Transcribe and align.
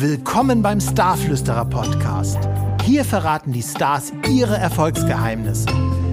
Willkommen 0.00 0.62
beim 0.62 0.80
Starflüsterer 0.80 1.64
Podcast. 1.64 2.38
Hier 2.84 3.04
verraten 3.04 3.50
die 3.50 3.64
Stars 3.64 4.12
ihre 4.30 4.56
Erfolgsgeheimnisse. 4.56 5.66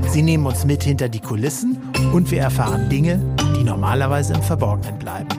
Sie 0.10 0.24
nehmen 0.24 0.48
uns 0.48 0.66
mit 0.66 0.82
hinter 0.82 1.08
die 1.08 1.20
Kulissen 1.20 1.80
und 2.12 2.32
wir 2.32 2.42
erfahren 2.42 2.90
Dinge, 2.90 3.20
die 3.56 3.64
normalerweise 3.64 4.34
im 4.34 4.42
Verborgenen 4.42 4.98
bleiben. 4.98 5.30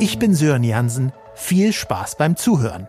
Ich 0.00 0.18
bin 0.18 0.34
Sören 0.34 0.64
Jansen. 0.64 1.12
Viel 1.34 1.74
Spaß 1.74 2.16
beim 2.16 2.36
Zuhören. 2.36 2.88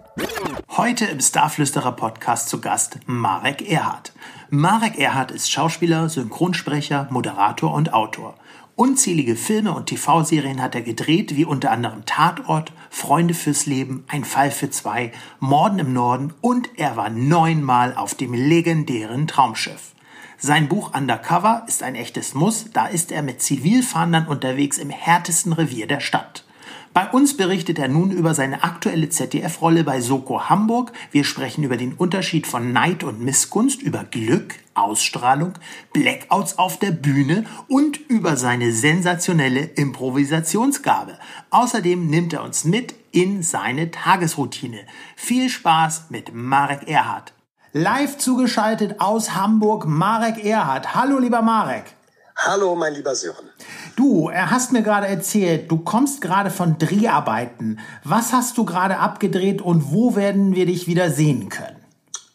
Heute 0.69 1.03
im 1.03 1.19
Starflüsterer 1.19 1.91
Podcast 1.91 2.47
zu 2.47 2.61
Gast 2.61 2.99
Marek 3.07 3.69
Erhardt. 3.69 4.13
Marek 4.49 4.97
Erhardt 4.97 5.31
ist 5.31 5.51
Schauspieler, 5.51 6.07
Synchronsprecher, 6.07 7.07
Moderator 7.09 7.73
und 7.73 7.91
Autor. 7.91 8.35
Unzählige 8.77 9.35
Filme 9.35 9.73
und 9.73 9.87
TV-Serien 9.87 10.61
hat 10.61 10.75
er 10.75 10.83
gedreht, 10.83 11.35
wie 11.35 11.45
unter 11.45 11.71
anderem 11.71 12.05
Tatort, 12.05 12.71
Freunde 12.91 13.33
fürs 13.33 13.65
Leben, 13.65 14.03
Ein 14.07 14.23
Fall 14.23 14.51
für 14.51 14.69
zwei, 14.69 15.11
Morden 15.39 15.79
im 15.79 15.93
Norden 15.93 16.35
und 16.41 16.69
er 16.75 16.95
war 16.95 17.09
neunmal 17.09 17.95
auf 17.95 18.13
dem 18.13 18.35
legendären 18.35 19.25
Traumschiff. 19.25 19.93
Sein 20.37 20.67
Buch 20.67 20.93
Undercover 20.93 21.63
ist 21.67 21.81
ein 21.81 21.95
echtes 21.95 22.35
Muss, 22.35 22.67
da 22.71 22.85
ist 22.85 23.11
er 23.11 23.23
mit 23.23 23.41
Zivilfahndern 23.41 24.27
unterwegs 24.27 24.77
im 24.77 24.91
härtesten 24.91 25.53
Revier 25.53 25.87
der 25.87 25.99
Stadt. 25.99 26.45
Bei 26.93 27.09
uns 27.09 27.35
berichtet 27.35 27.79
er 27.79 27.87
nun 27.87 28.11
über 28.11 28.35
seine 28.35 28.63
aktuelle 28.63 29.09
ZDF-Rolle 29.09 29.85
bei 29.85 30.01
Soko 30.01 30.49
Hamburg. 30.49 30.93
Wir 31.09 31.23
sprechen 31.23 31.63
über 31.63 31.77
den 31.77 31.93
Unterschied 31.93 32.45
von 32.45 32.73
Neid 32.73 33.03
und 33.03 33.21
Missgunst, 33.21 33.81
über 33.81 34.03
Glück, 34.03 34.53
Ausstrahlung, 34.77 35.53
Blackouts 35.93 36.57
auf 36.57 36.77
der 36.77 36.91
Bühne 36.91 37.45
und 37.67 37.97
über 37.97 38.37
seine 38.37 38.71
sensationelle 38.71 39.61
Improvisationsgabe. 39.61 41.17
Außerdem 41.49 42.07
nimmt 42.07 42.33
er 42.33 42.43
uns 42.43 42.63
mit 42.63 42.93
in 43.11 43.43
seine 43.43 43.91
Tagesroutine. 43.91 44.79
Viel 45.15 45.49
Spaß 45.49 46.05
mit 46.09 46.33
Marek 46.33 46.87
Erhardt. 46.87 47.33
Live 47.73 48.17
zugeschaltet 48.17 48.99
aus 48.99 49.35
Hamburg, 49.35 49.85
Marek 49.85 50.43
Erhardt. 50.43 50.95
Hallo, 50.95 51.19
lieber 51.19 51.41
Marek. 51.41 51.97
Hallo, 52.37 52.75
mein 52.75 52.93
lieber 52.93 53.15
Sören. 53.15 53.49
Du, 53.95 54.29
er 54.29 54.51
hast 54.51 54.71
mir 54.71 54.83
gerade 54.83 55.07
erzählt, 55.07 55.71
du 55.71 55.79
kommst 55.79 56.21
gerade 56.21 56.51
von 56.51 56.77
Dreharbeiten. 56.77 57.79
Was 58.03 58.31
hast 58.31 58.57
du 58.59 58.63
gerade 58.63 58.99
abgedreht 58.99 59.61
und 59.61 59.91
wo 59.91 60.15
werden 60.15 60.53
wir 60.53 60.67
dich 60.67 60.87
wieder 60.87 61.09
sehen 61.09 61.49
können? 61.49 61.76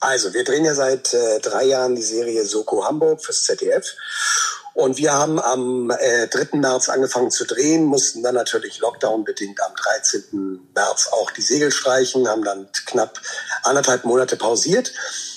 Also, 0.02 0.34
wir 0.34 0.42
drehen 0.42 0.64
ja 0.64 0.74
seit 0.74 1.14
äh, 1.14 1.38
drei 1.38 1.62
Jahren 1.62 1.94
die 1.94 2.02
Serie 2.02 2.44
Soko 2.44 2.84
Hamburg 2.84 3.24
fürs 3.24 3.44
ZDF. 3.44 3.94
Und 4.74 4.96
wir 4.96 5.12
haben 5.12 5.40
am 5.40 5.90
äh, 5.90 6.26
3. 6.26 6.58
März 6.58 6.88
angefangen 6.88 7.30
zu 7.30 7.44
drehen, 7.44 7.84
mussten 7.84 8.20
dann 8.20 8.34
natürlich 8.34 8.80
Lockdown-bedingt 8.80 9.62
am 9.62 9.72
13. 9.76 10.70
März 10.74 11.08
auch 11.12 11.30
die 11.30 11.40
Segel 11.42 11.70
streichen, 11.70 12.26
haben 12.26 12.42
dann 12.42 12.68
knapp 12.86 13.20
anderthalb 13.62 14.04
Monate 14.04 14.36
pausiert 14.36 14.92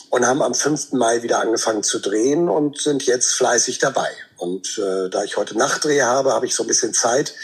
und 0.09 0.25
haben 0.25 0.41
am 0.41 0.55
5. 0.55 0.93
Mai 0.93 1.21
wieder 1.21 1.41
angefangen 1.41 1.83
zu 1.83 1.99
drehen 1.99 2.49
und 2.49 2.81
sind 2.81 3.03
jetzt 3.05 3.33
fleißig 3.33 3.77
dabei. 3.77 4.09
Und 4.37 4.79
äh, 4.79 5.09
da 5.11 5.23
ich 5.23 5.37
heute 5.37 5.55
Nachtdreh 5.55 6.01
habe, 6.01 6.33
habe 6.33 6.47
ich 6.47 6.55
so 6.55 6.63
ein 6.63 6.67
bisschen 6.67 6.95
Zeit, 6.95 7.35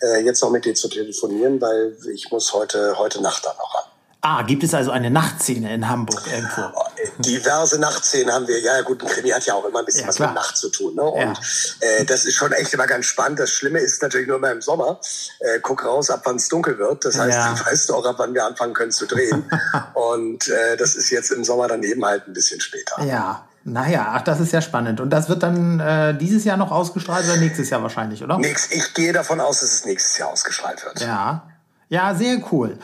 äh, 0.00 0.24
jetzt 0.24 0.40
noch 0.40 0.50
mit 0.50 0.64
dir 0.64 0.74
zu 0.74 0.88
telefonieren, 0.88 1.60
weil 1.60 1.94
ich 2.14 2.30
muss 2.30 2.54
heute, 2.54 2.96
heute 2.96 3.20
Nacht 3.20 3.44
dann 3.44 3.56
noch 3.58 3.74
an. 3.74 3.89
Ah, 4.22 4.42
gibt 4.42 4.62
es 4.62 4.74
also 4.74 4.90
eine 4.90 5.10
Nachtszene 5.10 5.72
in 5.72 5.88
Hamburg 5.88 6.22
irgendwo? 6.30 6.70
Diverse 7.18 7.78
Nachtszenen 7.78 8.32
haben 8.32 8.46
wir. 8.46 8.60
Ja, 8.60 8.82
gut, 8.82 9.02
ein 9.02 9.08
Krimi 9.08 9.30
hat 9.30 9.46
ja 9.46 9.54
auch 9.54 9.64
immer 9.64 9.78
ein 9.78 9.86
bisschen 9.86 10.02
ja, 10.02 10.08
was 10.08 10.16
klar. 10.16 10.28
mit 10.28 10.36
Nacht 10.36 10.56
zu 10.58 10.68
tun. 10.68 10.94
Ne? 10.94 11.02
Und 11.02 11.22
ja. 11.22 11.32
äh, 11.80 12.04
das 12.04 12.26
ist 12.26 12.34
schon 12.34 12.52
echt 12.52 12.72
immer 12.74 12.86
ganz 12.86 13.06
spannend. 13.06 13.38
Das 13.38 13.50
Schlimme 13.50 13.78
ist 13.78 14.02
natürlich 14.02 14.28
nur 14.28 14.36
immer 14.36 14.52
im 14.52 14.60
Sommer. 14.60 15.00
Äh, 15.38 15.60
guck 15.62 15.84
raus, 15.86 16.10
ab 16.10 16.20
wann 16.24 16.36
es 16.36 16.48
dunkel 16.48 16.78
wird. 16.78 17.04
Das 17.04 17.18
heißt, 17.18 17.30
ja. 17.30 17.54
du 17.64 17.64
weißt 17.64 17.92
auch, 17.92 18.04
ab 18.04 18.16
wann 18.18 18.34
wir 18.34 18.44
anfangen 18.44 18.74
können 18.74 18.92
zu 18.92 19.06
drehen. 19.06 19.50
Und 19.94 20.48
äh, 20.48 20.76
das 20.76 20.96
ist 20.96 21.08
jetzt 21.10 21.30
im 21.30 21.42
Sommer 21.42 21.68
dann 21.68 21.82
eben 21.82 22.04
halt 22.04 22.28
ein 22.28 22.34
bisschen 22.34 22.60
später. 22.60 23.02
Ja, 23.02 23.46
naja, 23.64 24.12
ach, 24.14 24.22
das 24.22 24.40
ist 24.40 24.52
ja 24.52 24.60
spannend. 24.60 25.00
Und 25.00 25.10
das 25.10 25.30
wird 25.30 25.42
dann 25.42 25.80
äh, 25.80 26.16
dieses 26.16 26.44
Jahr 26.44 26.58
noch 26.58 26.70
ausgestrahlt 26.70 27.24
oder 27.24 27.36
nächstes 27.36 27.70
Jahr 27.70 27.82
wahrscheinlich, 27.82 28.22
oder? 28.22 28.38
Nix, 28.38 28.70
ich 28.70 28.92
gehe 28.92 29.14
davon 29.14 29.40
aus, 29.40 29.60
dass 29.60 29.72
es 29.72 29.84
nächstes 29.86 30.18
Jahr 30.18 30.30
ausgestrahlt 30.30 30.84
wird. 30.84 31.00
Ja. 31.00 31.46
Ja, 31.92 32.14
sehr 32.14 32.40
cool. 32.52 32.78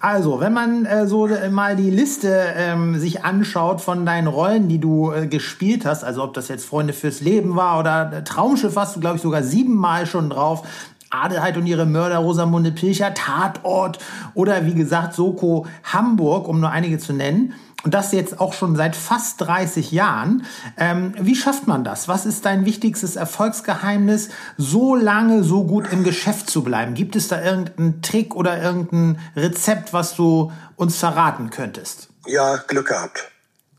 Also, 0.00 0.38
wenn 0.38 0.52
man 0.52 0.84
äh, 0.84 1.06
so 1.06 1.26
äh, 1.26 1.48
mal 1.48 1.76
die 1.76 1.88
Liste 1.88 2.28
ähm, 2.54 2.98
sich 2.98 3.24
anschaut 3.24 3.80
von 3.80 4.04
deinen 4.04 4.26
Rollen, 4.26 4.68
die 4.68 4.78
du 4.78 5.10
äh, 5.12 5.26
gespielt 5.26 5.86
hast, 5.86 6.04
also 6.04 6.22
ob 6.22 6.34
das 6.34 6.48
jetzt 6.48 6.66
Freunde 6.66 6.92
fürs 6.92 7.22
Leben 7.22 7.56
war 7.56 7.78
oder 7.80 8.12
äh, 8.12 8.22
Traumschiff, 8.22 8.76
hast 8.76 8.96
du, 8.96 9.00
glaube 9.00 9.16
ich, 9.16 9.22
sogar 9.22 9.42
siebenmal 9.42 10.04
schon 10.04 10.28
drauf. 10.28 10.62
Adelheid 11.08 11.56
und 11.56 11.66
ihre 11.66 11.86
Mörder, 11.86 12.18
Rosamunde 12.18 12.70
Pilcher, 12.70 13.14
Tatort 13.14 13.98
oder 14.34 14.66
wie 14.66 14.74
gesagt 14.74 15.14
Soko 15.14 15.66
Hamburg, 15.82 16.46
um 16.46 16.60
nur 16.60 16.70
einige 16.70 16.98
zu 16.98 17.14
nennen 17.14 17.54
und 17.82 17.94
das 17.94 18.12
jetzt 18.12 18.40
auch 18.40 18.52
schon 18.52 18.76
seit 18.76 18.96
fast 18.96 19.40
30 19.40 19.92
Jahren. 19.92 20.44
Ähm, 20.76 21.14
wie 21.18 21.36
schafft 21.36 21.66
man 21.66 21.84
das? 21.84 22.08
Was 22.08 22.26
ist 22.26 22.44
dein 22.44 22.64
wichtigstes 22.64 23.16
Erfolgsgeheimnis, 23.16 24.28
so 24.56 24.94
lange 24.94 25.42
so 25.42 25.64
gut 25.64 25.90
im 25.92 26.04
Geschäft 26.04 26.50
zu 26.50 26.62
bleiben? 26.62 26.94
Gibt 26.94 27.16
es 27.16 27.28
da 27.28 27.42
irgendeinen 27.42 28.02
Trick 28.02 28.34
oder 28.34 28.60
irgendein 28.60 29.18
Rezept, 29.36 29.92
was 29.92 30.14
du 30.14 30.52
uns 30.76 30.96
verraten 30.96 31.50
könntest? 31.50 32.08
Ja, 32.26 32.56
Glück 32.56 32.88
gehabt. 32.88 33.30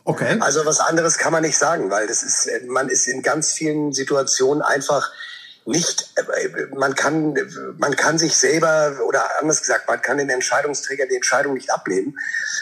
Okay. 0.03 0.37
Also 0.39 0.65
was 0.65 0.79
anderes 0.79 1.17
kann 1.17 1.31
man 1.31 1.43
nicht 1.43 1.57
sagen, 1.57 1.91
weil 1.91 2.07
das 2.07 2.23
ist, 2.23 2.49
man 2.67 2.89
ist 2.89 3.07
in 3.07 3.21
ganz 3.21 3.51
vielen 3.51 3.93
Situationen 3.93 4.63
einfach 4.63 5.11
nicht, 5.65 6.13
äh, 6.15 6.67
man 6.75 6.95
kann, 6.95 7.35
man 7.77 7.95
kann 7.95 8.17
sich 8.17 8.35
selber, 8.35 8.97
oder 9.05 9.39
anders 9.39 9.61
gesagt, 9.61 9.87
man 9.87 10.01
kann 10.01 10.17
den 10.17 10.29
Entscheidungsträger 10.29 11.05
die 11.05 11.15
Entscheidung 11.15 11.53
nicht 11.53 11.71
ablehnen. 11.71 12.17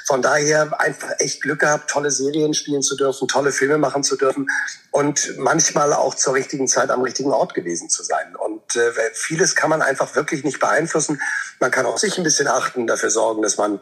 Von 0.06 0.22
daher 0.22 0.80
einfach 0.80 1.12
echt 1.20 1.42
Glück 1.42 1.60
gehabt, 1.60 1.90
tolle 1.90 2.12
Serien 2.12 2.54
spielen 2.54 2.82
zu 2.82 2.96
dürfen, 2.98 3.28
tolle 3.28 3.52
Filme 3.52 3.78
machen 3.78 4.04
zu 4.04 4.18
dürfen 4.18 4.50
und 4.92 5.38
manchmal 5.38 5.94
auch 5.94 6.16
zur 6.16 6.34
richtigen 6.34 6.68
Zeit 6.68 6.90
am 6.90 7.02
richtigen 7.02 7.32
Ort 7.32 7.54
gewesen 7.54 7.90
zu 7.90 8.04
sein. 8.04 8.36
Und 8.36 8.76
äh, 8.76 8.92
vieles 9.14 9.56
kann 9.56 9.70
man 9.70 9.82
einfach 9.82 10.16
wirklich 10.16 10.44
nicht 10.44 10.60
beeinflussen. 10.60 11.22
Man 11.60 11.72
kann 11.72 11.86
auch 11.86 11.98
sich 11.98 12.18
ein 12.18 12.24
bisschen 12.24 12.48
achten, 12.48 12.86
dafür 12.86 13.10
sorgen, 13.10 13.42
dass 13.42 13.58
man 13.58 13.80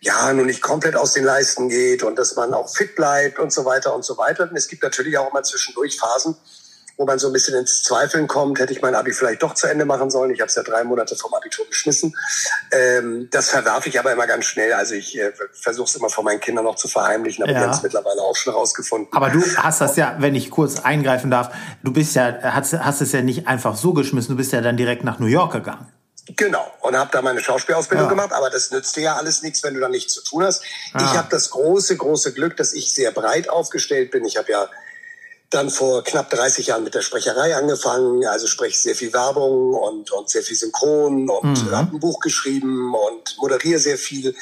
ja, 0.00 0.32
nun 0.32 0.46
nicht 0.46 0.62
komplett 0.62 0.96
aus 0.96 1.12
den 1.12 1.24
Leisten 1.24 1.68
geht 1.68 2.02
und 2.02 2.16
dass 2.18 2.36
man 2.36 2.54
auch 2.54 2.68
fit 2.72 2.94
bleibt 2.94 3.38
und 3.38 3.52
so 3.52 3.64
weiter 3.64 3.94
und 3.94 4.04
so 4.04 4.16
weiter. 4.16 4.48
Und 4.48 4.56
es 4.56 4.68
gibt 4.68 4.82
natürlich 4.82 5.18
auch 5.18 5.30
immer 5.30 5.42
zwischendurch 5.42 5.98
Phasen, 5.98 6.36
wo 6.98 7.06
man 7.06 7.18
so 7.18 7.28
ein 7.28 7.32
bisschen 7.32 7.56
ins 7.56 7.84
Zweifeln 7.84 8.26
kommt, 8.26 8.58
hätte 8.58 8.72
ich 8.72 8.82
mein 8.82 8.96
Abi 8.96 9.12
vielleicht 9.12 9.42
doch 9.42 9.54
zu 9.54 9.68
Ende 9.68 9.84
machen 9.84 10.10
sollen. 10.10 10.32
Ich 10.32 10.40
habe 10.40 10.48
es 10.48 10.56
ja 10.56 10.64
drei 10.64 10.82
Monate 10.82 11.14
vom 11.14 11.32
Abitur 11.32 11.64
geschmissen. 11.66 12.14
Ähm, 12.72 13.28
das 13.30 13.50
verwerfe 13.50 13.88
ich 13.88 13.98
aber 14.00 14.12
immer 14.12 14.26
ganz 14.26 14.46
schnell. 14.46 14.72
Also 14.72 14.94
ich 14.94 15.16
äh, 15.16 15.32
versuche 15.52 15.86
es 15.86 15.94
immer 15.94 16.10
vor 16.10 16.24
meinen 16.24 16.40
Kindern 16.40 16.64
noch 16.64 16.74
zu 16.74 16.88
verheimlichen, 16.88 17.44
aber 17.44 17.52
ja. 17.52 17.60
die 17.60 17.64
haben 17.66 17.72
es 17.72 17.82
mittlerweile 17.82 18.20
auch 18.20 18.34
schon 18.34 18.52
rausgefunden. 18.52 19.08
Aber 19.12 19.30
du 19.30 19.40
hast 19.58 19.80
das 19.80 19.96
ja, 19.96 20.16
wenn 20.18 20.34
ich 20.34 20.50
kurz 20.50 20.80
eingreifen 20.80 21.30
darf, 21.30 21.54
du 21.84 21.92
bist 21.92 22.16
ja, 22.16 22.36
hast, 22.42 22.72
hast 22.72 23.00
es 23.00 23.12
ja 23.12 23.22
nicht 23.22 23.46
einfach 23.46 23.76
so 23.76 23.92
geschmissen, 23.94 24.30
du 24.30 24.36
bist 24.36 24.52
ja 24.52 24.60
dann 24.60 24.76
direkt 24.76 25.04
nach 25.04 25.20
New 25.20 25.26
York 25.26 25.52
gegangen. 25.52 25.86
Genau, 26.36 26.66
und 26.80 26.96
habe 26.96 27.10
da 27.12 27.22
meine 27.22 27.40
Schauspielausbildung 27.40 28.06
ja. 28.06 28.10
gemacht, 28.10 28.32
aber 28.32 28.50
das 28.50 28.70
nützt 28.70 28.96
dir 28.96 29.02
ja 29.02 29.16
alles 29.16 29.42
nichts, 29.42 29.62
wenn 29.62 29.74
du 29.74 29.80
da 29.80 29.88
nichts 29.88 30.12
zu 30.12 30.22
tun 30.22 30.42
hast. 30.42 30.62
Ah. 30.92 30.98
Ich 30.98 31.16
habe 31.16 31.28
das 31.30 31.50
große, 31.50 31.96
große 31.96 32.34
Glück, 32.34 32.56
dass 32.56 32.74
ich 32.74 32.92
sehr 32.92 33.12
breit 33.12 33.48
aufgestellt 33.48 34.10
bin. 34.10 34.24
Ich 34.26 34.36
habe 34.36 34.50
ja 34.50 34.68
dann 35.50 35.70
vor 35.70 36.04
knapp 36.04 36.28
30 36.28 36.66
Jahren 36.66 36.84
mit 36.84 36.94
der 36.94 37.00
Sprecherei 37.00 37.56
angefangen, 37.56 38.26
also 38.26 38.46
spreche 38.46 38.78
sehr 38.78 38.94
viel 38.94 39.14
Werbung 39.14 39.72
und, 39.72 40.10
und 40.10 40.28
sehr 40.28 40.42
viel 40.42 40.56
Synchron 40.56 41.30
und 41.30 41.64
mhm. 41.64 41.70
habe 41.74 41.96
ein 41.96 42.00
Buch 42.00 42.20
geschrieben 42.20 42.94
und 42.94 43.38
moderiere 43.38 43.78
sehr 43.78 43.96
viel, 43.96 44.34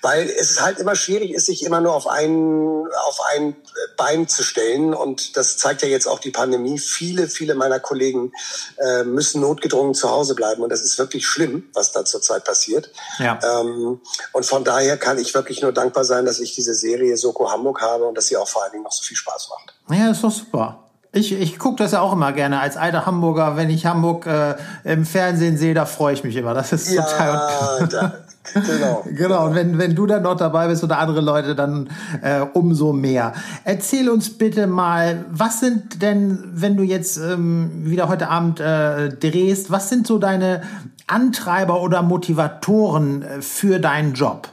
weil 0.00 0.30
es 0.30 0.62
halt 0.62 0.78
immer 0.78 0.96
schwierig 0.96 1.32
ist, 1.32 1.46
sich 1.46 1.66
immer 1.66 1.82
nur 1.82 1.92
auf 1.92 2.06
ein, 2.06 2.86
auf 3.04 3.20
ein 3.30 3.56
Bein 3.98 4.26
zu 4.26 4.42
stellen 4.42 4.94
und 4.94 5.36
das 5.36 5.58
zeigt 5.58 5.82
ja 5.82 5.88
jetzt 5.88 6.08
auch 6.08 6.18
die 6.18 6.30
Pandemie. 6.30 6.78
Viele, 6.78 7.28
viele 7.28 7.54
meiner 7.54 7.78
Kollegen 7.78 8.32
äh, 8.78 9.04
müssen 9.04 9.42
notgedrungen 9.42 9.92
zu 9.92 10.08
Hause 10.10 10.34
bleiben 10.34 10.62
und 10.62 10.70
das 10.70 10.80
ist 10.80 10.98
wirklich 10.98 11.26
schlimm, 11.26 11.68
was 11.74 11.92
da 11.92 12.06
zurzeit 12.06 12.44
passiert. 12.44 12.90
Ja. 13.18 13.38
Ähm, 13.42 14.00
und 14.32 14.46
von 14.46 14.64
daher 14.64 14.96
kann 14.96 15.18
ich 15.18 15.34
wirklich 15.34 15.60
nur 15.60 15.72
dankbar 15.72 16.04
sein, 16.04 16.24
dass 16.24 16.40
ich 16.40 16.54
diese 16.54 16.74
Serie 16.74 17.18
Soko 17.18 17.50
Hamburg 17.50 17.82
habe 17.82 18.04
und 18.04 18.16
dass 18.16 18.28
sie 18.28 18.38
auch 18.38 18.48
vor 18.48 18.62
allen 18.62 18.72
Dingen 18.72 18.84
noch 18.84 18.92
so 18.92 19.04
viel 19.04 19.16
Spaß 19.16 19.50
macht. 19.50 19.77
Ja, 19.90 20.10
ist 20.10 20.22
doch 20.22 20.30
super. 20.30 20.84
Ich, 21.12 21.32
ich 21.32 21.58
gucke 21.58 21.82
das 21.82 21.92
ja 21.92 22.00
auch 22.00 22.12
immer 22.12 22.32
gerne 22.32 22.60
als 22.60 22.76
alter 22.76 23.06
Hamburger. 23.06 23.56
Wenn 23.56 23.70
ich 23.70 23.86
Hamburg 23.86 24.26
äh, 24.26 24.54
im 24.84 25.06
Fernsehen 25.06 25.56
sehe, 25.56 25.72
da 25.72 25.86
freue 25.86 26.12
ich 26.12 26.22
mich 26.22 26.36
immer. 26.36 26.52
Das 26.52 26.72
ist 26.72 26.92
ja, 26.92 27.02
total. 27.02 27.88
Da, 27.88 28.12
genau. 28.54 29.04
genau. 29.06 29.46
Und 29.46 29.54
wenn, 29.54 29.78
wenn 29.78 29.94
du 29.94 30.06
dann 30.06 30.22
noch 30.22 30.36
dabei 30.36 30.68
bist 30.68 30.84
oder 30.84 30.98
andere 30.98 31.22
Leute, 31.22 31.54
dann 31.54 31.88
äh, 32.20 32.40
umso 32.40 32.92
mehr. 32.92 33.32
Erzähl 33.64 34.10
uns 34.10 34.36
bitte 34.36 34.66
mal, 34.66 35.24
was 35.30 35.60
sind 35.60 36.02
denn, 36.02 36.44
wenn 36.52 36.76
du 36.76 36.82
jetzt 36.82 37.16
ähm, 37.16 37.70
wieder 37.84 38.08
heute 38.08 38.28
Abend 38.28 38.60
äh, 38.60 39.08
drehst, 39.08 39.70
was 39.70 39.88
sind 39.88 40.06
so 40.06 40.18
deine 40.18 40.60
Antreiber 41.06 41.80
oder 41.80 42.02
Motivatoren 42.02 43.22
äh, 43.22 43.40
für 43.40 43.78
deinen 43.78 44.12
Job? 44.12 44.48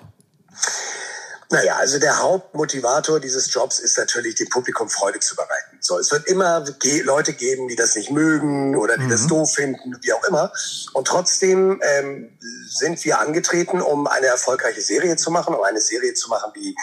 Naja, 1.56 1.78
also 1.78 2.00
der 2.00 2.20
Hauptmotivator 2.20 3.22
dieses 3.22 3.54
Jobs 3.54 3.80
ist 3.80 3.98
natürlich, 3.98 4.36
dem 4.36 4.50
Publikum 4.50 4.90
Freude 4.90 5.22
zu 5.22 5.38
bereiten. 5.38 5.75
So, 5.86 6.00
es 6.00 6.12
wird 6.12 6.26
immer 6.26 6.66
Leute 7.04 7.34
geben, 7.34 7.68
die 7.68 7.76
das 7.76 7.96
nicht 7.96 8.10
mögen 8.10 8.76
oder 8.76 8.98
die 8.98 9.04
mhm. 9.04 9.12
das 9.12 9.28
doof 9.28 9.54
finden, 9.54 9.96
wie 10.02 10.14
auch 10.14 10.24
immer. 10.24 10.52
Und 10.94 11.06
trotzdem 11.08 11.80
ähm, 11.84 12.36
sind 12.68 13.06
wir 13.06 13.20
angetreten, 13.20 13.82
um 13.82 14.08
eine 14.08 14.26
erfolgreiche 14.26 14.82
Serie 14.82 15.16
zu 15.16 15.30
machen, 15.30 15.54
um 15.54 15.62
eine 15.64 15.80
Serie 15.80 16.16
zu 16.16 16.30
machen, 16.30 16.52
die 16.56 16.76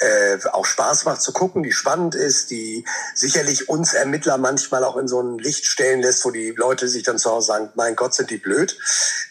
äh, 0.00 0.38
auch 0.52 0.66
Spaß 0.66 1.06
macht 1.06 1.22
zu 1.22 1.32
gucken, 1.32 1.62
die 1.62 1.72
spannend 1.72 2.14
ist, 2.14 2.50
die 2.50 2.84
sicherlich 3.14 3.70
uns 3.70 3.94
Ermittler 3.94 4.36
manchmal 4.36 4.84
auch 4.84 4.98
in 4.98 5.08
so 5.08 5.22
ein 5.22 5.38
Licht 5.38 5.64
stellen 5.64 6.02
lässt, 6.02 6.22
wo 6.26 6.30
die 6.30 6.50
Leute 6.50 6.86
sich 6.88 7.02
dann 7.02 7.18
zu 7.18 7.30
Hause 7.30 7.46
sagen, 7.46 7.70
mein 7.76 7.96
Gott, 7.96 8.12
sind 8.12 8.28
die 8.28 8.38
blöd. 8.38 8.76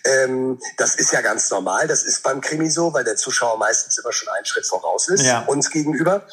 Ähm, 0.05 0.59
das 0.77 0.95
ist 0.95 1.11
ja 1.11 1.21
ganz 1.21 1.51
normal, 1.51 1.87
das 1.87 2.01
ist 2.01 2.23
beim 2.23 2.41
Krimi 2.41 2.69
so, 2.71 2.93
weil 2.93 3.03
der 3.03 3.15
Zuschauer 3.15 3.59
meistens 3.59 3.97
immer 3.99 4.11
schon 4.11 4.29
einen 4.29 4.45
Schritt 4.45 4.65
voraus 4.65 5.07
ist, 5.07 5.23
ja. 5.23 5.41
uns 5.41 5.69
gegenüber. 5.69 6.25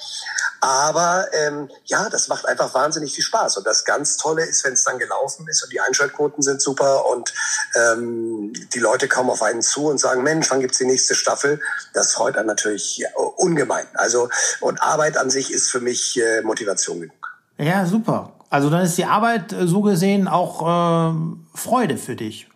Aber 0.66 1.28
ähm, 1.32 1.68
ja, 1.84 2.08
das 2.10 2.26
macht 2.26 2.44
einfach 2.44 2.74
wahnsinnig 2.74 3.14
viel 3.14 3.22
Spaß. 3.22 3.56
Und 3.56 3.68
das 3.68 3.84
ganz 3.84 4.16
Tolle 4.16 4.44
ist, 4.44 4.64
wenn 4.64 4.72
es 4.72 4.82
dann 4.82 4.98
gelaufen 4.98 5.46
ist 5.46 5.62
und 5.62 5.72
die 5.72 5.80
Einschaltquoten 5.80 6.42
sind 6.42 6.60
super 6.60 7.06
und 7.06 7.32
ähm, 7.76 8.52
die 8.74 8.80
Leute 8.80 9.06
kommen 9.06 9.30
auf 9.30 9.42
einen 9.42 9.62
zu 9.62 9.86
und 9.86 9.98
sagen, 9.98 10.24
Mensch, 10.24 10.50
wann 10.50 10.58
gibt's 10.58 10.78
die 10.78 10.86
nächste 10.86 11.14
Staffel? 11.14 11.60
Das 11.94 12.14
freut 12.14 12.36
einen 12.36 12.48
natürlich 12.48 13.04
ungemein. 13.36 13.86
Also 13.94 14.28
und 14.58 14.82
Arbeit 14.82 15.16
an 15.18 15.30
sich 15.30 15.52
ist 15.52 15.70
für 15.70 15.78
mich 15.78 16.20
äh, 16.20 16.42
Motivation 16.42 17.00
genug. 17.00 17.38
Ja, 17.58 17.86
super. 17.86 18.32
Also 18.50 18.68
dann 18.68 18.82
ist 18.82 18.98
die 18.98 19.04
Arbeit 19.04 19.52
äh, 19.52 19.68
so 19.68 19.82
gesehen 19.82 20.26
auch 20.26 20.62
äh, 20.62 21.14
Freude 21.54 21.96
für 21.96 22.16
dich. 22.16 22.48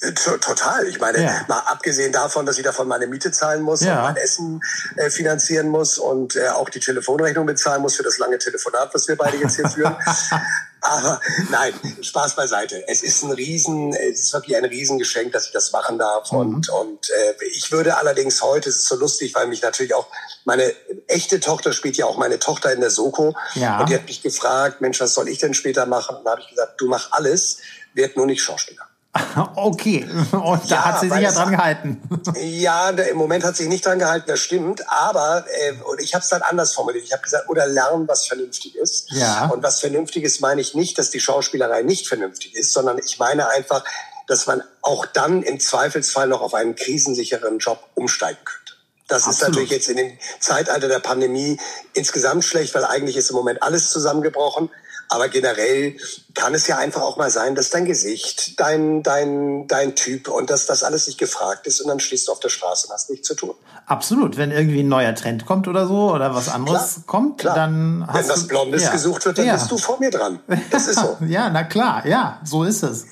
Total. 0.00 0.86
Ich 0.86 1.00
meine, 1.00 1.22
ja. 1.22 1.44
mal 1.48 1.60
abgesehen 1.60 2.12
davon, 2.12 2.44
dass 2.44 2.58
ich 2.58 2.64
davon 2.64 2.88
meine 2.88 3.06
Miete 3.06 3.30
zahlen 3.32 3.62
muss 3.62 3.80
ja. 3.80 3.96
und 3.96 4.02
mein 4.02 4.16
Essen 4.16 4.60
äh, 4.96 5.08
finanzieren 5.08 5.68
muss 5.68 5.98
und 5.98 6.36
äh, 6.36 6.48
auch 6.48 6.68
die 6.68 6.80
Telefonrechnung 6.80 7.46
bezahlen 7.46 7.80
muss 7.80 7.96
für 7.96 8.02
das 8.02 8.18
lange 8.18 8.38
Telefonat, 8.38 8.92
was 8.92 9.08
wir 9.08 9.16
beide 9.16 9.36
jetzt 9.38 9.56
hier 9.56 9.68
führen. 9.68 9.96
Aber 10.80 11.18
nein, 11.50 11.72
Spaß 12.02 12.36
beiseite. 12.36 12.86
Es 12.88 13.02
ist 13.02 13.22
ein 13.22 13.32
Riesen, 13.32 13.94
es 13.94 14.20
ist 14.20 14.32
wirklich 14.34 14.54
ein 14.54 14.66
Riesengeschenk, 14.66 15.32
dass 15.32 15.46
ich 15.46 15.52
das 15.52 15.72
machen 15.72 15.98
darf. 15.98 16.30
Mhm. 16.30 16.38
Und, 16.38 16.68
und 16.68 17.10
äh, 17.10 17.34
ich 17.54 17.72
würde 17.72 17.96
allerdings 17.96 18.42
heute, 18.42 18.68
es 18.68 18.76
ist 18.76 18.88
so 18.88 18.96
lustig, 18.96 19.34
weil 19.34 19.46
mich 19.46 19.62
natürlich 19.62 19.94
auch 19.94 20.06
meine 20.44 20.74
echte 21.06 21.40
Tochter 21.40 21.72
spielt 21.72 21.96
ja 21.96 22.04
auch 22.04 22.18
meine 22.18 22.38
Tochter 22.38 22.70
in 22.72 22.80
der 22.80 22.90
Soko. 22.90 23.34
Ja. 23.54 23.80
Und 23.80 23.88
die 23.88 23.94
hat 23.94 24.04
mich 24.04 24.22
gefragt, 24.22 24.82
Mensch, 24.82 25.00
was 25.00 25.14
soll 25.14 25.28
ich 25.28 25.38
denn 25.38 25.54
später 25.54 25.86
machen? 25.86 26.16
Und 26.16 26.24
da 26.24 26.32
habe 26.32 26.42
ich 26.42 26.48
gesagt, 26.48 26.78
du 26.78 26.86
mach 26.86 27.12
alles, 27.12 27.58
werd 27.94 28.16
nur 28.18 28.26
nicht 28.26 28.42
Schauspieler. 28.42 28.86
Okay, 29.56 30.06
und 30.32 30.70
da 30.70 30.74
ja, 30.74 30.84
hat 30.84 31.00
sie 31.00 31.08
sich 31.08 31.20
ja 31.20 31.32
dran 31.32 31.50
gehalten. 31.50 32.02
Ja, 32.40 32.90
im 32.90 33.16
Moment 33.16 33.44
hat 33.44 33.56
sie 33.56 33.64
sich 33.64 33.70
nicht 33.70 33.86
dran 33.86 33.98
gehalten, 33.98 34.26
das 34.28 34.40
stimmt. 34.40 34.88
Aber 34.90 35.44
äh, 35.48 35.72
und 35.84 36.00
ich 36.00 36.14
habe 36.14 36.22
es 36.22 36.28
dann 36.28 36.42
anders 36.42 36.72
formuliert. 36.72 37.04
Ich 37.04 37.12
habe 37.12 37.22
gesagt, 37.22 37.48
oder 37.48 37.66
lernen, 37.66 38.08
was 38.08 38.26
vernünftig 38.26 38.76
ist. 38.76 39.10
Ja. 39.12 39.46
Und 39.46 39.62
was 39.62 39.80
vernünftig 39.80 40.24
ist, 40.24 40.40
meine 40.40 40.60
ich 40.60 40.74
nicht, 40.74 40.98
dass 40.98 41.10
die 41.10 41.20
Schauspielerei 41.20 41.82
nicht 41.82 42.08
vernünftig 42.08 42.54
ist, 42.54 42.72
sondern 42.72 42.98
ich 42.98 43.18
meine 43.18 43.48
einfach, 43.48 43.84
dass 44.26 44.46
man 44.46 44.62
auch 44.82 45.06
dann 45.06 45.42
im 45.42 45.60
Zweifelsfall 45.60 46.26
noch 46.28 46.40
auf 46.40 46.54
einen 46.54 46.74
krisensicheren 46.74 47.58
Job 47.58 47.78
umsteigen 47.94 48.38
könnte. 48.44 48.64
Das 49.06 49.24
Absolut. 49.24 49.34
ist 49.34 49.48
natürlich 49.48 49.70
jetzt 49.70 49.88
in 49.88 49.96
dem 49.96 50.18
Zeitalter 50.40 50.88
der 50.88 50.98
Pandemie 50.98 51.58
insgesamt 51.92 52.44
schlecht, 52.44 52.74
weil 52.74 52.84
eigentlich 52.84 53.16
ist 53.16 53.30
im 53.30 53.36
Moment 53.36 53.62
alles 53.62 53.90
zusammengebrochen. 53.90 54.70
Aber 55.08 55.28
generell 55.28 55.96
kann 56.34 56.54
es 56.54 56.66
ja 56.66 56.78
einfach 56.78 57.02
auch 57.02 57.16
mal 57.16 57.30
sein, 57.30 57.54
dass 57.54 57.70
dein 57.70 57.84
Gesicht, 57.84 58.58
dein, 58.58 59.02
dein, 59.02 59.66
dein 59.68 59.94
Typ 59.94 60.28
und 60.28 60.50
dass 60.50 60.66
das 60.66 60.82
alles 60.82 61.06
nicht 61.06 61.18
gefragt 61.18 61.66
ist 61.66 61.80
und 61.80 61.88
dann 61.88 62.00
stehst 62.00 62.28
du 62.28 62.32
auf 62.32 62.40
der 62.40 62.48
Straße 62.48 62.88
und 62.88 62.94
hast 62.94 63.10
nichts 63.10 63.28
zu 63.28 63.34
tun. 63.34 63.54
Absolut. 63.86 64.36
Wenn 64.36 64.50
irgendwie 64.50 64.80
ein 64.80 64.88
neuer 64.88 65.14
Trend 65.14 65.46
kommt 65.46 65.68
oder 65.68 65.86
so 65.86 66.10
oder 66.12 66.34
was 66.34 66.48
anderes 66.48 66.94
klar, 66.94 67.04
kommt, 67.06 67.38
klar. 67.38 67.54
dann 67.54 68.04
hast 68.06 68.14
Wenn 68.16 68.28
was 68.28 68.46
Blondes 68.46 68.82
ja. 68.82 68.92
gesucht 68.92 69.24
wird, 69.26 69.38
dann 69.38 69.46
ja. 69.46 69.54
bist 69.54 69.70
du 69.70 69.78
vor 69.78 69.98
mir 70.00 70.10
dran. 70.10 70.40
Das 70.70 70.88
ist 70.88 70.98
so. 70.98 71.16
ja, 71.26 71.50
na 71.50 71.64
klar. 71.64 72.06
Ja, 72.06 72.40
so 72.44 72.64
ist 72.64 72.82
es. 72.82 73.06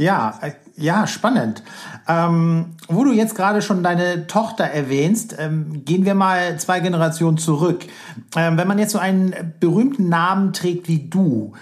Ja, 0.00 0.38
äh, 0.40 0.52
ja, 0.78 1.06
spannend. 1.06 1.62
Ähm, 2.08 2.76
wo 2.88 3.04
du 3.04 3.12
jetzt 3.12 3.34
gerade 3.34 3.60
schon 3.60 3.82
deine 3.82 4.26
Tochter 4.26 4.64
erwähnst, 4.64 5.36
ähm, 5.38 5.84
gehen 5.84 6.06
wir 6.06 6.14
mal 6.14 6.58
zwei 6.58 6.80
Generationen 6.80 7.36
zurück. 7.36 7.84
Ähm, 8.34 8.56
wenn 8.56 8.66
man 8.66 8.78
jetzt 8.78 8.92
so 8.92 8.98
einen 8.98 9.34
berühmten 9.60 10.08
Namen 10.08 10.54
trägt 10.54 10.88
wie 10.88 11.10
du, 11.10 11.52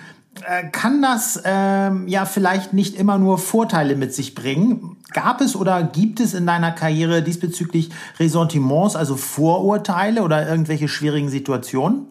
äh, 0.47 0.69
kann 0.69 1.03
das 1.03 1.43
ähm, 1.45 2.07
ja 2.07 2.27
vielleicht 2.27 2.73
nicht 2.73 2.95
immer 2.95 3.19
nur 3.19 3.39
Vorteile 3.39 3.97
mit 3.97 4.15
sich 4.15 4.37
bringen. 4.37 4.99
Gab 5.13 5.41
es 5.41 5.57
oder 5.57 5.83
gibt 5.83 6.21
es 6.21 6.33
in 6.33 6.47
deiner 6.47 6.71
Karriere 6.71 7.25
diesbezüglich 7.25 7.91
Ressentiments, 8.21 8.95
also 8.95 9.17
Vorurteile 9.17 10.23
oder 10.23 10.49
irgendwelche 10.49 10.87
schwierigen 10.87 11.29
Situationen? 11.29 12.07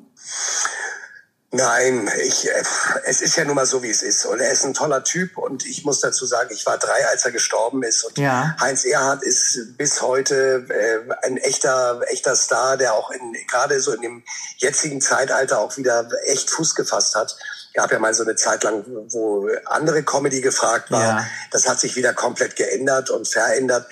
Nein, 1.57 2.07
ich, 2.21 2.47
äh, 2.47 2.63
es 3.05 3.21
ist 3.21 3.35
ja 3.35 3.43
nun 3.43 3.55
mal 3.55 3.65
so, 3.65 3.81
wie 3.81 3.89
es 3.89 4.03
ist. 4.03 4.25
Und 4.27 4.39
er 4.39 4.51
ist 4.51 4.63
ein 4.63 4.75
toller 4.75 5.03
Typ. 5.03 5.37
Und 5.37 5.65
ich 5.65 5.83
muss 5.85 5.99
dazu 5.99 6.27
sagen, 6.27 6.49
ich 6.51 6.65
war 6.67 6.77
drei, 6.77 7.07
als 7.07 7.25
er 7.25 7.31
gestorben 7.31 7.81
ist. 7.81 8.03
Und 8.03 8.19
ja. 8.19 8.55
Heinz 8.59 8.85
Erhardt 8.85 9.23
ist 9.23 9.75
bis 9.75 10.01
heute 10.03 10.65
äh, 10.69 11.25
ein 11.25 11.37
echter, 11.37 11.99
echter 12.09 12.35
Star, 12.35 12.77
der 12.77 12.93
auch 12.93 13.09
in, 13.09 13.33
gerade 13.47 13.81
so 13.81 13.91
in 13.91 14.01
dem 14.01 14.23
jetzigen 14.57 15.01
Zeitalter 15.01 15.59
auch 15.59 15.77
wieder 15.77 16.07
echt 16.25 16.51
Fuß 16.51 16.75
gefasst 16.75 17.15
hat. 17.15 17.35
Gab 17.73 17.91
ja 17.91 17.97
mal 17.97 18.13
so 18.13 18.23
eine 18.23 18.35
Zeit 18.35 18.63
lang, 18.63 18.85
wo 19.09 19.49
andere 19.65 20.03
Comedy 20.03 20.41
gefragt 20.41 20.91
war. 20.91 21.01
Ja. 21.01 21.27
Das 21.51 21.67
hat 21.67 21.79
sich 21.79 21.95
wieder 21.95 22.13
komplett 22.13 22.55
geändert 22.55 23.09
und 23.09 23.27
verändert. 23.27 23.87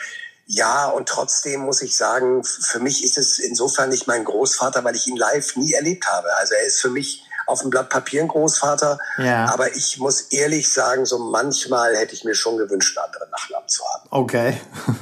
Ja, 0.47 0.87
und 0.87 1.09
trotzdem 1.09 1.61
muss 1.61 1.81
ich 1.81 1.97
sagen, 1.97 2.43
für 2.43 2.79
mich 2.79 3.03
ist 3.03 3.17
es 3.17 3.39
insofern 3.39 3.89
nicht 3.89 4.05
mein 4.05 4.23
Großvater, 4.23 4.83
weil 4.83 4.95
ich 4.95 5.07
ihn 5.07 5.17
live 5.17 5.55
nie 5.55 5.73
erlebt 5.73 6.07
habe. 6.07 6.31
Also 6.35 6.53
er 6.53 6.67
ist 6.67 6.79
für 6.79 6.89
mich 6.89 7.24
auf 7.47 7.61
dem 7.61 7.69
Blatt 7.69 7.89
Papier 7.89 8.21
ein 8.21 8.27
Großvater. 8.27 8.97
Ja. 9.17 9.45
Aber 9.53 9.75
ich 9.75 9.97
muss 9.99 10.21
ehrlich 10.31 10.71
sagen, 10.71 11.05
so 11.05 11.19
manchmal 11.19 11.95
hätte 11.95 12.13
ich 12.13 12.23
mir 12.23 12.35
schon 12.35 12.57
gewünscht, 12.57 12.97
einen 12.97 13.05
anderen 13.05 13.29
Nachnamen 13.31 13.67
zu 13.67 13.83
haben. 13.85 14.07
Okay. 14.09 14.61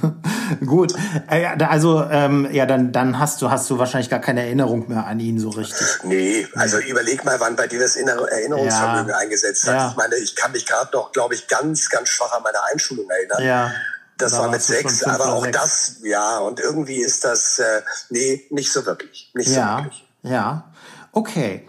Gut. 0.65 0.93
Äh, 1.29 1.45
also, 1.65 2.03
ähm, 2.09 2.47
ja, 2.51 2.65
dann, 2.65 2.91
dann 2.91 3.19
hast 3.19 3.41
du, 3.41 3.49
hast 3.49 3.69
du 3.69 3.79
wahrscheinlich 3.79 4.09
gar 4.09 4.19
keine 4.19 4.41
Erinnerung 4.41 4.89
mehr 4.89 5.05
an 5.05 5.19
ihn 5.19 5.39
so 5.39 5.49
richtig. 5.49 5.87
Nee, 6.03 6.47
also 6.55 6.77
nee. 6.77 6.89
überleg 6.89 7.23
mal, 7.23 7.39
wann 7.39 7.55
bei 7.55 7.67
dir 7.67 7.79
das 7.79 7.95
Erinnerungsvermögen 7.95 9.09
ja. 9.09 9.17
eingesetzt 9.17 9.67
hat. 9.67 9.75
Ja. 9.75 9.89
Ich 9.89 9.95
meine, 9.95 10.15
ich 10.15 10.35
kann 10.35 10.51
mich 10.51 10.65
gerade 10.65 10.89
noch, 10.93 11.11
glaube 11.11 11.35
ich, 11.35 11.47
ganz, 11.47 11.89
ganz 11.89 12.09
schwach 12.09 12.33
an 12.33 12.43
meine 12.43 12.63
Einschulung 12.71 13.09
erinnern. 13.09 13.43
Ja. 13.43 13.71
Das 14.17 14.31
da 14.31 14.39
war 14.39 14.49
mit 14.49 14.61
sechs, 14.61 15.03
aber 15.03 15.33
auch 15.33 15.43
sechs. 15.43 15.57
das, 15.57 15.95
ja, 16.03 16.37
und 16.39 16.59
irgendwie 16.59 17.01
ist 17.01 17.25
das, 17.25 17.59
äh, 17.59 17.81
nee, 18.09 18.45
nicht 18.51 18.71
so 18.71 18.85
wirklich. 18.85 19.31
Nicht 19.33 19.49
ja, 19.49 19.77
so 19.77 19.83
wirklich. 19.83 20.07
Ja, 20.21 20.71
okay. 21.11 21.67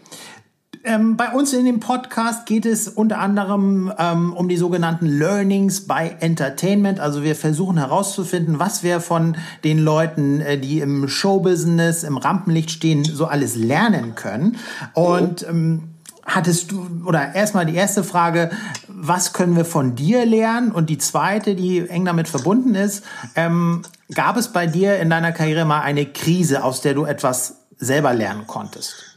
Ähm, 0.87 1.17
bei 1.17 1.31
uns 1.31 1.55
in 1.55 1.65
dem 1.65 1.81
Podcast 1.81 2.45
geht 2.45 2.67
es 2.67 2.89
unter 2.89 3.19
anderem 3.19 3.91
ähm, 3.99 4.35
um 4.35 4.51
die 4.51 4.59
sogenannten 4.59 5.07
Learnings 5.07 5.87
by 5.87 6.11
Entertainment. 6.21 7.01
Also 7.01 7.23
wir 7.23 7.35
versuchen 7.35 7.79
herauszufinden, 7.79 8.59
was 8.59 8.83
wir 8.83 9.01
von 9.01 9.39
den 9.65 9.79
Leuten, 9.79 10.43
äh, 10.43 10.59
die 10.59 10.81
im 10.81 11.09
Showbusiness, 11.09 12.03
im 12.03 12.19
Rampenlicht 12.19 12.71
stehen, 12.71 13.03
so 13.03 13.25
alles 13.25 13.57
lernen 13.57 14.15
können. 14.15 14.59
Und 14.93 15.47
ähm, 15.49 15.95
hattest 16.27 16.71
du, 16.71 16.87
oder 17.07 17.35
erstmal 17.35 17.65
die 17.65 17.77
erste 17.77 18.05
Frage, 18.05 18.51
was 18.87 19.33
können 19.33 19.57
wir 19.57 19.65
von 19.65 19.95
dir 19.95 20.27
lernen? 20.27 20.71
Und 20.71 20.91
die 20.91 20.99
zweite, 20.99 21.55
die 21.55 21.89
eng 21.89 22.05
damit 22.05 22.29
verbunden 22.29 22.75
ist, 22.75 23.05
ähm, 23.37 23.81
gab 24.15 24.37
es 24.37 24.49
bei 24.49 24.67
dir 24.67 24.99
in 24.99 25.09
deiner 25.09 25.33
Karriere 25.33 25.65
mal 25.65 25.81
eine 25.81 26.05
Krise, 26.05 26.63
aus 26.63 26.83
der 26.83 26.93
du 26.93 27.07
etwas 27.07 27.57
selber 27.79 28.13
lernen 28.13 28.47
konntest? 28.47 29.14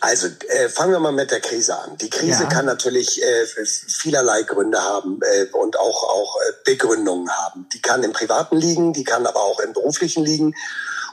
Also 0.00 0.28
äh, 0.48 0.68
fangen 0.68 0.92
wir 0.92 1.00
mal 1.00 1.12
mit 1.12 1.30
der 1.30 1.40
Krise 1.40 1.78
an. 1.78 1.96
Die 1.98 2.10
Krise 2.10 2.44
ja. 2.44 2.48
kann 2.48 2.66
natürlich 2.66 3.22
äh, 3.22 3.46
vielerlei 3.88 4.42
Gründe 4.42 4.82
haben 4.82 5.20
äh, 5.22 5.46
und 5.52 5.78
auch, 5.78 6.04
auch 6.04 6.36
äh, 6.40 6.52
Begründungen 6.64 7.30
haben. 7.30 7.68
Die 7.72 7.80
kann 7.80 8.02
im 8.02 8.12
Privaten 8.12 8.56
liegen, 8.56 8.92
die 8.92 9.04
kann 9.04 9.26
aber 9.26 9.42
auch 9.42 9.60
im 9.60 9.72
Beruflichen 9.72 10.24
liegen. 10.24 10.54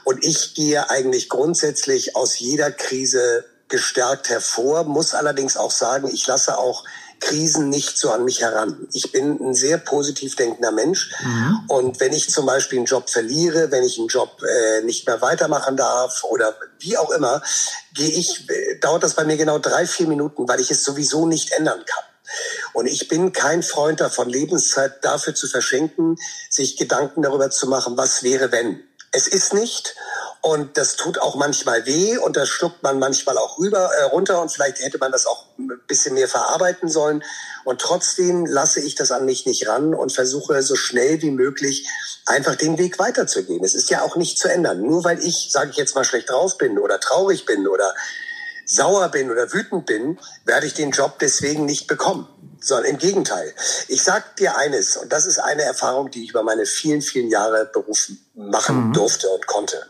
Und 0.04 0.24
ich 0.24 0.54
gehe 0.54 0.90
eigentlich 0.90 1.28
grundsätzlich 1.28 2.16
aus 2.16 2.38
jeder 2.38 2.70
Krise 2.70 3.44
gestärkt 3.68 4.28
hervor, 4.28 4.84
muss 4.84 5.14
allerdings 5.14 5.56
auch 5.56 5.70
sagen, 5.70 6.08
ich 6.12 6.26
lasse 6.26 6.58
auch 6.58 6.84
Krisen 7.20 7.68
nicht 7.68 7.98
so 7.98 8.10
an 8.10 8.24
mich 8.24 8.40
heran. 8.40 8.86
Ich 8.92 9.12
bin 9.12 9.40
ein 9.40 9.54
sehr 9.54 9.78
positiv 9.78 10.36
denkender 10.36 10.72
Mensch. 10.72 11.10
Mhm. 11.22 11.60
Und 11.68 12.00
wenn 12.00 12.12
ich 12.12 12.30
zum 12.30 12.46
Beispiel 12.46 12.78
einen 12.78 12.86
Job 12.86 13.10
verliere, 13.10 13.70
wenn 13.70 13.84
ich 13.84 13.98
einen 13.98 14.08
Job 14.08 14.40
äh, 14.42 14.82
nicht 14.82 15.06
mehr 15.06 15.20
weitermachen 15.20 15.76
darf 15.76 16.24
oder 16.24 16.54
wie 16.78 16.96
auch 16.96 17.10
immer, 17.10 17.42
gehe 17.94 18.10
ich, 18.10 18.48
äh, 18.48 18.78
dauert 18.80 19.02
das 19.02 19.14
bei 19.14 19.24
mir 19.24 19.36
genau 19.36 19.58
drei, 19.58 19.86
vier 19.86 20.06
Minuten, 20.06 20.46
weil 20.48 20.60
ich 20.60 20.70
es 20.70 20.84
sowieso 20.84 21.26
nicht 21.26 21.52
ändern 21.52 21.84
kann. 21.86 22.04
Und 22.72 22.86
ich 22.86 23.08
bin 23.08 23.32
kein 23.32 23.62
Freund 23.62 24.00
davon, 24.00 24.28
Lebenszeit 24.28 25.04
dafür 25.04 25.34
zu 25.34 25.46
verschenken, 25.46 26.16
sich 26.50 26.76
Gedanken 26.76 27.22
darüber 27.22 27.50
zu 27.50 27.68
machen, 27.68 27.96
was 27.96 28.22
wäre, 28.22 28.50
wenn. 28.50 28.82
Es 29.12 29.28
ist 29.28 29.54
nicht. 29.54 29.94
Und 30.44 30.76
das 30.76 30.96
tut 30.96 31.18
auch 31.22 31.36
manchmal 31.36 31.86
weh 31.86 32.18
und 32.18 32.36
das 32.36 32.50
schluckt 32.50 32.82
man 32.82 32.98
manchmal 32.98 33.38
auch 33.38 33.58
rüber, 33.58 33.90
äh, 33.98 34.02
runter 34.02 34.42
und 34.42 34.52
vielleicht 34.52 34.78
hätte 34.80 34.98
man 34.98 35.10
das 35.10 35.24
auch 35.24 35.46
ein 35.58 35.70
bisschen 35.88 36.12
mehr 36.12 36.28
verarbeiten 36.28 36.90
sollen. 36.90 37.24
Und 37.64 37.80
trotzdem 37.80 38.44
lasse 38.44 38.80
ich 38.80 38.94
das 38.94 39.10
an 39.10 39.24
mich 39.24 39.46
nicht 39.46 39.66
ran 39.66 39.94
und 39.94 40.12
versuche 40.12 40.60
so 40.60 40.76
schnell 40.76 41.22
wie 41.22 41.30
möglich 41.30 41.88
einfach 42.26 42.56
den 42.56 42.76
Weg 42.76 42.98
weiterzugehen. 42.98 43.64
Es 43.64 43.74
ist 43.74 43.88
ja 43.88 44.02
auch 44.02 44.16
nicht 44.16 44.38
zu 44.38 44.48
ändern. 44.48 44.82
Nur 44.82 45.02
weil 45.02 45.18
ich, 45.24 45.48
sage 45.50 45.70
ich 45.70 45.78
jetzt 45.78 45.94
mal, 45.94 46.04
schlecht 46.04 46.28
drauf 46.28 46.58
bin 46.58 46.78
oder 46.78 47.00
traurig 47.00 47.46
bin 47.46 47.66
oder 47.66 47.94
sauer 48.74 49.08
bin 49.08 49.30
oder 49.30 49.52
wütend 49.52 49.86
bin, 49.86 50.18
werde 50.44 50.66
ich 50.66 50.74
den 50.74 50.90
Job 50.90 51.18
deswegen 51.18 51.64
nicht 51.64 51.86
bekommen 51.86 52.28
sondern 52.64 52.92
im 52.92 52.98
Gegenteil. 52.98 53.52
Ich 53.88 54.02
sag 54.02 54.36
dir 54.36 54.56
eines, 54.56 54.96
und 54.96 55.12
das 55.12 55.26
ist 55.26 55.38
eine 55.38 55.62
Erfahrung, 55.62 56.10
die 56.10 56.24
ich 56.24 56.30
über 56.30 56.42
meine 56.42 56.64
vielen, 56.64 57.02
vielen 57.02 57.28
Jahre 57.28 57.66
Beruf 57.66 58.10
machen 58.34 58.88
mhm. 58.88 58.92
durfte 58.94 59.28
und 59.28 59.46
konnte. 59.46 59.86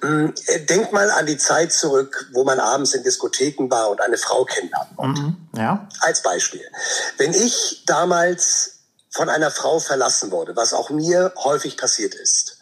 Mm, 0.00 0.28
denk 0.68 0.92
mal 0.92 1.10
an 1.10 1.26
die 1.26 1.36
Zeit 1.36 1.72
zurück, 1.72 2.28
wo 2.32 2.44
man 2.44 2.60
abends 2.60 2.94
in 2.94 3.02
Diskotheken 3.02 3.70
war 3.70 3.90
und 3.90 4.00
eine 4.00 4.16
Frau 4.16 4.44
kennenlernen. 4.44 4.96
Mhm. 4.98 5.36
Ja. 5.58 5.88
Als 6.00 6.22
Beispiel. 6.22 6.64
Wenn 7.18 7.34
ich 7.34 7.84
damals 7.86 8.78
von 9.10 9.28
einer 9.28 9.50
Frau 9.50 9.78
verlassen 9.78 10.30
wurde, 10.30 10.56
was 10.56 10.72
auch 10.72 10.90
mir 10.90 11.32
häufig 11.36 11.76
passiert 11.76 12.14
ist, 12.14 12.57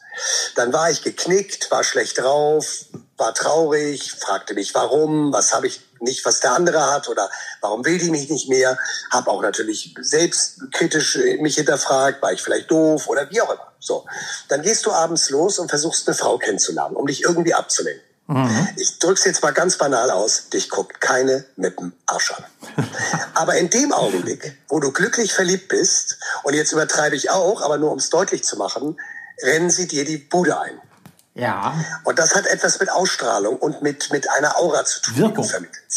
dann 0.54 0.72
war 0.72 0.90
ich 0.90 1.02
geknickt, 1.02 1.70
war 1.70 1.84
schlecht 1.84 2.18
drauf, 2.18 2.86
war 3.16 3.34
traurig, 3.34 4.12
fragte 4.12 4.54
mich 4.54 4.74
warum, 4.74 5.32
was 5.32 5.54
habe 5.54 5.66
ich 5.66 5.80
nicht, 6.00 6.24
was 6.24 6.40
der 6.40 6.52
andere 6.52 6.92
hat 6.92 7.08
oder 7.08 7.30
warum 7.60 7.84
will 7.84 7.98
die 7.98 8.10
mich 8.10 8.28
nicht 8.28 8.48
mehr. 8.48 8.78
Habe 9.10 9.30
auch 9.30 9.42
natürlich 9.42 9.94
selbstkritisch 9.98 11.18
mich 11.40 11.56
hinterfragt, 11.56 12.22
war 12.22 12.32
ich 12.32 12.42
vielleicht 12.42 12.70
doof 12.70 13.08
oder 13.08 13.30
wie 13.30 13.40
auch 13.40 13.52
immer. 13.52 13.72
So, 13.80 14.04
dann 14.48 14.62
gehst 14.62 14.84
du 14.86 14.92
abends 14.92 15.30
los 15.30 15.58
und 15.58 15.68
versuchst 15.68 16.06
eine 16.08 16.16
Frau 16.16 16.38
kennenzulernen, 16.38 16.96
um 16.96 17.06
dich 17.06 17.22
irgendwie 17.22 17.54
abzulenken. 17.54 18.02
Mhm. 18.28 18.68
Ich 18.76 18.98
drück's 18.98 19.24
jetzt 19.24 19.42
mal 19.42 19.52
ganz 19.52 19.78
banal 19.78 20.10
aus, 20.10 20.48
dich 20.48 20.68
guckt 20.68 21.00
keine 21.00 21.44
mit 21.54 21.78
dem 21.78 21.92
Arsch 22.06 22.32
an. 22.32 22.44
aber 23.34 23.54
in 23.54 23.70
dem 23.70 23.92
Augenblick, 23.92 24.58
wo 24.68 24.80
du 24.80 24.90
glücklich 24.90 25.32
verliebt 25.32 25.68
bist, 25.68 26.18
und 26.42 26.54
jetzt 26.54 26.72
übertreibe 26.72 27.14
ich 27.14 27.30
auch, 27.30 27.62
aber 27.62 27.78
nur 27.78 27.92
um 27.92 27.98
es 27.98 28.10
deutlich 28.10 28.42
zu 28.42 28.56
machen, 28.56 28.98
rennen 29.42 29.70
sie 29.70 29.86
dir 29.86 30.04
die 30.04 30.18
Bude 30.18 30.58
ein. 30.58 30.80
Ja. 31.36 31.74
Und 32.04 32.18
das 32.18 32.34
hat 32.34 32.46
etwas 32.46 32.80
mit 32.80 32.90
Ausstrahlung 32.90 33.56
und 33.56 33.82
mit, 33.82 34.10
mit 34.10 34.28
einer 34.30 34.56
Aura 34.56 34.84
zu 34.86 35.02
tun, 35.02 35.16
Wirkung. 35.16 35.50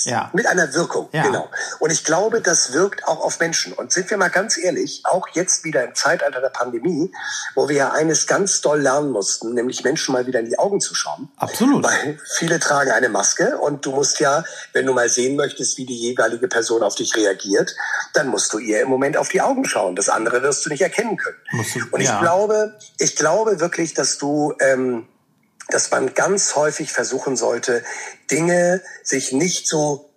Ja. 0.03 0.29
Mit 0.33 0.45
einer 0.47 0.73
Wirkung, 0.73 1.07
ja. 1.13 1.23
genau. 1.23 1.49
Und 1.79 1.91
ich 1.91 2.03
glaube, 2.03 2.41
das 2.41 2.73
wirkt 2.73 3.07
auch 3.07 3.21
auf 3.21 3.39
Menschen. 3.39 3.71
Und 3.73 3.93
sind 3.93 4.09
wir 4.09 4.17
mal 4.17 4.29
ganz 4.29 4.57
ehrlich, 4.57 5.01
auch 5.05 5.27
jetzt 5.33 5.63
wieder 5.63 5.83
im 5.85 5.95
Zeitalter 5.95 6.41
der 6.41 6.49
Pandemie, 6.49 7.13
wo 7.55 7.69
wir 7.69 7.75
ja 7.75 7.91
eines 7.91 8.27
ganz 8.27 8.59
doll 8.59 8.81
lernen 8.81 9.11
mussten, 9.11 9.53
nämlich 9.53 9.83
Menschen 9.83 10.13
mal 10.13 10.27
wieder 10.27 10.41
in 10.41 10.47
die 10.47 10.59
Augen 10.59 10.81
zu 10.81 10.93
schauen. 10.93 11.29
Absolut. 11.37 11.85
Weil 11.85 12.19
viele 12.37 12.59
tragen 12.59 12.91
eine 12.91 13.07
Maske 13.07 13.57
und 13.57 13.85
du 13.85 13.91
musst 13.91 14.19
ja, 14.19 14.43
wenn 14.73 14.85
du 14.85 14.93
mal 14.93 15.07
sehen 15.07 15.37
möchtest, 15.37 15.77
wie 15.77 15.85
die 15.85 15.97
jeweilige 15.97 16.49
Person 16.49 16.83
auf 16.83 16.95
dich 16.95 17.15
reagiert, 17.15 17.73
dann 18.13 18.27
musst 18.27 18.51
du 18.51 18.59
ihr 18.59 18.81
im 18.81 18.89
Moment 18.89 19.15
auf 19.15 19.29
die 19.29 19.41
Augen 19.41 19.63
schauen. 19.63 19.95
Das 19.95 20.09
andere 20.09 20.43
wirst 20.43 20.65
du 20.65 20.69
nicht 20.69 20.81
erkennen 20.81 21.15
können. 21.15 21.37
Du, 21.51 21.85
und 21.91 22.01
ich 22.01 22.07
ja. 22.07 22.19
glaube, 22.19 22.77
ich 22.97 23.15
glaube 23.15 23.59
wirklich, 23.59 23.93
dass 23.93 24.17
du, 24.17 24.53
ähm, 24.59 25.07
dass 25.71 25.91
man 25.91 26.13
ganz 26.13 26.55
häufig 26.55 26.91
versuchen 26.91 27.35
sollte, 27.35 27.83
Dinge 28.29 28.81
sich 29.03 29.31
nicht 29.31 29.67
so 29.67 30.09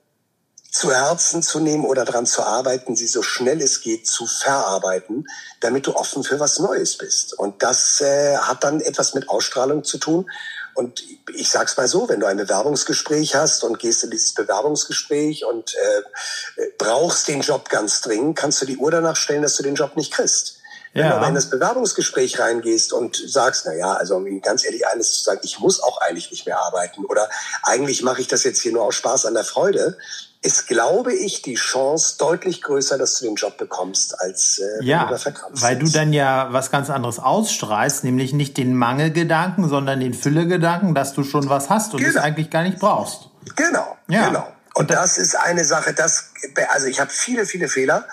zu 0.72 0.90
Herzen 0.90 1.42
zu 1.42 1.60
nehmen 1.60 1.84
oder 1.84 2.06
daran 2.06 2.24
zu 2.24 2.42
arbeiten, 2.42 2.96
sie 2.96 3.06
so 3.06 3.22
schnell 3.22 3.60
es 3.60 3.82
geht 3.82 4.06
zu 4.06 4.26
verarbeiten, 4.26 5.26
damit 5.60 5.86
du 5.86 5.94
offen 5.94 6.24
für 6.24 6.40
was 6.40 6.58
Neues 6.58 6.96
bist. 6.96 7.38
Und 7.38 7.62
das 7.62 8.00
äh, 8.00 8.38
hat 8.38 8.64
dann 8.64 8.80
etwas 8.80 9.12
mit 9.12 9.28
Ausstrahlung 9.28 9.84
zu 9.84 9.98
tun. 9.98 10.30
Und 10.74 11.02
ich 11.34 11.50
sag's 11.50 11.76
mal 11.76 11.86
so, 11.86 12.08
wenn 12.08 12.20
du 12.20 12.26
ein 12.26 12.38
Bewerbungsgespräch 12.38 13.34
hast 13.34 13.64
und 13.64 13.78
gehst 13.78 14.02
in 14.04 14.10
dieses 14.10 14.32
Bewerbungsgespräch 14.32 15.44
und 15.44 15.74
äh, 15.74 16.62
brauchst 16.78 17.28
den 17.28 17.42
Job 17.42 17.68
ganz 17.68 18.00
dringend, 18.00 18.38
kannst 18.38 18.62
du 18.62 18.66
die 18.66 18.78
Uhr 18.78 18.90
danach 18.90 19.16
stellen, 19.16 19.42
dass 19.42 19.56
du 19.56 19.62
den 19.62 19.74
Job 19.74 19.96
nicht 19.98 20.14
kriegst. 20.14 20.61
Wenn 20.92 21.04
ja. 21.04 21.10
du 21.10 21.16
aber 21.16 21.28
in 21.28 21.34
das 21.34 21.48
Bewerbungsgespräch 21.48 22.38
reingehst 22.38 22.92
und 22.92 23.16
sagst, 23.16 23.64
na 23.66 23.74
ja, 23.74 23.94
also 23.94 24.16
um 24.16 24.42
ganz 24.42 24.64
ehrlich 24.64 24.86
eines 24.86 25.14
zu 25.14 25.22
sagen, 25.22 25.40
ich 25.42 25.58
muss 25.58 25.82
auch 25.82 26.00
eigentlich 26.02 26.30
nicht 26.30 26.44
mehr 26.44 26.58
arbeiten 26.58 27.04
oder 27.06 27.28
eigentlich 27.62 28.02
mache 28.02 28.20
ich 28.20 28.28
das 28.28 28.44
jetzt 28.44 28.60
hier 28.60 28.72
nur 28.72 28.84
aus 28.84 28.94
Spaß 28.96 29.26
an 29.26 29.34
der 29.34 29.44
Freude, 29.44 29.96
ist, 30.42 30.66
glaube 30.66 31.14
ich, 31.14 31.42
die 31.42 31.54
Chance 31.54 32.16
deutlich 32.18 32.62
größer, 32.62 32.98
dass 32.98 33.18
du 33.18 33.24
den 33.26 33.36
Job 33.36 33.56
bekommst, 33.58 34.20
als 34.20 34.58
äh, 34.58 34.84
ja, 34.84 35.04
du 35.04 35.32
weil 35.52 35.78
du 35.78 35.88
dann 35.88 36.12
ja 36.12 36.48
was 36.52 36.70
ganz 36.72 36.90
anderes 36.90 37.20
ausstrahlst, 37.20 38.02
nämlich 38.02 38.32
nicht 38.32 38.56
den 38.56 38.74
Mangelgedanken, 38.74 39.68
sondern 39.68 40.00
den 40.00 40.14
Füllegedanken, 40.14 40.94
dass 40.94 41.14
du 41.14 41.22
schon 41.22 41.48
was 41.48 41.70
hast 41.70 41.94
und 41.94 42.00
genau. 42.00 42.10
es 42.10 42.16
eigentlich 42.16 42.50
gar 42.50 42.64
nicht 42.64 42.80
brauchst. 42.80 43.28
Genau, 43.54 43.96
ja. 44.08 44.26
genau. 44.26 44.46
Und, 44.74 44.82
und 44.82 44.90
das 44.90 45.16
ist 45.16 45.36
eine 45.36 45.64
Sache, 45.64 45.94
das, 45.94 46.32
also 46.70 46.86
ich 46.86 47.00
habe 47.00 47.10
viele, 47.10 47.46
viele 47.46 47.68
Fehler. 47.68 48.04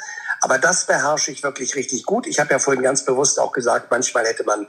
Aber 0.42 0.58
das 0.58 0.86
beherrsche 0.86 1.32
ich 1.32 1.44
wirklich 1.44 1.76
richtig 1.76 2.06
gut. 2.06 2.28
Ich 2.28 2.40
habe 2.40 2.52
ja 2.52 2.60
vorhin 2.60 2.84
ganz 2.84 3.04
bewusst 3.06 3.40
auch 3.40 3.52
gesagt, 3.52 3.92
manchmal 3.92 4.26
hätte 4.26 4.44
man 4.44 4.68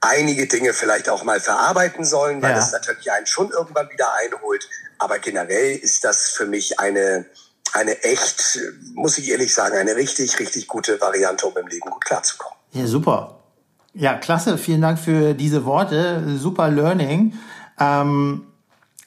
einige 0.00 0.46
Dinge 0.46 0.72
vielleicht 0.72 1.08
auch 1.08 1.24
mal 1.24 1.40
verarbeiten 1.40 2.04
sollen, 2.04 2.42
weil 2.42 2.50
ja. 2.50 2.56
das 2.56 2.72
natürlich 2.72 3.10
einen 3.10 3.26
schon 3.26 3.50
irgendwann 3.50 3.88
wieder 3.90 4.08
einholt. 4.14 4.68
Aber 4.98 5.18
generell 5.18 5.76
ist 5.76 6.04
das 6.04 6.28
für 6.28 6.46
mich 6.46 6.78
eine, 6.80 7.24
eine 7.72 8.02
echt, 8.02 8.58
muss 8.94 9.18
ich 9.18 9.30
ehrlich 9.30 9.54
sagen, 9.54 9.76
eine 9.76 9.96
richtig, 9.96 10.38
richtig 10.38 10.66
gute 10.66 11.00
Variante, 11.00 11.46
um 11.46 11.56
im 11.56 11.68
Leben 11.68 11.90
gut 11.90 12.04
klarzukommen. 12.04 12.58
Ja, 12.72 12.86
super. 12.86 13.38
Ja, 13.94 14.14
klasse. 14.14 14.58
Vielen 14.58 14.80
Dank 14.80 14.98
für 14.98 15.34
diese 15.34 15.64
Worte. 15.64 16.36
Super 16.38 16.68
Learning. 16.68 17.38
Ähm, 17.78 18.51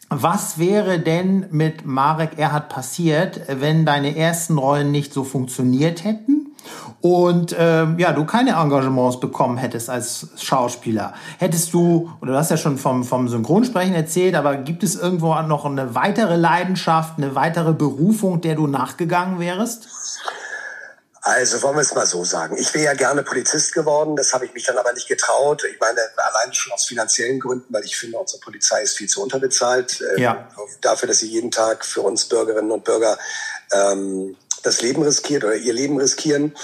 was 0.09 0.59
wäre 0.59 0.99
denn 0.99 1.47
mit 1.51 1.85
Marek 1.85 2.37
Erhard 2.37 2.69
passiert, 2.69 3.41
wenn 3.47 3.85
deine 3.85 4.15
ersten 4.15 4.57
Rollen 4.57 4.91
nicht 4.91 5.13
so 5.13 5.23
funktioniert 5.23 6.03
hätten? 6.03 6.55
Und 7.01 7.55
ähm, 7.59 7.99
ja, 7.99 8.13
du 8.13 8.25
keine 8.25 8.51
Engagements 8.51 9.19
bekommen 9.19 9.57
hättest 9.57 9.89
als 9.89 10.29
Schauspieler. 10.37 11.13
Hättest 11.37 11.73
du, 11.73 12.11
oder 12.21 12.33
du 12.33 12.37
hast 12.37 12.49
ja 12.49 12.57
schon 12.57 12.77
vom, 12.77 13.03
vom 13.03 13.27
Synchronsprechen 13.27 13.93
erzählt, 13.93 14.35
aber 14.35 14.55
gibt 14.55 14.83
es 14.83 14.95
irgendwo 14.95 15.35
noch 15.41 15.65
eine 15.65 15.93
weitere 15.93 16.35
Leidenschaft, 16.35 17.17
eine 17.17 17.35
weitere 17.35 17.73
Berufung, 17.73 18.41
der 18.41 18.55
du 18.55 18.65
nachgegangen 18.65 19.39
wärst? 19.39 19.87
Also 21.27 21.63
wollen 21.63 21.77
wir 21.77 21.81
es 21.81 21.95
mal 21.95 22.05
so 22.05 22.23
sagen. 22.23 22.55
Ich 22.55 22.71
wäre 22.75 22.85
ja 22.85 22.93
gerne 22.93 23.23
Polizist 23.23 23.73
geworden, 23.73 24.15
das 24.15 24.31
habe 24.31 24.45
ich 24.45 24.53
mich 24.53 24.63
dann 24.63 24.77
aber 24.77 24.93
nicht 24.93 25.07
getraut. 25.07 25.63
Ich 25.63 25.79
meine, 25.79 25.99
allein 26.17 26.53
schon 26.53 26.71
aus 26.71 26.85
finanziellen 26.85 27.39
Gründen, 27.39 27.73
weil 27.73 27.83
ich 27.83 27.97
finde, 27.97 28.19
unsere 28.19 28.39
Polizei 28.41 28.83
ist 28.83 28.95
viel 28.95 29.09
zu 29.09 29.23
unterbezahlt. 29.23 30.01
Äh, 30.01 30.21
ja. 30.21 30.47
Dafür, 30.81 31.07
dass 31.07 31.17
sie 31.17 31.27
jeden 31.27 31.49
Tag 31.49 31.83
für 31.83 32.01
uns 32.01 32.25
Bürgerinnen 32.25 32.69
und 32.69 32.83
Bürger 32.83 33.17
ähm, 33.71 34.37
das 34.61 34.83
Leben 34.83 35.01
riskiert 35.01 35.43
oder 35.43 35.55
ihr 35.55 35.73
Leben 35.73 35.97
riskieren. 35.97 36.55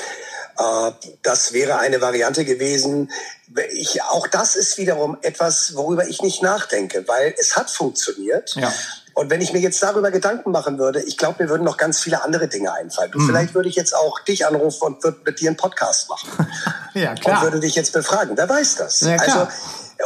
Äh, 0.59 0.91
das 1.23 1.53
wäre 1.53 1.79
eine 1.79 1.99
Variante 2.01 2.45
gewesen. 2.45 3.11
Ich, 3.73 4.03
auch 4.03 4.27
das 4.27 4.55
ist 4.55 4.77
wiederum 4.77 5.17
etwas, 5.23 5.75
worüber 5.75 6.07
ich 6.07 6.21
nicht 6.21 6.43
nachdenke, 6.43 7.07
weil 7.07 7.33
es 7.39 7.57
hat 7.57 7.71
funktioniert. 7.71 8.53
Ja. 8.53 8.71
Und 9.13 9.29
wenn 9.29 9.41
ich 9.41 9.53
mir 9.53 9.59
jetzt 9.59 9.81
darüber 9.83 10.11
Gedanken 10.11 10.51
machen 10.51 10.79
würde, 10.79 11.01
ich 11.01 11.17
glaube, 11.17 11.43
mir 11.43 11.49
würden 11.49 11.63
noch 11.63 11.77
ganz 11.77 11.99
viele 11.99 12.23
andere 12.23 12.47
Dinge 12.47 12.73
einfallen. 12.73 13.11
Mhm. 13.13 13.27
Vielleicht 13.27 13.53
würde 13.53 13.69
ich 13.69 13.75
jetzt 13.75 13.95
auch 13.95 14.19
dich 14.21 14.45
anrufen 14.45 14.85
und 14.85 15.03
würde 15.03 15.19
mit 15.25 15.39
dir 15.39 15.49
einen 15.49 15.57
Podcast 15.57 16.09
machen. 16.09 16.47
ja, 16.93 17.13
klar. 17.15 17.37
Und 17.37 17.43
würde 17.43 17.59
dich 17.59 17.75
jetzt 17.75 17.93
befragen. 17.93 18.37
Wer 18.37 18.47
weiß 18.47 18.75
das? 18.75 19.01
Ja, 19.01 19.17
klar. 19.17 19.39
Also, 19.41 19.51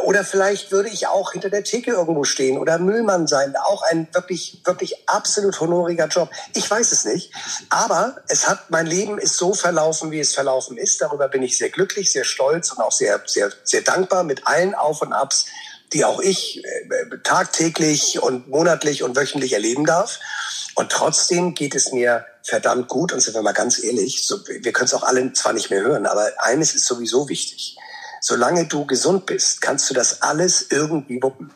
oder 0.03 0.23
vielleicht 0.23 0.71
würde 0.71 0.89
ich 0.89 1.07
auch 1.07 1.31
hinter 1.31 1.49
der 1.49 1.63
Theke 1.63 1.91
irgendwo 1.91 2.23
stehen 2.23 2.57
oder 2.57 2.77
Müllmann 2.79 3.27
sein. 3.27 3.55
Auch 3.55 3.81
ein 3.83 4.07
wirklich, 4.11 4.61
wirklich 4.65 5.07
absolut 5.07 5.59
honoriger 5.59 6.07
Job. 6.07 6.29
Ich 6.53 6.69
weiß 6.69 6.91
es 6.91 7.05
nicht. 7.05 7.31
Aber 7.69 8.17
es 8.27 8.47
hat, 8.47 8.69
mein 8.69 8.85
Leben 8.85 9.17
ist 9.17 9.37
so 9.37 9.53
verlaufen, 9.53 10.11
wie 10.11 10.19
es 10.19 10.33
verlaufen 10.33 10.77
ist. 10.77 11.01
Darüber 11.01 11.27
bin 11.27 11.43
ich 11.43 11.57
sehr 11.57 11.69
glücklich, 11.69 12.11
sehr 12.11 12.23
stolz 12.25 12.71
und 12.71 12.81
auch 12.81 12.91
sehr, 12.91 13.21
sehr, 13.25 13.51
sehr 13.63 13.81
dankbar 13.81 14.23
mit 14.23 14.45
allen 14.47 14.75
Auf 14.75 15.01
und 15.01 15.13
Abs, 15.13 15.45
die 15.95 16.05
auch 16.05 16.19
ich 16.19 16.63
äh, 16.63 17.17
tagtäglich 17.23 18.21
und 18.21 18.49
monatlich 18.49 19.01
und 19.01 19.15
wöchentlich 19.15 19.53
erleben 19.53 19.85
darf. 19.85 20.19
Und 20.75 20.91
trotzdem 20.91 21.55
geht 21.55 21.73
es 21.73 21.93
mir 21.93 22.25
verdammt 22.43 22.89
gut. 22.89 23.13
Und 23.13 23.21
sind 23.21 23.33
wir 23.33 23.41
mal 23.41 23.53
ganz 23.53 23.81
ehrlich, 23.81 24.27
so, 24.27 24.37
wir 24.45 24.73
können 24.73 24.87
es 24.87 24.93
auch 24.93 25.03
alle 25.03 25.31
zwar 25.33 25.53
nicht 25.53 25.71
mehr 25.71 25.81
hören, 25.81 26.05
aber 26.05 26.33
eines 26.37 26.75
ist 26.75 26.85
sowieso 26.85 27.29
wichtig. 27.29 27.77
Solange 28.19 28.65
du 28.65 28.85
gesund 28.85 29.25
bist, 29.25 29.61
kannst 29.61 29.89
du 29.89 29.93
das 29.93 30.21
alles 30.21 30.67
irgendwie 30.69 31.21
wuppen. 31.23 31.51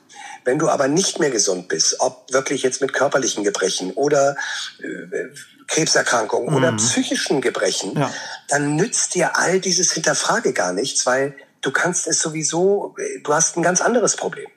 Wenn 0.45 0.57
du 0.57 0.69
aber 0.69 0.87
nicht 0.87 1.19
mehr 1.19 1.31
gesund 1.31 1.67
bist, 1.67 1.97
ob 1.99 2.31
wirklich 2.31 2.63
jetzt 2.63 2.79
mit 2.79 2.93
körperlichen 2.93 3.43
Gebrechen 3.43 3.91
oder 3.91 4.37
äh, 4.81 5.27
Krebserkrankungen 5.67 6.49
mhm. 6.49 6.55
oder 6.55 6.71
psychischen 6.77 7.41
Gebrechen, 7.41 7.99
ja. 7.99 8.13
dann 8.47 8.75
nützt 8.75 9.15
dir 9.15 9.35
all 9.35 9.59
dieses 9.59 9.91
Hinterfrage 9.91 10.53
gar 10.53 10.71
nichts, 10.71 11.05
weil 11.05 11.35
du 11.61 11.71
kannst 11.71 12.07
es 12.07 12.19
sowieso, 12.19 12.95
du 13.23 13.33
hast 13.33 13.57
ein 13.57 13.63
ganz 13.63 13.81
anderes 13.81 14.15
Problem. 14.15 14.47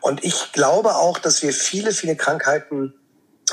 Und 0.00 0.24
ich 0.24 0.52
glaube 0.52 0.94
auch, 0.96 1.18
dass 1.18 1.42
wir 1.42 1.52
viele, 1.52 1.92
viele 1.92 2.16
Krankheiten 2.16 2.94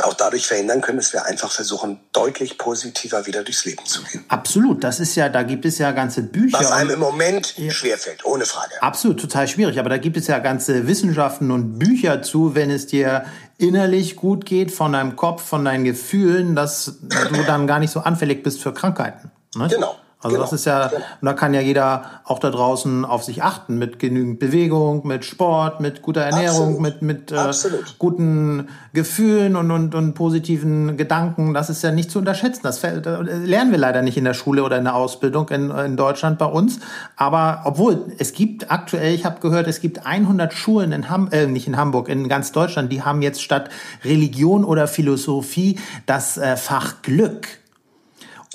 auch 0.03 0.13
dadurch 0.13 0.45
verhindern 0.45 0.81
können, 0.81 0.97
dass 0.97 1.13
wir 1.13 1.25
einfach 1.25 1.51
versuchen, 1.51 2.01
deutlich 2.11 2.57
positiver 2.57 3.25
wieder 3.27 3.43
durchs 3.43 3.63
Leben 3.63 3.85
zu 3.85 4.03
gehen. 4.03 4.25
Absolut, 4.27 4.83
das 4.83 4.99
ist 4.99 5.15
ja, 5.15 5.29
da 5.29 5.43
gibt 5.43 5.65
es 5.65 5.77
ja 5.77 5.91
ganze 5.91 6.23
Bücher. 6.23 6.59
Was 6.59 6.71
einem 6.71 6.91
im 6.91 6.99
Moment 6.99 7.57
ja. 7.57 7.71
schwerfällt, 7.71 8.25
ohne 8.25 8.45
Frage. 8.45 8.73
Absolut, 8.81 9.21
total 9.21 9.47
schwierig, 9.47 9.79
aber 9.79 9.89
da 9.89 9.97
gibt 9.97 10.17
es 10.17 10.27
ja 10.27 10.39
ganze 10.39 10.87
Wissenschaften 10.87 11.49
und 11.51 11.79
Bücher 11.79 12.21
zu, 12.21 12.55
wenn 12.55 12.71
es 12.71 12.87
dir 12.87 13.25
innerlich 13.57 14.17
gut 14.17 14.45
geht, 14.45 14.71
von 14.71 14.91
deinem 14.91 15.15
Kopf, 15.15 15.41
von 15.41 15.63
deinen 15.63 15.85
Gefühlen, 15.85 16.55
dass 16.55 16.97
du 17.01 17.43
dann 17.47 17.67
gar 17.67 17.79
nicht 17.79 17.91
so 17.91 18.01
anfällig 18.01 18.43
bist 18.43 18.61
für 18.61 18.73
Krankheiten. 18.73 19.31
Ne? 19.55 19.69
Genau. 19.69 19.95
Also 20.21 20.37
genau. 20.37 20.43
das 20.43 20.53
ist 20.53 20.65
ja, 20.65 20.85
und 20.87 21.25
da 21.25 21.33
kann 21.33 21.53
ja 21.53 21.61
jeder 21.61 22.05
auch 22.23 22.39
da 22.39 22.49
draußen 22.49 23.05
auf 23.05 23.23
sich 23.23 23.43
achten 23.43 23.77
mit 23.77 23.99
genügend 23.99 24.39
Bewegung, 24.39 25.05
mit 25.05 25.23
Sport, 25.23 25.81
mit 25.81 26.01
guter 26.01 26.21
Ernährung, 26.21 26.77
Absolut. 26.77 27.01
mit, 27.01 27.01
mit 27.01 27.31
äh, 27.31 27.51
guten 27.99 28.69
Gefühlen 28.93 29.55
und, 29.55 29.69
und, 29.69 29.93
und 29.93 30.13
positiven 30.15 30.97
Gedanken. 30.97 31.53
Das 31.53 31.69
ist 31.69 31.83
ja 31.83 31.91
nicht 31.91 32.09
zu 32.09 32.17
unterschätzen. 32.19 32.61
Das 32.63 32.81
lernen 32.81 33.71
wir 33.71 33.77
leider 33.77 34.01
nicht 34.01 34.17
in 34.17 34.23
der 34.23 34.33
Schule 34.33 34.63
oder 34.63 34.77
in 34.77 34.85
der 34.85 34.95
Ausbildung 34.95 35.49
in, 35.49 35.69
in 35.69 35.95
Deutschland 35.95 36.39
bei 36.39 36.47
uns. 36.47 36.79
Aber 37.17 37.61
obwohl 37.65 38.11
es 38.17 38.33
gibt 38.33 38.71
aktuell, 38.71 39.13
ich 39.13 39.25
habe 39.25 39.39
gehört, 39.41 39.67
es 39.67 39.79
gibt 39.79 40.07
100 40.07 40.53
Schulen 40.53 40.91
in 40.91 41.09
Ham 41.09 41.29
äh, 41.31 41.45
nicht 41.45 41.67
in 41.67 41.77
Hamburg, 41.77 42.09
in 42.09 42.29
ganz 42.29 42.51
Deutschland, 42.51 42.91
die 42.91 43.03
haben 43.03 43.21
jetzt 43.21 43.43
statt 43.43 43.69
Religion 44.03 44.63
oder 44.65 44.87
Philosophie 44.87 45.77
das 46.07 46.37
äh, 46.37 46.57
Fach 46.57 47.03
Glück. 47.03 47.47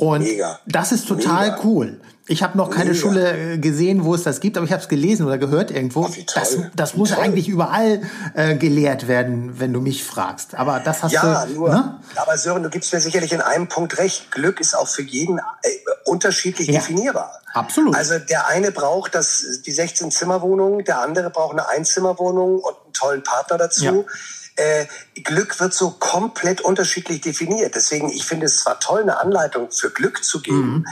Und 0.00 0.22
Mega. 0.22 0.58
das 0.66 0.92
ist 0.92 1.06
total 1.06 1.50
Mega. 1.50 1.60
cool. 1.64 2.00
Ich 2.26 2.42
habe 2.42 2.56
noch 2.56 2.70
keine 2.70 2.90
Mega. 2.90 3.00
Schule 3.00 3.54
äh, 3.54 3.58
gesehen, 3.58 4.04
wo 4.04 4.14
es 4.14 4.22
das 4.22 4.40
gibt, 4.40 4.56
aber 4.56 4.64
ich 4.64 4.72
habe 4.72 4.80
es 4.80 4.88
gelesen 4.88 5.26
oder 5.26 5.36
gehört 5.36 5.70
irgendwo. 5.70 6.04
Oh, 6.04 6.10
das, 6.34 6.56
das 6.74 6.96
muss 6.96 7.10
toll. 7.10 7.22
eigentlich 7.22 7.48
überall 7.48 8.00
äh, 8.34 8.54
gelehrt 8.54 9.08
werden, 9.08 9.60
wenn 9.60 9.74
du 9.74 9.80
mich 9.80 10.04
fragst. 10.04 10.54
Aber 10.54 10.80
das 10.80 11.02
hast 11.02 11.12
ja, 11.12 11.44
du. 11.44 11.54
Nur, 11.54 11.68
ne? 11.68 12.00
Aber 12.16 12.38
Sören, 12.38 12.62
du 12.62 12.70
gibst 12.70 12.94
mir 12.94 13.00
sicherlich 13.00 13.32
in 13.32 13.42
einem 13.42 13.68
Punkt 13.68 13.98
recht. 13.98 14.30
Glück 14.30 14.58
ist 14.60 14.74
auch 14.74 14.88
für 14.88 15.02
jeden 15.02 15.38
äh, 15.38 15.42
unterschiedlich 16.06 16.68
ja. 16.68 16.74
definierbar. 16.80 17.30
Absolut. 17.52 17.94
Also 17.94 18.18
der 18.18 18.46
eine 18.46 18.70
braucht 18.70 19.14
das, 19.14 19.44
die 19.66 19.74
16-Zimmer-Wohnung, 19.74 20.84
der 20.84 21.00
andere 21.00 21.28
braucht 21.28 21.52
eine 21.52 21.68
Einzimmerwohnung 21.68 22.60
und 22.60 22.74
einen 22.84 22.92
tollen 22.94 23.22
Partner 23.22 23.58
dazu. 23.58 23.84
Ja 23.84 24.04
äh, 24.60 24.86
Glück 25.22 25.58
wird 25.60 25.72
so 25.72 25.92
komplett 25.92 26.60
unterschiedlich 26.60 27.20
definiert. 27.20 27.74
Deswegen, 27.74 28.10
ich 28.10 28.24
finde 28.24 28.46
es 28.46 28.58
zwar 28.58 28.78
toll, 28.78 29.02
eine 29.02 29.18
Anleitung 29.18 29.70
für 29.70 29.90
Glück 29.90 30.22
zu 30.22 30.42
geben. 30.42 30.70
Mhm. 30.70 30.86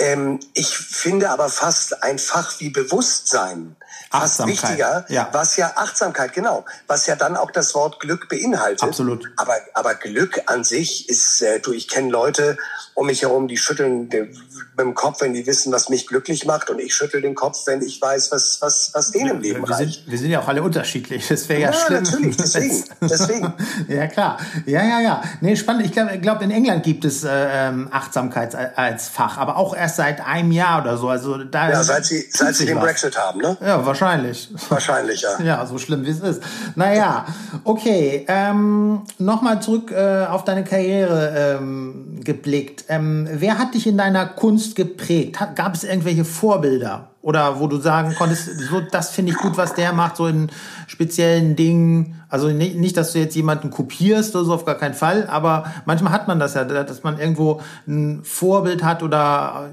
Ähm, 0.00 0.40
ich 0.54 0.76
finde 0.76 1.30
aber 1.30 1.48
fast 1.48 2.02
ein 2.02 2.18
Fach 2.18 2.58
wie 2.58 2.70
Bewusstsein 2.70 3.76
fast 4.10 4.46
wichtiger, 4.46 5.04
ja. 5.08 5.28
was 5.32 5.56
ja 5.56 5.72
Achtsamkeit, 5.76 6.32
genau, 6.32 6.64
was 6.88 7.06
ja 7.06 7.14
dann 7.14 7.36
auch 7.36 7.50
das 7.50 7.74
Wort 7.74 8.00
Glück 8.00 8.28
beinhaltet. 8.28 8.82
Absolut. 8.82 9.30
Aber, 9.36 9.54
aber 9.74 9.94
Glück 9.94 10.42
an 10.46 10.64
sich 10.64 11.08
ist, 11.08 11.42
äh, 11.42 11.60
du, 11.60 11.72
ich 11.72 11.86
kenne 11.86 12.10
Leute 12.10 12.56
um 12.94 13.06
mich 13.06 13.22
herum, 13.22 13.48
die 13.48 13.56
schütteln 13.56 14.08
mit 14.08 14.36
dem 14.78 14.94
Kopf, 14.94 15.22
wenn 15.22 15.32
die 15.32 15.46
wissen, 15.46 15.72
was 15.72 15.88
mich 15.88 16.06
glücklich 16.06 16.44
macht. 16.44 16.70
Und 16.70 16.80
ich 16.80 16.94
schüttel 16.94 17.22
den 17.22 17.34
Kopf, 17.34 17.66
wenn 17.66 17.82
ich 17.82 18.00
weiß, 18.00 18.30
was, 18.30 18.58
was, 18.60 18.90
was 18.92 19.10
denen 19.12 19.30
im 19.30 19.40
Leben 19.40 19.66
wir 19.66 19.74
reicht. 19.74 19.94
Sind, 19.94 20.10
wir 20.10 20.18
sind 20.18 20.30
ja 20.30 20.40
auch 20.40 20.48
alle 20.48 20.62
unterschiedlich. 20.62 21.26
Das 21.28 21.48
wäre 21.48 21.60
ja, 21.60 21.70
ja 21.70 21.78
schlimm. 21.78 22.02
natürlich, 22.02 22.36
deswegen. 22.38 22.84
deswegen. 23.00 23.54
ja, 23.88 24.06
klar. 24.06 24.38
Ja, 24.66 24.82
ja, 24.82 25.00
ja. 25.00 25.22
Nee, 25.40 25.56
spannend. 25.56 25.86
Ich 25.86 25.92
glaube, 25.92 26.18
glaub, 26.18 26.42
in 26.42 26.50
England 26.50 26.82
gibt 26.82 27.04
es 27.04 27.24
äh, 27.24 27.30
ähm, 27.30 27.88
Achtsamkeit 27.90 28.54
als 28.54 29.08
Fach, 29.08 29.38
aber 29.38 29.56
auch 29.56 29.74
erst 29.74 29.89
seit 29.96 30.24
einem 30.26 30.52
Jahr 30.52 30.82
oder 30.82 30.96
so. 30.96 31.08
Also 31.08 31.38
da 31.44 31.70
ja, 31.70 31.82
seit 31.82 32.04
sie, 32.04 32.26
seit 32.30 32.54
sie 32.54 32.66
den 32.66 32.76
was. 32.76 32.84
Brexit 32.84 33.18
haben, 33.18 33.40
ne? 33.40 33.56
Ja, 33.60 33.84
wahrscheinlich. 33.84 34.50
Wahrscheinlich, 34.68 35.22
ja. 35.22 35.40
ja, 35.42 35.66
so 35.66 35.78
schlimm 35.78 36.04
wie 36.04 36.10
es 36.10 36.20
ist. 36.20 36.42
Naja, 36.76 37.26
okay. 37.64 38.24
Ähm, 38.28 39.02
Nochmal 39.18 39.60
zurück 39.62 39.92
äh, 39.92 40.26
auf 40.26 40.44
deine 40.44 40.64
Karriere 40.64 41.58
ähm, 41.58 42.20
geblickt. 42.24 42.84
Ähm, 42.88 43.28
wer 43.30 43.58
hat 43.58 43.74
dich 43.74 43.86
in 43.86 43.98
deiner 43.98 44.26
Kunst 44.26 44.76
geprägt? 44.76 45.38
Gab 45.54 45.74
es 45.74 45.84
irgendwelche 45.84 46.24
Vorbilder? 46.24 47.10
Oder 47.22 47.60
wo 47.60 47.66
du 47.66 47.78
sagen 47.78 48.14
konntest, 48.14 48.48
so, 48.70 48.80
das 48.80 49.10
finde 49.10 49.32
ich 49.32 49.38
gut, 49.38 49.58
was 49.58 49.74
der 49.74 49.92
macht, 49.92 50.16
so 50.16 50.26
in 50.26 50.50
speziellen 50.86 51.54
Dingen. 51.54 52.22
Also 52.30 52.48
nicht, 52.48 52.76
nicht, 52.76 52.96
dass 52.96 53.12
du 53.12 53.18
jetzt 53.18 53.36
jemanden 53.36 53.70
kopierst 53.70 54.34
oder 54.34 54.44
so, 54.46 54.54
auf 54.54 54.64
gar 54.64 54.76
keinen 54.76 54.94
Fall, 54.94 55.26
aber 55.26 55.70
manchmal 55.84 56.12
hat 56.12 56.28
man 56.28 56.38
das 56.38 56.54
ja, 56.54 56.64
dass 56.64 57.02
man 57.02 57.18
irgendwo 57.18 57.60
ein 57.86 58.24
Vorbild 58.24 58.82
hat 58.82 59.02
oder 59.02 59.68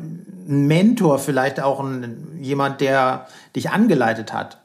ein 0.47 0.67
Mentor 0.67 1.19
vielleicht 1.19 1.61
auch 1.61 1.79
ein, 1.79 2.37
jemand, 2.41 2.81
der 2.81 3.27
dich 3.55 3.69
angeleitet 3.69 4.33
hat. 4.33 4.57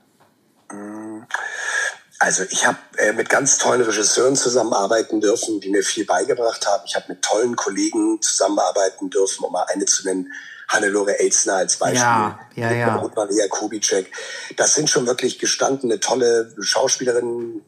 Also 2.18 2.44
ich 2.50 2.64
habe 2.64 2.78
äh, 2.98 3.12
mit 3.12 3.28
ganz 3.28 3.58
tollen 3.58 3.82
Regisseuren 3.82 4.36
zusammenarbeiten 4.36 5.20
dürfen, 5.20 5.60
die 5.60 5.70
mir 5.70 5.82
viel 5.82 6.04
beigebracht 6.04 6.64
haben. 6.68 6.84
Ich 6.86 6.94
habe 6.94 7.06
mit 7.08 7.22
tollen 7.22 7.56
Kollegen 7.56 8.22
zusammenarbeiten 8.22 9.10
dürfen, 9.10 9.44
um 9.44 9.52
mal 9.52 9.66
eine 9.72 9.86
zu 9.86 10.04
nennen. 10.06 10.32
Hannelore 10.72 11.18
Elsner 11.18 11.56
als 11.56 11.76
Beispiel. 11.76 12.00
Ja, 12.00 12.40
ja, 12.56 12.72
ja. 12.72 12.96
Und 12.96 13.14
Maria 13.14 13.46
Kubitschek. 13.48 14.10
Das 14.56 14.74
sind 14.74 14.88
schon 14.88 15.06
wirklich 15.06 15.38
gestandene, 15.38 16.00
tolle 16.00 16.54
Schauspielerinnen. 16.60 17.62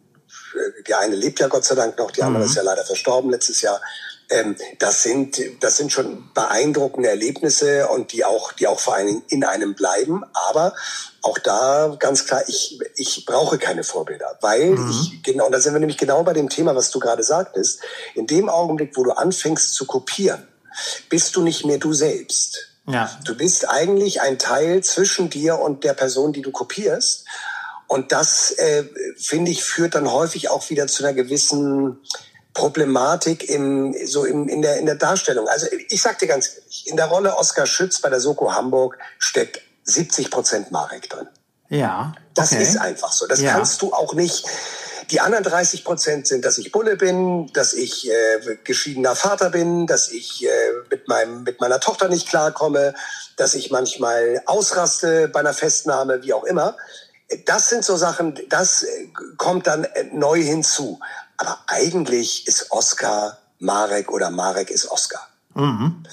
Die 0.87 0.95
eine 0.95 1.17
lebt 1.17 1.41
ja 1.41 1.49
Gott 1.49 1.65
sei 1.65 1.75
Dank 1.75 1.99
noch, 1.99 2.11
die 2.11 2.23
andere 2.23 2.45
mhm. 2.45 2.49
ist 2.49 2.57
ja 2.57 2.63
leider 2.63 2.85
verstorben 2.85 3.31
letztes 3.31 3.61
Jahr. 3.61 3.81
Ähm, 4.31 4.57
das 4.79 5.03
sind, 5.03 5.41
das 5.61 5.77
sind 5.77 5.93
schon 5.93 6.31
beeindruckende 6.33 7.09
Erlebnisse 7.09 7.89
und 7.89 8.13
die 8.13 8.25
auch, 8.25 8.53
die 8.53 8.67
auch 8.67 8.81
vor 8.81 8.95
allen 8.95 9.07
Dingen 9.07 9.23
in 9.29 9.45
einem 9.45 9.75
bleiben. 9.75 10.25
Aber 10.33 10.75
auch 11.23 11.39
da 11.39 11.95
ganz 11.99 12.27
klar, 12.27 12.43
ich, 12.47 12.81
ich 12.97 13.27
brauche 13.27 13.59
keine 13.59 13.85
Vorbilder, 13.85 14.39
weil 14.41 14.71
mhm. 14.71 14.91
ich, 14.91 15.23
genau, 15.23 15.47
und 15.47 15.53
da 15.53 15.61
sind 15.61 15.75
wir 15.75 15.81
nämlich 15.81 15.99
genau 15.99 16.23
bei 16.23 16.33
dem 16.33 16.49
Thema, 16.49 16.75
was 16.75 16.91
du 16.91 17.01
gerade 17.01 17.23
sagtest. 17.23 17.81
In 18.15 18.27
dem 18.27 18.49
Augenblick, 18.49 18.97
wo 18.97 19.05
du 19.05 19.13
anfängst 19.13 19.75
zu 19.75 19.87
kopieren, 19.87 20.49
bist 21.09 21.37
du 21.37 21.43
nicht 21.43 21.65
mehr 21.65 21.79
du 21.79 21.93
selbst. 21.93 22.74
Ja. 22.87 23.11
Du 23.25 23.37
bist 23.37 23.69
eigentlich 23.69 24.21
ein 24.21 24.39
Teil 24.39 24.83
zwischen 24.83 25.31
dir 25.31 25.59
und 25.59 25.85
der 25.85 25.95
Person, 25.95 26.33
die 26.33 26.43
du 26.43 26.51
kopierst. 26.51 27.25
Und 27.87 28.13
das, 28.13 28.51
äh, 28.53 28.85
finde 29.19 29.51
ich, 29.51 29.63
führt 29.63 29.95
dann 29.95 30.11
häufig 30.11 30.51
auch 30.51 30.69
wieder 30.71 30.87
zu 30.87 31.05
einer 31.05 31.15
gewissen 31.15 31.99
Problematik 32.53 33.49
im, 33.49 33.95
so 34.07 34.25
im, 34.25 34.49
in, 34.49 34.63
der, 34.63 34.79
in 34.79 34.87
der 34.87 34.95
Darstellung. 34.95 35.49
Also 35.49 35.67
ich 35.89 36.01
sag 36.01 36.19
dir 36.19 36.29
ganz 36.29 36.51
ehrlich, 36.57 36.87
in 36.87 36.97
der 36.97 37.07
Rolle 37.07 37.37
Oskar 37.37 37.67
Schütz 37.67 38.01
bei 38.01 38.09
der 38.09 38.21
Soko 38.21 38.53
Hamburg 38.53 38.99
steckt 39.19 39.61
70 39.85 40.31
Prozent 40.31 40.71
Marek 40.71 41.11
drin. 41.11 41.29
Ja. 41.69 42.13
Okay. 42.13 42.21
Das 42.35 42.53
ist 42.53 42.77
einfach 42.77 43.13
so. 43.13 43.27
Das 43.27 43.41
ja. 43.41 43.53
kannst 43.53 43.83
du 43.83 43.93
auch 43.93 44.15
nicht. 44.15 44.47
Die 45.15 45.21
anderen 45.21 45.45
30 45.45 45.85
Prozent 45.85 46.27
sind, 46.27 46.45
dass 46.45 46.59
ich 46.59 46.73
Bulle 46.73 46.97
bin, 46.97 47.49
dass 47.53 47.73
ich 47.73 48.11
äh, 48.11 48.57
geschiedener 48.65 49.15
Vater 49.15 49.51
bin, 49.51 49.87
dass 49.87 50.09
ich 50.09 50.45
äh, 50.45 50.49
mit, 50.91 51.07
meinem, 51.07 51.45
mit 51.45 51.61
meiner 51.61 51.79
Tochter 51.79 52.09
nicht 52.09 52.29
klarkomme, 52.29 52.95
dass 53.37 53.55
ich 53.55 53.71
manchmal 53.71 54.43
ausraste 54.47 55.29
bei 55.29 55.39
einer 55.39 55.55
Festnahme, 55.55 56.25
wie 56.25 56.33
auch 56.33 56.43
immer. 56.43 56.77
Das 57.47 57.69
sind 57.69 57.85
so 57.85 57.95
Sachen, 57.95 58.41
das 58.49 58.83
äh, 58.83 59.07
kommt 59.37 59.69
dann 59.69 59.85
äh, 59.85 60.03
neu 60.13 60.43
hinzu. 60.43 60.99
Aber 61.37 61.61
eigentlich 61.69 62.49
ist 62.49 62.73
Oscar 62.73 63.39
Marek 63.61 64.11
oder 64.11 64.31
Marek 64.31 64.69
ist 64.69 64.91
Oscar. 64.91 65.29
Mhm. 65.55 66.05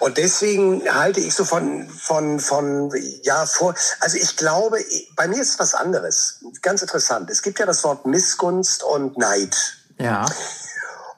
Und 0.00 0.18
deswegen 0.18 0.82
halte 0.92 1.20
ich 1.20 1.34
so 1.34 1.44
von, 1.44 1.88
von, 1.88 2.40
von, 2.40 2.92
ja, 3.22 3.46
vor, 3.46 3.74
also 4.00 4.16
ich 4.18 4.36
glaube, 4.36 4.78
bei 5.16 5.28
mir 5.28 5.40
ist 5.40 5.58
was 5.58 5.74
anderes. 5.74 6.40
Ganz 6.60 6.82
interessant. 6.82 7.30
Es 7.30 7.42
gibt 7.42 7.58
ja 7.58 7.66
das 7.66 7.84
Wort 7.84 8.06
Missgunst 8.06 8.82
und 8.82 9.16
Neid. 9.16 9.56
Ja. 9.98 10.26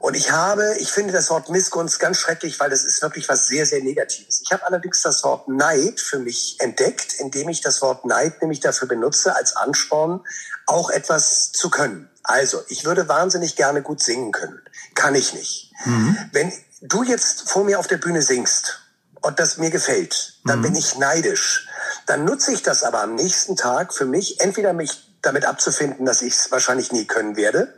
Und 0.05 0.15
ich 0.15 0.31
habe, 0.31 0.77
ich 0.81 0.93
finde 0.93 1.15
das 1.15 1.31
Wort 1.31 1.49
Missgunst 1.49 1.99
ganz 1.99 2.19
schrecklich, 2.19 2.61
weil 2.61 2.69
das 2.69 2.85
ist 2.85 3.01
wirklich 3.01 3.27
was 3.31 3.47
sehr, 3.47 3.65
sehr 3.65 3.83
Negatives. 3.83 4.43
Ich 4.45 4.53
habe 4.53 4.67
allerdings 4.67 5.01
das 5.01 5.25
Wort 5.25 5.49
Neid 5.49 5.99
für 5.99 6.19
mich 6.19 6.57
entdeckt, 6.61 7.15
indem 7.15 7.49
ich 7.49 7.63
das 7.63 7.81
Wort 7.81 8.05
Neid 8.05 8.43
nämlich 8.43 8.61
dafür 8.61 8.87
benutze, 8.87 9.35
als 9.35 9.57
Ansporn, 9.57 10.21
auch 10.67 10.91
etwas 10.91 11.53
zu 11.53 11.71
können. 11.71 12.11
Also, 12.23 12.61
ich 12.69 12.85
würde 12.85 13.09
wahnsinnig 13.09 13.57
gerne 13.57 13.81
gut 13.81 14.03
singen 14.03 14.31
können. 14.31 14.61
Kann 14.95 15.15
ich 15.15 15.33
nicht. 15.33 15.73
Mhm. 15.87 16.19
Wenn 16.33 16.53
du 16.85 17.03
jetzt 17.03 17.49
vor 17.51 17.64
mir 17.64 17.79
auf 17.79 17.87
der 17.87 17.97
Bühne 17.97 18.23
singst 18.23 18.81
und 19.23 19.40
das 19.40 19.57
mir 19.57 19.70
gefällt, 19.70 20.35
dann 20.44 20.59
mhm. 20.59 20.62
bin 20.62 20.77
ich 20.77 20.97
neidisch. 20.99 21.66
Dann 22.07 22.25
nutze 22.25 22.53
ich 22.53 22.62
das 22.62 22.83
aber 22.83 23.03
am 23.03 23.14
nächsten 23.14 23.57
Tag 23.57 23.94
für 23.94 24.05
mich, 24.05 24.40
entweder 24.40 24.73
mich 24.73 25.11
damit 25.23 25.47
abzufinden, 25.47 26.05
dass 26.05 26.20
ich 26.20 26.35
es 26.35 26.53
wahrscheinlich 26.53 26.92
nie 26.92 27.07
können 27.07 27.37
werde, 27.37 27.73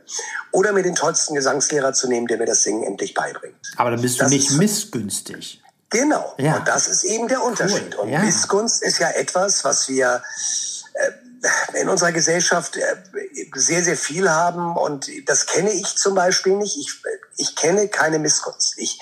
oder 0.50 0.72
mir 0.72 0.82
den 0.82 0.96
tollsten 0.96 1.34
Gesangslehrer 1.36 1.92
zu 1.92 2.08
nehmen, 2.08 2.26
der 2.26 2.38
mir 2.38 2.46
das 2.46 2.64
Singen 2.64 2.82
endlich 2.82 3.14
beibringt. 3.14 3.54
Aber 3.76 3.92
dann 3.92 4.02
bist 4.02 4.20
das 4.20 4.28
du 4.28 4.34
nicht 4.34 4.50
missgünstig. 4.52 5.62
Genau. 5.90 6.34
Ja. 6.38 6.56
Und 6.56 6.66
das 6.66 6.88
ist 6.88 7.04
eben 7.04 7.28
der 7.28 7.44
Unterschied. 7.44 7.94
Cool. 7.94 8.06
Und 8.06 8.08
ja. 8.08 8.18
Missgunst 8.18 8.82
ist 8.82 8.98
ja 8.98 9.10
etwas, 9.10 9.62
was 9.62 9.88
wir 9.88 10.20
äh, 10.94 11.12
in 11.74 11.88
unserer 11.88 12.12
Gesellschaft 12.12 12.76
äh, 12.76 12.82
sehr, 13.54 13.82
sehr 13.82 13.96
viel 13.96 14.30
haben 14.30 14.76
und 14.76 15.10
das 15.26 15.46
kenne 15.46 15.70
ich 15.70 15.96
zum 15.96 16.14
Beispiel 16.14 16.56
nicht. 16.56 16.76
Ich, 16.76 17.02
ich 17.36 17.56
kenne 17.56 17.88
keine 17.88 18.18
Missgunst. 18.18 18.74
Ich, 18.78 19.00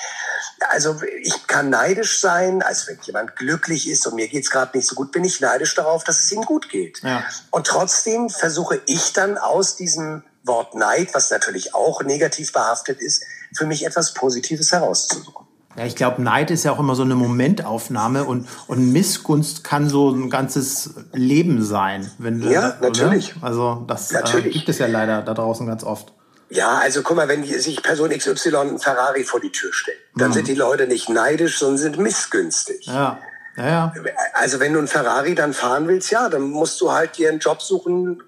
also 0.69 1.01
ich 1.23 1.47
kann 1.47 1.71
neidisch 1.71 2.21
sein, 2.21 2.63
als 2.63 2.87
wenn 2.89 2.99
jemand 3.03 3.37
glücklich 3.37 3.89
ist 3.89 4.07
und 4.07 4.15
mir 4.15 4.29
geht's 4.29 4.51
gerade 4.51 4.77
nicht 4.77 4.89
so 4.89 4.95
gut, 4.95 5.13
bin 5.13 5.25
ich 5.25 5.41
neidisch 5.41 5.75
darauf, 5.75 6.05
dass 6.05 6.21
es 6.21 6.33
ihm 6.33 6.43
gut 6.43 6.69
geht. 6.69 7.03
Ja. 7.03 7.25
Und 7.51 7.67
trotzdem 7.67 8.31
versuche 8.31 8.81
ich 8.87 9.13
dann 9.13 9.39
aus 9.39 9.77
diesem 9.77 10.25
Wort 10.43 10.75
Neid, 10.75 11.15
was 11.15 11.31
natürlich 11.31 11.75
auch 11.75 12.03
negativ 12.03 12.53
behaftet 12.53 13.01
ist, 13.01 13.25
für 13.57 13.67
mich 13.67 13.85
etwas 13.85 14.15
Positives 14.15 14.73
herauszusuchen. 14.73 15.44
Ja, 15.77 15.87
ich 15.87 15.97
glaube, 15.97 16.23
Neid 16.23 16.51
ist 16.51 16.65
ja 16.65 16.73
auch 16.73 16.79
immer 16.79 16.95
so 16.95 17.03
eine 17.03 17.17
Momentaufnahme 17.17 18.25
und, 18.25 18.49
und 18.69 18.93
Missgunst 18.93 19.65
kann 19.65 19.89
so 19.89 20.11
ein 20.11 20.31
ganzes 20.31 20.95
Leben 21.13 21.65
sein. 21.65 22.11
Wenn 22.19 22.41
du, 22.41 22.51
ja, 22.51 22.77
natürlich. 22.81 23.37
Oder? 23.37 23.45
Also 23.45 23.85
das 23.87 24.13
äh, 24.13 24.15
natürlich. 24.15 24.47
Äh, 24.47 24.59
gibt 24.59 24.69
es 24.69 24.79
ja 24.79 24.87
leider 24.87 25.23
da 25.23 25.35
draußen 25.35 25.67
ganz 25.67 25.83
oft. 25.83 26.13
Ja, 26.51 26.79
also 26.79 27.03
guck 27.03 27.17
mal, 27.17 27.27
wenn 27.27 27.43
sich 27.43 27.83
Person 27.83 28.11
XY 28.11 28.57
ein 28.57 28.79
Ferrari 28.79 29.25
vor 29.25 29.41
die 29.41 29.51
Tür 29.51 29.73
stellt, 29.73 29.99
dann 30.15 30.29
mhm. 30.29 30.35
sind 30.35 30.49
die 30.49 30.55
Leute 30.55 30.87
nicht 30.87 31.09
neidisch, 31.09 31.59
sondern 31.59 31.79
sind 31.79 31.99
missgünstig. 31.99 32.87
Ja. 32.87 33.19
Ja, 33.57 33.69
ja. 33.69 33.95
Also 34.35 34.59
wenn 34.59 34.73
du 34.73 34.81
ein 34.81 34.89
Ferrari 34.89 35.35
dann 35.35 35.53
fahren 35.53 35.87
willst, 35.87 36.11
ja, 36.11 36.29
dann 36.29 36.43
musst 36.51 36.81
du 36.81 36.93
halt 36.93 37.17
dir 37.17 37.31
einen 37.31 37.39
Job 37.39 37.63
suchen, 37.63 38.23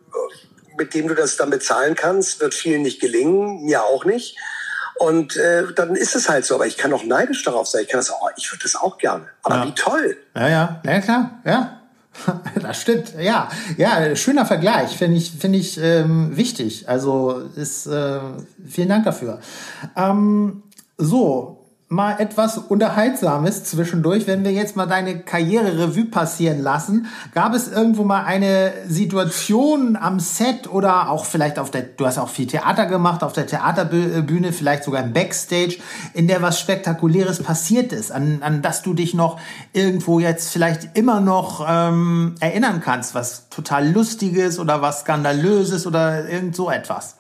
mit 0.79 0.95
dem 0.95 1.09
du 1.09 1.15
das 1.15 1.37
dann 1.37 1.51
bezahlen 1.51 1.95
kannst. 1.95 2.41
Wird 2.41 2.55
vielen 2.55 2.83
nicht 2.83 3.01
gelingen, 3.01 3.65
mir 3.65 3.83
auch 3.83 4.05
nicht. 4.05 4.37
Und 4.99 5.37
äh, 5.37 5.65
dann 5.75 5.95
ist 5.95 6.17
es 6.17 6.29
halt 6.29 6.45
so. 6.45 6.55
Aber 6.55 6.67
ich 6.67 6.77
kann 6.77 6.93
auch 6.93 7.05
neidisch 7.05 7.43
darauf 7.45 7.67
sein. 7.67 7.83
Ich 7.83 7.89
kann 7.89 8.01
das 8.01 8.11
auch, 8.11 8.31
ich 8.37 8.51
würde 8.51 8.63
das 8.63 8.77
auch 8.77 8.99
gerne. 8.99 9.27
Aber 9.43 9.57
ja. 9.57 9.67
wie 9.67 9.75
toll. 9.75 10.17
Ja, 10.35 10.49
ja, 10.49 10.83
ja 10.85 11.01
klar, 11.01 11.41
ja. 11.45 11.81
Das 12.63 12.81
stimmt, 12.81 13.13
ja, 13.19 13.51
ja, 13.77 14.17
schöner 14.17 14.47
Vergleich, 14.47 14.97
finde 14.97 15.19
ich, 15.19 15.33
finde 15.33 15.59
ich 15.59 15.79
ähm, 15.79 16.37
wichtig. 16.37 16.89
Also 16.89 17.43
ist 17.57 17.87
äh, 17.87 18.21
vielen 18.67 18.89
Dank 18.89 19.05
dafür. 19.05 19.41
Ähm, 19.97 20.63
so, 20.97 21.56
mal 21.89 22.17
etwas 22.19 22.59
Unterhaltsames 22.59 23.63
zwischendurch, 23.63 24.27
wenn 24.27 24.43
wir 24.43 24.51
jetzt 24.51 24.75
mal 24.75 24.87
deine 24.87 25.21
Karriere-Revue 25.21 26.07
passieren 26.07 26.61
lassen. 26.61 27.07
Gab 27.33 27.55
es 27.55 27.69
irgendwo 27.69 28.03
mal 28.03 28.25
eine 28.25 28.73
Situation 28.89 29.97
am 29.97 30.19
Set 30.19 30.69
oder 30.69 31.11
auch 31.11 31.25
vielleicht 31.25 31.61
auf 31.61 31.71
der, 31.71 31.83
du 31.83 32.05
hast 32.05 32.19
auch 32.19 32.29
viel 32.29 32.49
Theater 32.49 32.87
gemacht, 32.87 33.23
auf 33.23 33.35
der 33.35 33.47
Theaterbühne, 33.47 34.53
vielleicht 34.53 34.83
sogar 34.83 35.05
im 35.05 35.13
Backstage, 35.13 35.79
in 36.13 36.27
der 36.27 36.43
was 36.43 36.59
Spektakuläres 36.59 37.41
passiert 37.41 37.93
ist, 37.93 38.11
an, 38.11 38.43
an 38.43 38.63
das 38.63 38.83
du 38.83 38.93
dich 38.93 39.15
noch 39.15 39.39
irgendwo 39.73 40.19
jetzt 40.19 40.51
vielleicht 40.51 40.97
immer 40.99 41.21
noch 41.21 41.65
ähm, 41.69 42.35
erinnern 42.41 42.81
kannst, 42.85 43.15
was 43.15 43.49
total 43.49 43.89
Lustiges 43.89 44.59
oder 44.59 44.83
was 44.83 45.03
Skandalöses 45.03 45.87
oder 45.87 46.29
irgend 46.29 46.57
so 46.57 46.69
etwas? 46.69 47.16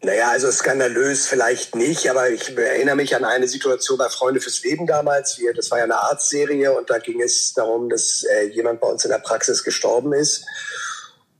Naja, 0.00 0.30
also 0.30 0.50
skandalös 0.52 1.26
vielleicht 1.26 1.74
nicht, 1.74 2.08
aber 2.08 2.30
ich 2.30 2.56
erinnere 2.56 2.94
mich 2.94 3.16
an 3.16 3.24
eine 3.24 3.48
Situation 3.48 3.98
bei 3.98 4.08
Freunde 4.08 4.40
fürs 4.40 4.62
Leben 4.62 4.86
damals. 4.86 5.38
Wir, 5.38 5.52
das 5.52 5.70
war 5.70 5.78
ja 5.78 5.84
eine 5.84 5.96
Arztserie 5.96 6.72
und 6.72 6.88
da 6.88 6.98
ging 6.98 7.20
es 7.20 7.52
darum, 7.54 7.88
dass 7.88 8.22
äh, 8.22 8.46
jemand 8.46 8.80
bei 8.80 8.86
uns 8.86 9.04
in 9.04 9.10
der 9.10 9.18
Praxis 9.18 9.64
gestorben 9.64 10.12
ist. 10.12 10.44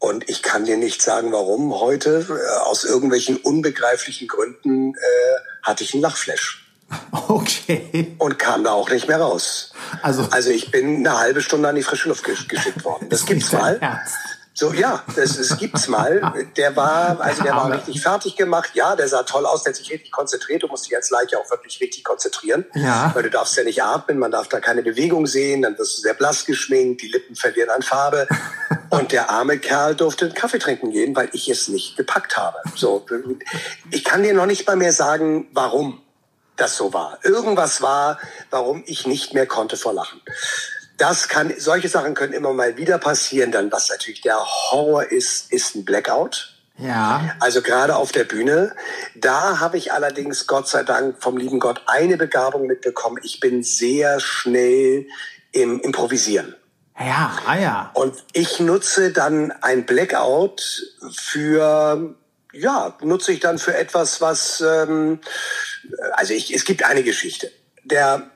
Und 0.01 0.29
ich 0.29 0.43
kann 0.43 0.65
dir 0.65 0.77
nicht 0.77 1.03
sagen, 1.03 1.33
warum 1.33 1.79
heute. 1.79 2.27
Äh, 2.29 2.59
aus 2.65 2.85
irgendwelchen 2.85 3.37
unbegreiflichen 3.37 4.27
Gründen 4.27 4.95
äh, 4.95 4.99
hatte 5.63 5.85
ich 5.85 5.95
einen 5.95 6.03
Lachflash. 6.03 6.65
Okay. 7.29 8.15
Und 8.19 8.39
kam 8.39 8.65
da 8.65 8.73
auch 8.73 8.89
nicht 8.89 9.09
mehr 9.09 9.21
raus. 9.21 9.73
Also, 10.03 10.27
also 10.31 10.51
ich 10.51 10.71
bin 10.71 11.07
eine 11.07 11.19
halbe 11.19 11.43
Stunde 11.43 11.69
an 11.69 11.77
die 11.77 11.83
frische 11.83 12.09
Luft 12.09 12.25
geschickt 12.25 12.83
worden. 12.85 13.09
Das 13.11 13.27
gibt's 13.27 13.53
mal. 13.53 13.77
Ernst. 13.81 14.38
So, 14.59 14.73
ja, 14.73 15.05
das, 15.15 15.37
das 15.37 15.57
gibt's 15.57 15.87
mal. 15.87 16.45
Der 16.57 16.75
war, 16.75 17.21
also 17.21 17.45
der 17.45 17.55
war 17.55 17.71
richtig 17.71 18.03
fertig 18.03 18.35
gemacht. 18.35 18.71
Ja, 18.75 18.97
der 18.97 19.07
sah 19.07 19.23
toll 19.23 19.47
aus, 19.47 19.63
der 19.63 19.71
hat 19.71 19.77
sich 19.77 19.89
richtig 19.89 20.11
konzentriert. 20.11 20.65
Du 20.65 20.67
musst 20.67 20.87
dich 20.87 20.97
als 20.97 21.11
Leiche 21.11 21.39
auch 21.39 21.49
wirklich 21.49 21.81
richtig 21.81 22.03
konzentrieren. 22.03 22.65
Ja. 22.75 23.13
Weil 23.15 23.23
du 23.23 23.31
darfst 23.31 23.57
ja 23.57 23.63
nicht 23.63 23.85
atmen, 23.85 24.19
man 24.19 24.33
darf 24.33 24.49
da 24.49 24.59
keine 24.59 24.83
Bewegung 24.83 25.29
sehen, 25.29 25.63
dann 25.63 25.79
wirst 25.79 25.99
du 25.99 26.03
sehr 26.03 26.15
blass 26.15 26.45
geschminkt, 26.45 27.03
die 27.03 27.07
Lippen 27.07 27.37
verlieren 27.37 27.71
an 27.71 27.83
Farbe. 27.83 28.27
Und 28.91 29.13
der 29.13 29.31
arme 29.31 29.61
Kerl 29.61 29.95
durfte 29.95 30.25
einen 30.25 30.35
Kaffee 30.35 30.59
trinken 30.59 30.91
gehen, 30.91 31.15
weil 31.15 31.29
ich 31.35 31.49
es 31.49 31.69
nicht 31.69 31.97
gepackt 31.97 32.37
habe. 32.37 32.59
So, 32.75 33.07
ich 33.93 34.03
kann 34.03 34.25
dir 34.25 34.35
noch 34.35 34.47
nicht 34.47 34.67
mal 34.67 34.75
mehr 34.75 34.93
sagen, 34.93 35.47
warum 35.53 36.03
das 36.57 36.77
so 36.77 36.93
war. 36.93 37.21
Irgendwas 37.23 37.81
war, 37.81 38.19
warum 38.51 38.83
ich 38.87 39.07
nicht 39.07 39.35
mehr 39.35 39.47
konnte 39.47 39.77
vor 39.77 39.93
Lachen 39.93 40.21
das 40.99 41.29
kann, 41.29 41.55
solche 41.57 41.89
Sachen 41.89 42.15
können 42.15 42.33
immer 42.33 42.53
mal 42.53 42.77
wieder 42.77 42.99
passieren. 42.99 43.53
Dann, 43.53 43.73
was 43.73 43.89
natürlich 43.89 44.21
der 44.21 44.39
Horror 44.39 45.05
ist, 45.05 45.51
ist 45.53 45.75
ein 45.75 45.85
Blackout. 45.85 46.55
Ja. 46.77 47.35
Also 47.41 47.63
gerade 47.63 47.97
auf 47.97 48.13
der 48.13 48.25
Bühne. 48.25 48.75
Da 49.17 49.61
habe 49.61 49.79
ich 49.79 49.93
allerdings 49.93 50.47
Gott 50.47 50.69
sei 50.69 50.83
Dank 50.83 51.23
vom 51.23 51.37
lieben 51.37 51.61
Gott 51.61 51.83
eine 51.87 52.17
Begabung 52.17 52.67
mitbekommen. 52.67 53.19
Ich 53.23 53.41
bin 53.41 53.63
sehr 53.63 54.21
schnell 54.21 55.07
im 55.53 55.81
Improvisieren. 55.81 56.55
Ja, 56.99 57.39
ah 57.47 57.57
ja. 57.57 57.91
Und 57.95 58.17
ich 58.33 58.59
nutze 58.59 59.13
dann 59.13 59.53
ein 59.61 59.87
Blackout 59.87 60.83
für, 61.13 62.17
ja, 62.53 62.97
nutze 63.03 63.33
ich 63.33 63.41
dann 63.41 63.59
für 63.59 63.77
etwas, 63.77 64.21
was, 64.21 64.61
ähm, 64.61 65.21
also 66.13 66.35
ich, 66.35 66.53
es 66.53 66.65
gibt 66.65 66.85
eine 66.85 67.05
Geschichte. 67.05 67.53
Der 67.85 68.31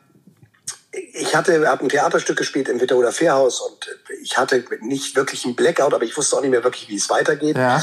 ich 1.23 1.37
hatte, 1.37 1.69
habe 1.69 1.85
ein 1.85 1.89
Theaterstück 1.89 2.37
gespielt 2.37 2.69
im 2.69 2.81
Witterhuder 2.81 3.13
Fährhaus 3.13 3.61
und 3.61 3.97
ich 4.23 4.37
hatte 4.37 4.65
nicht 4.81 5.17
wirklich 5.17 5.45
einen 5.45 5.55
Blackout, 5.55 5.95
aber 5.95 6.05
ich 6.05 6.17
wusste 6.17 6.37
auch 6.37 6.41
nicht 6.41 6.51
mehr 6.51 6.65
wirklich, 6.65 6.89
wie 6.89 6.97
es 6.97 7.09
weitergeht. 7.09 7.57
Ja. 7.57 7.83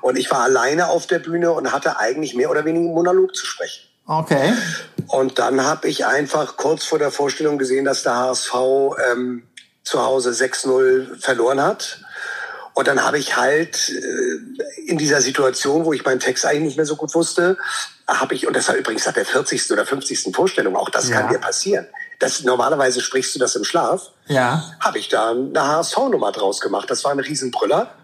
Und 0.00 0.16
ich 0.16 0.30
war 0.30 0.42
alleine 0.42 0.88
auf 0.88 1.06
der 1.06 1.18
Bühne 1.18 1.52
und 1.52 1.72
hatte 1.72 1.98
eigentlich 1.98 2.34
mehr 2.34 2.50
oder 2.50 2.64
weniger 2.64 2.86
einen 2.86 2.94
Monolog 2.94 3.34
zu 3.34 3.46
sprechen. 3.46 3.82
Okay. 4.06 4.54
Und 5.08 5.38
dann 5.38 5.64
habe 5.64 5.88
ich 5.88 6.06
einfach 6.06 6.56
kurz 6.56 6.84
vor 6.84 6.98
der 6.98 7.10
Vorstellung 7.10 7.58
gesehen, 7.58 7.84
dass 7.84 8.04
der 8.04 8.16
HSV 8.16 8.54
ähm, 9.10 9.42
zu 9.82 10.04
Hause 10.04 10.30
6-0 10.30 11.20
verloren 11.20 11.60
hat. 11.60 12.00
Und 12.74 12.86
dann 12.86 13.02
habe 13.02 13.18
ich 13.18 13.36
halt 13.36 13.90
äh, 13.90 14.86
in 14.86 14.98
dieser 14.98 15.20
Situation, 15.20 15.84
wo 15.84 15.92
ich 15.92 16.04
meinen 16.04 16.20
Text 16.20 16.46
eigentlich 16.46 16.62
nicht 16.62 16.76
mehr 16.76 16.86
so 16.86 16.96
gut 16.96 17.12
wusste, 17.14 17.58
habe 18.06 18.34
ich, 18.34 18.46
und 18.46 18.54
das 18.54 18.68
war 18.68 18.76
übrigens 18.76 19.04
nach 19.04 19.12
der 19.12 19.26
40. 19.26 19.70
oder 19.72 19.84
50. 19.84 20.34
Vorstellung, 20.34 20.76
auch 20.76 20.88
das 20.88 21.08
ja. 21.08 21.16
kann 21.16 21.32
dir 21.32 21.38
passieren, 21.38 21.86
das, 22.18 22.42
normalerweise 22.42 23.00
sprichst 23.00 23.34
du 23.34 23.38
das 23.38 23.54
im 23.56 23.64
Schlaf. 23.64 24.10
Ja. 24.26 24.74
Habe 24.80 24.98
ich 24.98 25.08
da 25.08 25.30
eine 25.30 25.62
HSV-Nummer 25.62 26.32
draus 26.32 26.60
gemacht. 26.60 26.90
Das 26.90 27.04
war 27.04 27.12
ein 27.12 27.20
Riesenbrüller. 27.20 27.94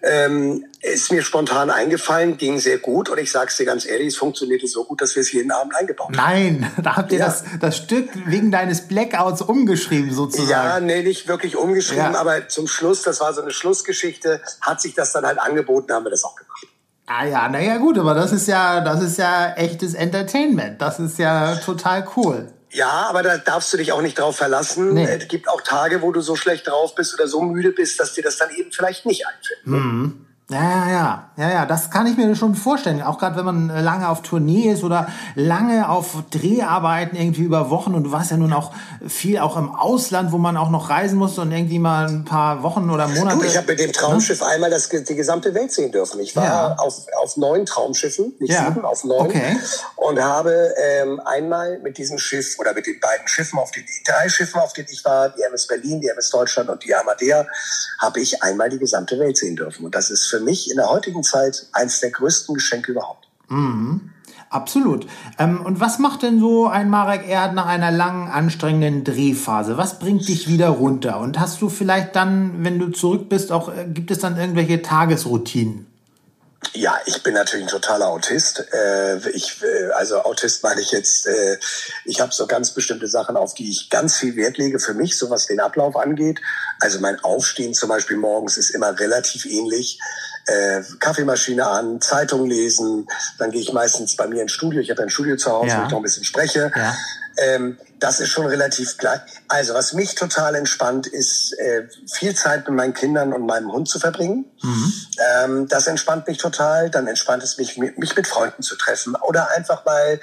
Ähm, 0.00 0.64
ist 0.80 1.10
mir 1.10 1.22
spontan 1.22 1.70
eingefallen, 1.70 2.36
ging 2.36 2.60
sehr 2.60 2.78
gut 2.78 3.08
und 3.08 3.18
ich 3.18 3.32
sag's 3.32 3.56
dir 3.56 3.66
ganz 3.66 3.84
ehrlich, 3.84 4.08
es 4.08 4.16
funktionierte 4.16 4.68
so 4.68 4.84
gut, 4.84 5.00
dass 5.00 5.16
wir 5.16 5.22
es 5.22 5.32
jeden 5.32 5.50
Abend 5.50 5.74
eingebaut 5.74 6.16
haben. 6.16 6.60
Nein, 6.60 6.70
da 6.82 6.96
habt 6.96 7.10
ihr 7.10 7.18
ja. 7.18 7.26
das, 7.26 7.42
das 7.58 7.78
Stück 7.78 8.08
wegen 8.26 8.52
deines 8.52 8.86
Blackouts 8.86 9.42
umgeschrieben 9.42 10.14
sozusagen. 10.14 10.50
Ja, 10.50 10.78
nee, 10.78 11.02
nicht 11.02 11.26
wirklich 11.26 11.56
umgeschrieben, 11.56 12.12
ja. 12.12 12.20
aber 12.20 12.46
zum 12.46 12.68
Schluss, 12.68 13.02
das 13.02 13.20
war 13.20 13.34
so 13.34 13.42
eine 13.42 13.50
Schlussgeschichte, 13.50 14.40
hat 14.60 14.80
sich 14.80 14.94
das 14.94 15.12
dann 15.12 15.26
halt 15.26 15.40
angeboten, 15.40 15.92
haben 15.92 16.04
wir 16.06 16.10
das 16.10 16.22
auch 16.22 16.36
gemacht. 16.36 16.68
Ah 17.06 17.24
ja, 17.24 17.48
naja 17.48 17.78
gut, 17.78 17.98
aber 17.98 18.14
das 18.14 18.30
ist 18.30 18.46
ja, 18.46 18.80
das 18.80 19.02
ist 19.02 19.18
ja 19.18 19.54
echtes 19.54 19.94
Entertainment. 19.94 20.80
Das 20.80 21.00
ist 21.00 21.18
ja 21.18 21.56
total 21.56 22.06
cool. 22.16 22.52
Ja, 22.70 23.06
aber 23.08 23.22
da 23.22 23.38
darfst 23.38 23.72
du 23.72 23.76
dich 23.78 23.92
auch 23.92 24.02
nicht 24.02 24.18
drauf 24.18 24.36
verlassen. 24.36 24.94
Nee. 24.94 25.04
Es 25.04 25.28
gibt 25.28 25.48
auch 25.48 25.62
Tage, 25.62 26.02
wo 26.02 26.12
du 26.12 26.20
so 26.20 26.36
schlecht 26.36 26.68
drauf 26.68 26.94
bist 26.94 27.14
oder 27.14 27.26
so 27.26 27.40
müde 27.40 27.72
bist, 27.72 27.98
dass 27.98 28.14
dir 28.14 28.22
das 28.22 28.36
dann 28.36 28.50
eben 28.54 28.72
vielleicht 28.72 29.06
nicht 29.06 29.26
einfällt. 29.26 29.66
Mhm. 29.66 30.27
Ja, 30.50 30.62
ja, 30.62 30.90
ja, 30.90 31.30
ja, 31.36 31.50
ja, 31.50 31.66
das 31.66 31.90
kann 31.90 32.06
ich 32.06 32.16
mir 32.16 32.34
schon 32.34 32.54
vorstellen. 32.54 33.02
Auch 33.02 33.18
gerade 33.18 33.36
wenn 33.36 33.44
man 33.44 33.68
äh, 33.68 33.82
lange 33.82 34.08
auf 34.08 34.22
Tournee 34.22 34.72
ist 34.72 34.82
oder 34.82 35.06
lange 35.34 35.90
auf 35.90 36.22
Dreharbeiten 36.30 37.18
irgendwie 37.18 37.42
über 37.42 37.68
Wochen 37.68 37.94
und 37.94 38.04
du 38.04 38.12
warst 38.12 38.30
ja 38.30 38.38
nun 38.38 38.54
auch 38.54 38.72
viel 39.06 39.40
auch 39.40 39.58
im 39.58 39.70
Ausland, 39.74 40.32
wo 40.32 40.38
man 40.38 40.56
auch 40.56 40.70
noch 40.70 40.88
reisen 40.88 41.18
musste 41.18 41.42
und 41.42 41.52
irgendwie 41.52 41.78
mal 41.78 42.08
ein 42.08 42.24
paar 42.24 42.62
Wochen 42.62 42.88
oder 42.88 43.08
Monate. 43.08 43.40
Du, 43.40 43.44
ich 43.44 43.58
habe 43.58 43.66
mit 43.66 43.78
dem 43.78 43.92
Traumschiff 43.92 44.40
ne? 44.40 44.46
einmal 44.46 44.70
das, 44.70 44.88
die 44.88 45.14
gesamte 45.14 45.52
Welt 45.52 45.70
sehen 45.70 45.92
dürfen. 45.92 46.18
Ich 46.20 46.34
war 46.34 46.44
ja. 46.44 46.76
auf, 46.78 47.04
auf 47.22 47.36
neun 47.36 47.66
Traumschiffen, 47.66 48.32
nicht 48.38 48.54
ja. 48.54 48.68
sieben, 48.68 48.86
auf 48.86 49.04
neun. 49.04 49.26
Okay. 49.26 49.54
Und 49.96 50.18
habe 50.18 50.72
ähm, 50.82 51.20
einmal 51.26 51.78
mit 51.80 51.98
diesem 51.98 52.16
Schiff 52.16 52.58
oder 52.58 52.72
mit 52.72 52.86
den 52.86 52.98
beiden 53.00 53.28
Schiffen, 53.28 53.58
auf 53.58 53.70
den 53.72 53.84
drei 54.06 54.30
Schiffen, 54.30 54.62
auf 54.62 54.72
denen 54.72 54.88
ich 54.90 55.04
war, 55.04 55.28
die 55.28 55.42
MS 55.42 55.66
Berlin, 55.66 56.00
die 56.00 56.08
MS 56.08 56.30
Deutschland 56.30 56.70
und 56.70 56.82
die 56.82 56.94
Amadea, 56.94 57.46
habe 57.98 58.20
ich 58.20 58.42
einmal 58.42 58.70
die 58.70 58.78
gesamte 58.78 59.18
Welt 59.18 59.36
sehen 59.36 59.54
dürfen. 59.54 59.84
Und 59.84 59.94
das 59.94 60.08
ist 60.08 60.26
für 60.26 60.37
für 60.38 60.44
mich 60.44 60.70
in 60.70 60.76
der 60.76 60.88
heutigen 60.88 61.22
Zeit 61.22 61.66
eines 61.72 62.00
der 62.00 62.10
größten 62.10 62.54
Geschenke 62.54 62.92
überhaupt. 62.92 63.28
Mhm. 63.48 64.10
Absolut. 64.50 65.06
Ähm, 65.38 65.60
und 65.60 65.78
was 65.80 65.98
macht 65.98 66.22
denn 66.22 66.40
so 66.40 66.68
ein 66.68 66.88
Marek 66.88 67.28
Erd 67.28 67.54
nach 67.54 67.66
einer 67.66 67.90
langen, 67.90 68.28
anstrengenden 68.28 69.04
Drehphase? 69.04 69.76
Was 69.76 69.98
bringt 69.98 70.26
dich 70.26 70.48
wieder 70.48 70.68
runter? 70.68 71.20
Und 71.20 71.38
hast 71.38 71.60
du 71.60 71.68
vielleicht 71.68 72.16
dann, 72.16 72.64
wenn 72.64 72.78
du 72.78 72.88
zurück 72.88 73.28
bist, 73.28 73.52
auch, 73.52 73.68
äh, 73.68 73.86
gibt 73.92 74.10
es 74.10 74.20
dann 74.20 74.38
irgendwelche 74.38 74.80
Tagesroutinen? 74.80 75.87
Ja, 76.74 76.98
ich 77.06 77.22
bin 77.22 77.34
natürlich 77.34 77.66
ein 77.66 77.70
totaler 77.70 78.08
Autist. 78.08 78.64
Äh, 78.72 79.30
ich, 79.30 79.62
äh, 79.62 79.90
also 79.92 80.22
Autist 80.22 80.62
meine 80.64 80.80
ich 80.80 80.90
jetzt, 80.90 81.26
äh, 81.26 81.58
ich 82.04 82.20
habe 82.20 82.32
so 82.32 82.46
ganz 82.46 82.72
bestimmte 82.72 83.06
Sachen, 83.06 83.36
auf 83.36 83.54
die 83.54 83.70
ich 83.70 83.90
ganz 83.90 84.16
viel 84.16 84.34
Wert 84.36 84.58
lege 84.58 84.80
für 84.80 84.94
mich, 84.94 85.16
so 85.16 85.30
was 85.30 85.46
den 85.46 85.60
Ablauf 85.60 85.96
angeht. 85.96 86.40
Also 86.80 86.98
mein 87.00 87.20
Aufstehen 87.20 87.74
zum 87.74 87.88
Beispiel 87.88 88.16
morgens 88.16 88.56
ist 88.56 88.70
immer 88.70 88.98
relativ 88.98 89.44
ähnlich. 89.46 90.00
Äh, 90.48 90.82
Kaffeemaschine 90.98 91.66
an, 91.66 92.00
Zeitung 92.00 92.46
lesen, 92.46 93.06
dann 93.38 93.50
gehe 93.50 93.60
ich 93.60 93.72
meistens 93.72 94.16
bei 94.16 94.26
mir 94.26 94.42
ins 94.42 94.52
Studio. 94.52 94.80
Ich 94.80 94.90
habe 94.90 95.02
ein 95.02 95.10
Studio 95.10 95.36
zu 95.36 95.50
Hause, 95.52 95.68
ja. 95.68 95.80
wo 95.80 95.84
ich 95.84 95.90
noch 95.90 95.98
ein 95.98 96.02
bisschen 96.02 96.24
spreche. 96.24 96.72
Ja. 96.74 96.94
Ähm, 97.36 97.78
das 98.00 98.20
ist 98.20 98.30
schon 98.30 98.46
relativ 98.46 98.96
gleich. 98.96 99.20
Also 99.48 99.74
was 99.74 99.92
mich 99.92 100.14
total 100.14 100.54
entspannt, 100.54 101.06
ist 101.06 101.52
äh, 101.58 101.88
viel 102.12 102.34
Zeit 102.34 102.66
mit 102.66 102.76
meinen 102.76 102.94
Kindern 102.94 103.32
und 103.32 103.46
meinem 103.46 103.70
Hund 103.72 103.88
zu 103.88 103.98
verbringen. 103.98 104.46
Mhm. 104.62 104.92
Ähm, 105.34 105.68
das 105.68 105.86
entspannt 105.86 106.26
mich 106.26 106.38
total. 106.38 106.90
Dann 106.90 107.06
entspannt 107.06 107.42
es 107.42 107.58
mich, 107.58 107.76
mich 107.76 108.16
mit 108.16 108.26
Freunden 108.26 108.62
zu 108.62 108.76
treffen 108.76 109.16
oder 109.16 109.50
einfach 109.50 109.84
mal 109.84 110.20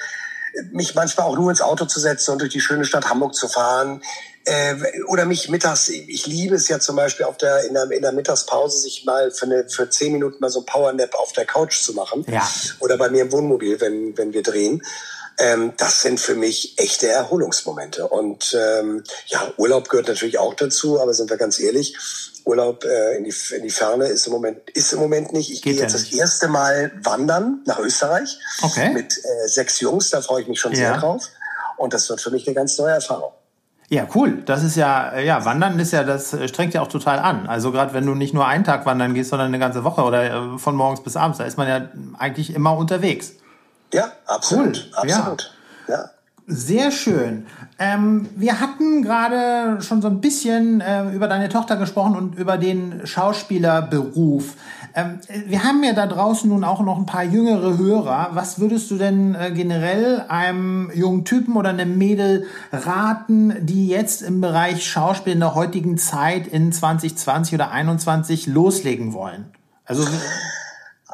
mich 0.72 0.96
manchmal 0.96 1.28
auch 1.28 1.36
nur 1.36 1.50
ins 1.50 1.62
Auto 1.62 1.86
zu 1.86 2.00
setzen 2.00 2.32
und 2.32 2.40
durch 2.40 2.52
die 2.52 2.62
schöne 2.62 2.86
Stadt 2.86 3.10
Hamburg 3.10 3.36
zu 3.36 3.48
fahren. 3.48 4.02
Äh, 4.46 4.76
oder 5.08 5.26
mich 5.26 5.50
mittags, 5.50 5.90
ich 5.90 6.28
liebe 6.28 6.56
es 6.56 6.68
ja 6.68 6.80
zum 6.80 6.96
Beispiel 6.96 7.26
auf 7.26 7.38
der, 7.38 7.66
in, 7.66 7.74
der, 7.74 7.90
in 7.90 8.02
der 8.02 8.12
Mittagspause, 8.12 8.80
sich 8.80 9.04
mal 9.04 9.32
für, 9.32 9.46
eine, 9.46 9.68
für 9.70 9.90
zehn 9.90 10.14
Minuten 10.14 10.38
mal 10.40 10.52
so 10.52 10.60
ein 10.60 10.66
Powernap 10.66 11.16
auf 11.16 11.34
der 11.34 11.46
Couch 11.46 11.82
zu 11.82 11.94
machen. 11.94 12.26
Ja. 12.30 12.48
Oder 12.80 12.98
bei 12.98 13.10
mir 13.10 13.24
im 13.24 13.32
Wohnmobil, 13.32 13.82
wenn, 13.82 14.16
wenn 14.18 14.34
wir 14.34 14.44
drehen. 14.44 14.84
Ähm, 15.38 15.74
das 15.78 16.02
sind 16.02 16.20
für 16.20 16.36
mich 16.36 16.78
echte 16.78 17.08
Erholungsmomente. 17.08 18.08
Und 18.08 18.56
ähm, 18.58 19.04
ja, 19.26 19.52
Urlaub 19.58 19.90
gehört 19.90 20.08
natürlich 20.08 20.38
auch 20.38 20.54
dazu, 20.54 21.02
aber 21.02 21.14
sind 21.14 21.30
wir 21.30 21.38
ganz 21.38 21.60
ehrlich, 21.60 21.98
Urlaub 22.46 22.86
äh, 22.86 23.18
in, 23.18 23.24
die, 23.24 23.34
in 23.56 23.64
die 23.64 23.72
Ferne 23.72 24.08
ist 24.08 24.28
im 24.28 24.34
Moment 24.34 24.70
ist 24.70 24.94
im 24.94 25.00
Moment 25.00 25.34
nicht. 25.34 25.52
Ich 25.52 25.64
gehe 25.64 25.74
jetzt 25.74 25.96
das 25.96 26.14
erste 26.14 26.48
Mal 26.48 26.92
wandern 27.04 27.64
nach 27.66 27.80
Österreich 27.80 28.38
okay. 28.62 28.92
mit 28.92 29.18
äh, 29.18 29.48
sechs 29.48 29.80
Jungs. 29.80 30.12
Da 30.12 30.22
freue 30.22 30.44
ich 30.44 30.48
mich 30.48 30.60
schon 30.60 30.72
ja. 30.74 30.78
sehr 30.78 30.98
drauf. 30.98 31.24
Und 31.78 31.94
das 31.94 32.08
wird 32.08 32.22
für 32.22 32.30
mich 32.30 32.48
eine 32.48 32.54
ganz 32.54 32.78
neue 32.78 32.94
Erfahrung. 32.94 33.34
Ja, 33.90 34.08
cool. 34.16 34.42
Das 34.46 34.64
ist 34.64 34.76
ja, 34.76 35.10
äh, 35.10 35.26
ja, 35.26 35.46
Wandern 35.46 35.80
ist 35.80 35.92
ja, 35.92 36.04
das 36.04 36.34
äh, 36.34 36.48
strengt 36.48 36.74
ja 36.74 36.82
auch 36.82 36.88
total 36.88 37.20
an. 37.20 37.48
Also 37.48 37.72
gerade 37.72 37.94
wenn 37.94 38.06
du 38.06 38.16
nicht 38.16 38.34
nur 38.34 38.48
einen 38.48 38.64
Tag 38.64 38.86
wandern 38.86 39.14
gehst, 39.14 39.30
sondern 39.30 39.48
eine 39.48 39.60
ganze 39.60 39.84
Woche 39.84 40.02
oder 40.04 40.24
äh, 40.24 40.58
von 40.58 40.76
morgens 40.76 41.04
bis 41.04 41.16
abends, 41.16 41.38
da 41.38 41.44
ist 41.44 41.58
man 41.58 41.68
ja 41.68 41.82
eigentlich 42.18 42.56
immer 42.56 42.76
unterwegs. 42.76 43.34
Ja, 43.94 44.12
absolut. 44.26 44.90
Cool. 44.92 45.10
Absolut. 45.12 45.56
Ja. 45.88 45.96
ja. 45.96 46.10
Sehr 46.48 46.92
schön. 46.92 47.48
Ähm, 47.80 48.30
wir 48.36 48.60
hatten 48.60 49.02
gerade 49.02 49.82
schon 49.82 50.04
so 50.04 50.08
ein 50.08 50.22
bisschen 50.22 50.80
äh, 50.80 51.10
über 51.10 51.28
deine 51.28 51.50
Tochter 51.50 51.76
gesprochen 51.76 52.16
und 52.16 52.38
über 52.38 52.58
den 52.58 53.02
Schauspielerberuf. 53.08 54.54
Ähm, 54.94 55.20
wir 55.48 55.64
haben 55.64 55.84
ja 55.84 55.94
da 55.94 56.06
draußen 56.06 56.48
nun 56.48 56.64
auch 56.64 56.82
noch 56.82 57.00
ein 57.00 57.08
paar 57.08 57.24
jüngere 57.24 57.80
Hörer. 57.80 58.30
Was 58.34 58.60
würdest 58.60 58.92
du 58.92 58.98
denn 58.98 59.34
äh, 59.34 59.52
generell 59.52 60.24
einem 60.28 60.92
jungen 60.94 61.26
Typen 61.26 61.56
oder 61.56 61.70
einem 61.70 61.98
Mädel 61.98 62.46
raten, 62.72 63.66
die 63.66 63.88
jetzt 63.88 64.22
im 64.22 64.40
Bereich 64.40 64.88
Schauspiel 64.88 65.34
in 65.34 65.40
der 65.40 65.56
heutigen 65.56 65.98
Zeit 65.98 66.46
in 66.46 66.72
2020 66.72 67.56
oder 67.56 67.70
2021 67.70 68.46
loslegen 68.46 69.14
wollen? 69.14 69.46
Also 69.84 70.08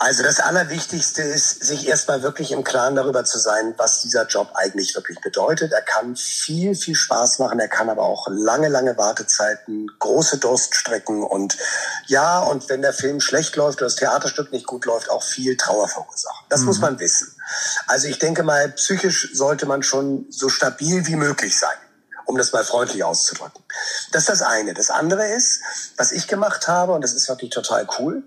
also 0.01 0.23
das 0.23 0.39
Allerwichtigste 0.39 1.21
ist, 1.21 1.63
sich 1.63 1.87
erstmal 1.87 2.23
wirklich 2.23 2.51
im 2.51 2.63
Klaren 2.63 2.95
darüber 2.95 3.23
zu 3.23 3.37
sein, 3.37 3.75
was 3.77 4.01
dieser 4.01 4.25
Job 4.25 4.49
eigentlich 4.55 4.95
wirklich 4.95 5.21
bedeutet. 5.21 5.73
Er 5.73 5.83
kann 5.83 6.15
viel, 6.15 6.73
viel 6.73 6.95
Spaß 6.95 7.37
machen, 7.37 7.59
er 7.59 7.67
kann 7.67 7.87
aber 7.87 8.01
auch 8.01 8.27
lange, 8.27 8.67
lange 8.67 8.97
Wartezeiten, 8.97 9.91
große 9.99 10.39
Durststrecken 10.39 11.21
und 11.23 11.55
ja, 12.07 12.39
und 12.39 12.67
wenn 12.67 12.81
der 12.81 12.93
Film 12.93 13.21
schlecht 13.21 13.55
läuft 13.57 13.77
oder 13.77 13.85
das 13.85 13.95
Theaterstück 13.95 14.51
nicht 14.51 14.65
gut 14.65 14.85
läuft, 14.85 15.11
auch 15.11 15.21
viel 15.21 15.55
Trauer 15.55 15.87
verursachen. 15.87 16.47
Das 16.49 16.61
mhm. 16.61 16.65
muss 16.65 16.79
man 16.79 16.99
wissen. 16.99 17.35
Also 17.85 18.07
ich 18.07 18.17
denke 18.17 18.41
mal, 18.41 18.69
psychisch 18.71 19.29
sollte 19.35 19.67
man 19.67 19.83
schon 19.83 20.25
so 20.31 20.49
stabil 20.49 21.05
wie 21.05 21.15
möglich 21.15 21.59
sein 21.59 21.77
um 22.25 22.37
das 22.37 22.53
mal 22.53 22.63
freundlich 22.63 23.03
auszudrücken. 23.03 23.61
Das 24.13 24.23
ist 24.23 24.29
das 24.29 24.41
eine. 24.41 24.73
Das 24.73 24.89
andere 24.89 25.27
ist, 25.27 25.61
was 25.97 26.13
ich 26.13 26.27
gemacht 26.27 26.67
habe, 26.69 26.93
und 26.93 27.03
das 27.03 27.13
ist 27.13 27.27
wirklich 27.27 27.51
total 27.51 27.85
cool, 27.99 28.23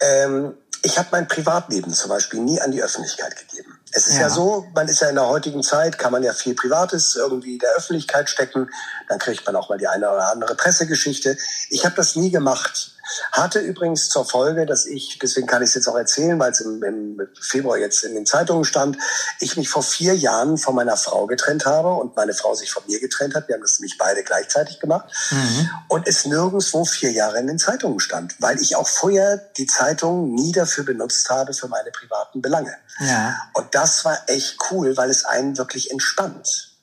ähm, 0.00 0.56
ich 0.84 0.98
habe 0.98 1.08
mein 1.12 1.26
Privatleben 1.26 1.92
zum 1.92 2.10
Beispiel 2.10 2.40
nie 2.40 2.60
an 2.60 2.70
die 2.70 2.82
Öffentlichkeit 2.82 3.34
gegeben. 3.36 3.78
Es 3.90 4.06
ist 4.06 4.16
ja. 4.16 4.22
ja. 4.22 4.30
so, 4.30 4.66
man 4.74 4.86
ist 4.86 5.00
ja 5.00 5.08
in 5.08 5.14
der 5.14 5.26
heutigen 5.26 5.62
Zeit, 5.62 5.98
kann 5.98 6.12
man 6.12 6.22
ja 6.22 6.32
viel 6.32 6.54
Privates 6.54 7.16
irgendwie 7.16 7.58
der 7.58 7.70
Öffentlichkeit 7.76 8.28
stecken. 8.28 8.68
Dann 9.08 9.18
kriegt 9.18 9.46
man 9.46 9.56
auch 9.56 9.70
mal 9.70 9.78
die 9.78 9.88
eine 9.88 10.10
oder 10.10 10.30
andere 10.30 10.54
Pressegeschichte. 10.54 11.38
Ich 11.70 11.84
habe 11.84 11.96
das 11.96 12.16
nie 12.16 12.30
gemacht. 12.30 12.93
Hatte 13.32 13.60
übrigens 13.60 14.08
zur 14.08 14.24
Folge, 14.24 14.66
dass 14.66 14.86
ich, 14.86 15.18
deswegen 15.20 15.46
kann 15.46 15.62
ich 15.62 15.70
es 15.70 15.74
jetzt 15.74 15.88
auch 15.88 15.96
erzählen, 15.96 16.38
weil 16.38 16.52
es 16.52 16.60
im, 16.60 16.82
im, 16.82 17.20
Februar 17.40 17.78
jetzt 17.78 18.04
in 18.04 18.14
den 18.14 18.26
Zeitungen 18.26 18.64
stand, 18.64 18.96
ich 19.40 19.56
mich 19.56 19.68
vor 19.68 19.82
vier 19.82 20.14
Jahren 20.14 20.58
von 20.58 20.74
meiner 20.74 20.96
Frau 20.96 21.26
getrennt 21.26 21.66
habe 21.66 21.92
und 21.92 22.16
meine 22.16 22.34
Frau 22.34 22.54
sich 22.54 22.70
von 22.70 22.82
mir 22.86 23.00
getrennt 23.00 23.34
hat. 23.34 23.48
Wir 23.48 23.54
haben 23.54 23.62
das 23.62 23.78
nämlich 23.78 23.98
beide 23.98 24.22
gleichzeitig 24.22 24.80
gemacht. 24.80 25.12
Mhm. 25.30 25.70
Und 25.88 26.08
es 26.08 26.24
nirgendwo 26.24 26.84
vier 26.84 27.12
Jahre 27.12 27.38
in 27.38 27.46
den 27.46 27.58
Zeitungen 27.58 28.00
stand, 28.00 28.34
weil 28.40 28.60
ich 28.60 28.76
auch 28.76 28.88
vorher 28.88 29.38
die 29.56 29.66
Zeitung 29.66 30.34
nie 30.34 30.52
dafür 30.52 30.84
benutzt 30.84 31.28
habe 31.30 31.52
für 31.52 31.68
meine 31.68 31.90
privaten 31.90 32.42
Belange. 32.42 32.74
Ja. 33.00 33.36
Und 33.52 33.74
das 33.74 34.04
war 34.04 34.18
echt 34.26 34.58
cool, 34.70 34.96
weil 34.96 35.10
es 35.10 35.24
einen 35.24 35.56
wirklich 35.58 35.90
entspannt. 35.90 36.73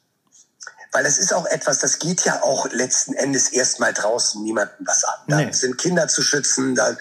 Weil 0.92 1.06
es 1.06 1.18
ist 1.18 1.34
auch 1.34 1.46
etwas, 1.46 1.80
das 1.80 2.00
geht 2.00 2.26
ja 2.26 2.44
auch 2.44 2.70
letzten 2.72 3.14
Endes 3.14 3.50
erstmal 3.50 3.94
draußen 3.94 4.44
niemandem 4.44 4.86
was 4.86 5.04
an. 5.06 5.20
Da 5.28 5.38
nee. 5.38 5.52
sind 5.52 5.78
Kinder 5.78 6.08
zu 6.08 6.22
schützen, 6.22 6.76
da, 6.76 6.96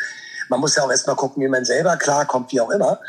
man 0.49 0.61
muss 0.61 0.77
ja 0.77 0.85
auch 0.85 0.91
erstmal 0.91 1.17
gucken, 1.17 1.43
wie 1.43 1.49
man 1.49 1.65
selber 1.65 1.97
klarkommt, 1.97 2.53
wie 2.53 2.61
auch 2.61 2.71
immer. 2.71 3.01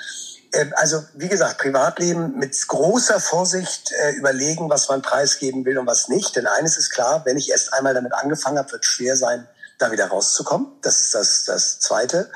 Ähm, 0.54 0.74
also, 0.76 1.04
wie 1.14 1.30
gesagt, 1.30 1.60
Privatleben 1.60 2.38
mit 2.38 2.68
großer 2.68 3.20
Vorsicht 3.20 3.92
äh, 3.92 4.12
überlegen, 4.12 4.70
was 4.70 4.90
man 4.90 5.02
preisgeben 5.02 5.66
will 5.66 5.78
und 5.78 5.88
was 5.88 6.08
nicht. 6.08 6.36
Denn 6.36 6.48
eines 6.48 6.78
ist 6.78 6.90
klar, 6.90 7.24
wenn 7.26 7.38
ich 7.38 7.50
erst 7.52 7.74
einmal 7.74 7.94
damit 7.94 8.14
angefangen 8.14 8.58
habe, 8.58 8.72
wird 8.72 8.84
es 8.84 8.90
schwer 8.90 9.16
sein, 9.16 9.48
da 9.78 9.92
wieder 9.92 10.08
rauszukommen. 10.08 10.68
Das 10.82 11.00
ist 11.00 11.16
das, 11.16 11.46
das 11.46 11.80
Zweite. 11.80 12.30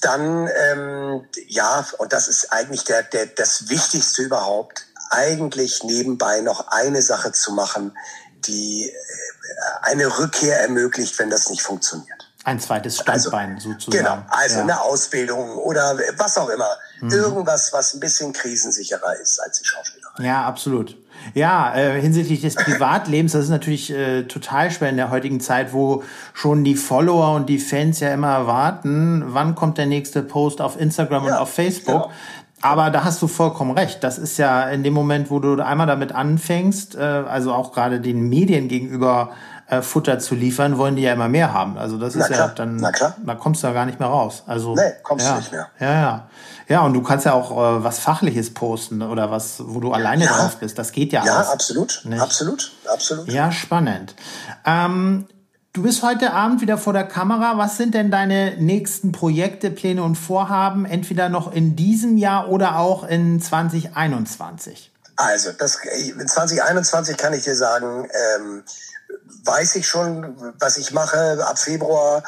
Dann, 0.00 0.48
ähm, 0.48 1.26
ja, 1.48 1.86
und 1.98 2.12
das 2.12 2.28
ist 2.28 2.52
eigentlich 2.52 2.84
der, 2.84 3.02
der, 3.02 3.26
das 3.26 3.68
Wichtigste 3.68 4.22
überhaupt, 4.22 4.86
eigentlich 5.12 5.82
nebenbei 5.84 6.40
noch 6.40 6.68
eine 6.68 7.02
Sache 7.02 7.32
zu 7.32 7.52
machen, 7.52 7.96
die 8.46 8.88
äh, 8.88 8.92
eine 9.82 10.18
Rückkehr 10.18 10.60
ermöglicht, 10.60 11.18
wenn 11.18 11.30
das 11.30 11.48
nicht 11.48 11.62
funktioniert. 11.62 12.32
Ein 12.44 12.58
zweites 12.58 12.98
Standbein 12.98 13.54
also, 13.54 13.70
sozusagen. 13.70 14.04
Genau, 14.04 14.22
also 14.28 14.56
ja. 14.56 14.62
eine 14.62 14.80
Ausbildung 14.80 15.58
oder 15.58 15.96
was 16.16 16.36
auch 16.38 16.48
immer. 16.48 16.68
Mhm. 17.00 17.10
Irgendwas, 17.10 17.72
was 17.72 17.94
ein 17.94 18.00
bisschen 18.00 18.32
krisensicherer 18.32 19.14
ist 19.20 19.38
als 19.38 19.60
die 19.60 19.64
Schauspielerei. 19.64 20.24
Ja, 20.24 20.44
absolut. 20.44 20.96
Ja, 21.34 21.74
äh, 21.76 22.00
hinsichtlich 22.00 22.40
des 22.40 22.56
Privatlebens, 22.56 23.32
das 23.32 23.44
ist 23.44 23.50
natürlich 23.50 23.90
äh, 23.90 24.24
total 24.24 24.70
schwer 24.72 24.88
in 24.88 24.96
der 24.96 25.10
heutigen 25.10 25.40
Zeit, 25.40 25.72
wo 25.72 26.02
schon 26.34 26.64
die 26.64 26.74
Follower 26.74 27.34
und 27.36 27.48
die 27.48 27.58
Fans 27.58 28.00
ja 28.00 28.12
immer 28.12 28.32
erwarten, 28.32 29.22
wann 29.28 29.54
kommt 29.54 29.78
der 29.78 29.86
nächste 29.86 30.22
Post 30.22 30.60
auf 30.60 30.78
Instagram 30.80 31.26
ja, 31.26 31.32
und 31.32 31.38
auf 31.38 31.52
Facebook. 31.52 32.02
Genau. 32.02 32.12
Aber 32.62 32.90
da 32.90 33.04
hast 33.04 33.20
du 33.20 33.26
vollkommen 33.26 33.72
recht. 33.76 34.02
Das 34.04 34.18
ist 34.18 34.38
ja 34.38 34.62
in 34.68 34.82
dem 34.84 34.94
Moment, 34.94 35.30
wo 35.30 35.40
du 35.40 35.60
einmal 35.60 35.86
damit 35.86 36.12
anfängst, 36.12 36.94
äh, 36.94 37.00
also 37.00 37.52
auch 37.52 37.72
gerade 37.72 38.00
den 38.00 38.28
Medien 38.28 38.68
gegenüber 38.68 39.30
äh, 39.68 39.82
Futter 39.82 40.18
zu 40.18 40.34
liefern, 40.34 40.78
wollen 40.78 40.96
die 40.96 41.02
ja 41.02 41.12
immer 41.12 41.28
mehr 41.28 41.52
haben. 41.52 41.76
Also 41.76 41.98
das 41.98 42.14
ist 42.14 42.30
ja 42.30 42.48
dann, 42.48 42.76
Na 42.76 42.92
klar. 42.92 43.16
da 43.24 43.34
kommst 43.34 43.62
du 43.62 43.66
ja 43.66 43.72
gar 43.72 43.84
nicht 43.84 43.98
mehr 43.98 44.08
raus. 44.08 44.44
Also 44.46 44.74
nee, 44.74 44.92
kommst 45.02 45.26
ja, 45.26 45.32
du 45.32 45.38
nicht 45.38 45.52
mehr. 45.52 45.68
Ja, 45.80 45.92
ja. 45.92 46.28
Ja, 46.68 46.80
und 46.82 46.94
du 46.94 47.02
kannst 47.02 47.26
ja 47.26 47.32
auch 47.32 47.50
äh, 47.50 47.82
was 47.84 47.98
Fachliches 47.98 48.54
posten 48.54 49.02
oder 49.02 49.30
was, 49.30 49.56
wo 49.64 49.80
du 49.80 49.92
alleine 49.92 50.24
ja. 50.24 50.32
drauf 50.32 50.56
bist. 50.58 50.78
Das 50.78 50.92
geht 50.92 51.12
ja 51.12 51.24
Ja, 51.24 51.40
absolut, 51.40 52.02
nicht? 52.04 52.20
absolut, 52.20 52.72
absolut. 52.92 53.28
Ja, 53.28 53.50
spannend. 53.50 54.14
Ähm, 54.64 55.26
Du 55.74 55.82
bist 55.82 56.02
heute 56.02 56.34
Abend 56.34 56.60
wieder 56.60 56.76
vor 56.76 56.92
der 56.92 57.06
Kamera. 57.06 57.56
Was 57.56 57.78
sind 57.78 57.94
denn 57.94 58.10
deine 58.10 58.58
nächsten 58.58 59.10
Projekte, 59.10 59.70
Pläne 59.70 60.02
und 60.02 60.16
Vorhaben, 60.16 60.84
entweder 60.84 61.30
noch 61.30 61.50
in 61.50 61.76
diesem 61.76 62.18
Jahr 62.18 62.50
oder 62.50 62.76
auch 62.76 63.04
in 63.04 63.40
2021? 63.40 64.92
Also, 65.16 65.50
das, 65.52 65.78
in 65.82 66.28
2021 66.28 67.16
kann 67.16 67.32
ich 67.32 67.44
dir 67.44 67.56
sagen, 67.56 68.06
ähm, 68.36 68.64
weiß 69.44 69.76
ich 69.76 69.88
schon, 69.88 70.54
was 70.58 70.76
ich 70.76 70.92
mache 70.92 71.38
ab 71.42 71.58
Februar. 71.58 72.22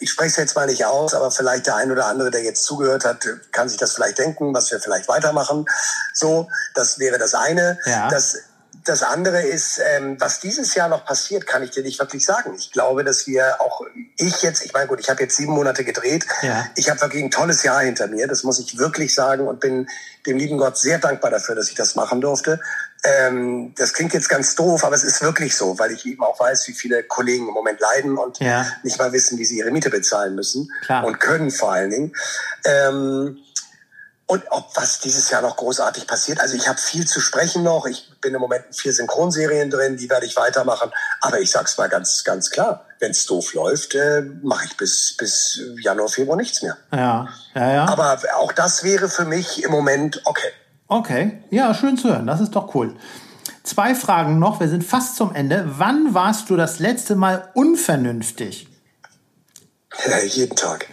Ich 0.00 0.10
spreche 0.10 0.30
es 0.30 0.36
jetzt 0.36 0.56
mal 0.56 0.66
nicht 0.66 0.86
aus, 0.86 1.12
aber 1.12 1.30
vielleicht 1.30 1.66
der 1.66 1.76
ein 1.76 1.92
oder 1.92 2.06
andere, 2.06 2.30
der 2.30 2.42
jetzt 2.42 2.64
zugehört 2.64 3.04
hat, 3.04 3.26
kann 3.52 3.68
sich 3.68 3.76
das 3.76 3.92
vielleicht 3.92 4.16
denken, 4.16 4.54
was 4.54 4.70
wir 4.70 4.80
vielleicht 4.80 5.08
weitermachen. 5.08 5.66
So, 6.14 6.48
das 6.74 6.98
wäre 6.98 7.18
das 7.18 7.34
eine. 7.34 7.78
Ja. 7.84 8.08
Das 8.08 8.47
das 8.88 9.02
andere 9.02 9.42
ist, 9.42 9.80
ähm, 9.84 10.16
was 10.18 10.40
dieses 10.40 10.74
Jahr 10.74 10.88
noch 10.88 11.04
passiert, 11.04 11.46
kann 11.46 11.62
ich 11.62 11.70
dir 11.70 11.82
nicht 11.82 11.98
wirklich 11.98 12.24
sagen. 12.24 12.54
Ich 12.56 12.72
glaube, 12.72 13.04
dass 13.04 13.26
wir 13.26 13.60
auch, 13.60 13.82
ich 14.16 14.42
jetzt, 14.42 14.64
ich 14.64 14.72
meine, 14.72 14.86
gut, 14.86 14.98
ich 14.98 15.10
habe 15.10 15.22
jetzt 15.22 15.36
sieben 15.36 15.52
Monate 15.52 15.84
gedreht. 15.84 16.26
Ja. 16.40 16.66
Ich 16.74 16.88
habe 16.88 17.00
wirklich 17.02 17.22
ein 17.22 17.30
tolles 17.30 17.62
Jahr 17.62 17.80
hinter 17.80 18.06
mir, 18.06 18.26
das 18.26 18.44
muss 18.44 18.58
ich 18.58 18.78
wirklich 18.78 19.14
sagen 19.14 19.46
und 19.46 19.60
bin 19.60 19.88
dem 20.26 20.38
lieben 20.38 20.56
Gott 20.56 20.78
sehr 20.78 20.98
dankbar 20.98 21.30
dafür, 21.30 21.54
dass 21.54 21.68
ich 21.68 21.74
das 21.74 21.96
machen 21.96 22.20
durfte. 22.20 22.60
Ähm, 23.04 23.74
das 23.76 23.92
klingt 23.92 24.14
jetzt 24.14 24.28
ganz 24.28 24.54
doof, 24.54 24.84
aber 24.84 24.96
es 24.96 25.04
ist 25.04 25.20
wirklich 25.22 25.54
so, 25.54 25.78
weil 25.78 25.92
ich 25.92 26.06
eben 26.06 26.22
auch 26.22 26.40
weiß, 26.40 26.66
wie 26.68 26.72
viele 26.72 27.02
Kollegen 27.02 27.46
im 27.46 27.54
Moment 27.54 27.80
leiden 27.80 28.16
und 28.16 28.40
ja. 28.40 28.66
nicht 28.82 28.98
mal 28.98 29.12
wissen, 29.12 29.38
wie 29.38 29.44
sie 29.44 29.58
ihre 29.58 29.70
Miete 29.70 29.90
bezahlen 29.90 30.34
müssen 30.34 30.70
Klar. 30.84 31.04
und 31.04 31.20
können 31.20 31.50
vor 31.50 31.72
allen 31.72 31.90
Dingen. 31.90 32.16
Ähm, 32.64 33.38
und 34.28 34.44
ob 34.50 34.76
was 34.76 35.00
dieses 35.00 35.30
Jahr 35.30 35.40
noch 35.40 35.56
großartig 35.56 36.06
passiert. 36.06 36.40
Also 36.40 36.54
ich 36.54 36.68
habe 36.68 36.78
viel 36.78 37.06
zu 37.06 37.18
sprechen 37.18 37.62
noch. 37.62 37.86
Ich 37.86 38.10
bin 38.20 38.34
im 38.34 38.40
Moment 38.40 38.66
in 38.66 38.74
vier 38.74 38.92
Synchronserien 38.92 39.70
drin, 39.70 39.96
die 39.96 40.10
werde 40.10 40.26
ich 40.26 40.36
weitermachen. 40.36 40.92
Aber 41.22 41.40
ich 41.40 41.50
sag's 41.50 41.78
mal 41.78 41.88
ganz, 41.88 42.24
ganz 42.24 42.50
klar, 42.50 42.84
wenn's 42.98 43.24
doof 43.24 43.54
läuft, 43.54 43.94
äh, 43.94 44.20
mache 44.42 44.66
ich 44.66 44.76
bis, 44.76 45.16
bis 45.16 45.60
Januar, 45.80 46.10
Februar 46.10 46.36
nichts 46.36 46.60
mehr. 46.60 46.76
Ja, 46.92 47.28
ja, 47.54 47.72
ja. 47.72 47.84
Aber 47.86 48.18
auch 48.36 48.52
das 48.52 48.84
wäre 48.84 49.08
für 49.08 49.24
mich 49.24 49.64
im 49.64 49.70
Moment 49.70 50.20
okay. 50.26 50.52
Okay, 50.88 51.42
ja, 51.50 51.72
schön 51.72 51.96
zu 51.96 52.08
hören. 52.08 52.26
Das 52.26 52.40
ist 52.40 52.54
doch 52.54 52.74
cool. 52.74 52.94
Zwei 53.62 53.94
Fragen 53.94 54.38
noch, 54.38 54.60
wir 54.60 54.68
sind 54.68 54.84
fast 54.84 55.16
zum 55.16 55.34
Ende. 55.34 55.64
Wann 55.78 56.12
warst 56.12 56.50
du 56.50 56.56
das 56.56 56.80
letzte 56.80 57.16
Mal 57.16 57.48
unvernünftig? 57.54 58.68
Ja, 60.06 60.18
jeden 60.22 60.54
Tag. 60.54 60.86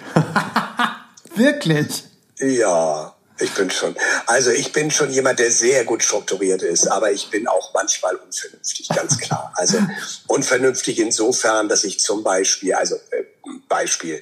Wirklich? 1.35 2.05
Ja. 2.37 3.14
Ich 3.39 3.53
bin 3.53 3.69
schon, 3.69 3.95
also 4.27 4.51
ich 4.51 4.71
bin 4.71 4.91
schon 4.91 5.11
jemand, 5.11 5.39
der 5.39 5.51
sehr 5.51 5.83
gut 5.83 6.03
strukturiert 6.03 6.61
ist, 6.61 6.87
aber 6.87 7.11
ich 7.11 7.29
bin 7.29 7.47
auch 7.47 7.73
manchmal 7.73 8.15
unvernünftig, 8.15 8.87
ganz 8.89 9.17
klar. 9.17 9.51
Also 9.55 9.77
unvernünftig 10.27 10.99
insofern, 10.99 11.67
dass 11.67 11.83
ich 11.83 11.99
zum 11.99 12.23
Beispiel, 12.23 12.73
also 12.73 12.95
äh, 13.11 13.23
Beispiel, 13.67 14.21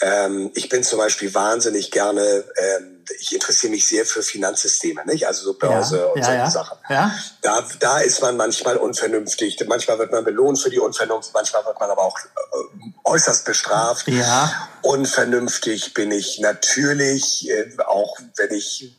ähm, 0.00 0.50
ich 0.54 0.68
bin 0.68 0.82
zum 0.82 0.98
Beispiel 0.98 1.32
wahnsinnig 1.32 1.92
gerne, 1.92 2.44
ähm, 2.56 2.89
ich 3.18 3.34
interessiere 3.34 3.70
mich 3.70 3.88
sehr 3.88 4.06
für 4.06 4.22
Finanzsysteme, 4.22 5.04
nicht? 5.06 5.26
Also 5.26 5.44
so 5.44 5.54
Börse 5.54 5.98
ja, 5.98 6.04
und 6.06 6.18
ja, 6.18 6.24
solche 6.24 6.38
ja. 6.38 6.50
Sachen. 6.50 6.78
Ja. 6.88 7.14
Da, 7.42 7.66
da 7.80 8.00
ist 8.00 8.22
man 8.22 8.36
manchmal 8.36 8.76
unvernünftig. 8.76 9.58
Manchmal 9.66 9.98
wird 9.98 10.12
man 10.12 10.24
belohnt 10.24 10.60
für 10.60 10.70
die 10.70 10.78
Unvernunft, 10.78 11.30
manchmal 11.34 11.64
wird 11.64 11.78
man 11.80 11.90
aber 11.90 12.02
auch 12.02 12.18
äh, 12.18 12.90
äußerst 13.04 13.44
bestraft. 13.44 14.08
Ja. 14.08 14.68
Unvernünftig 14.82 15.94
bin 15.94 16.10
ich 16.12 16.38
natürlich, 16.40 17.48
äh, 17.48 17.76
auch 17.86 18.16
wenn 18.36 18.52
ich 18.52 18.96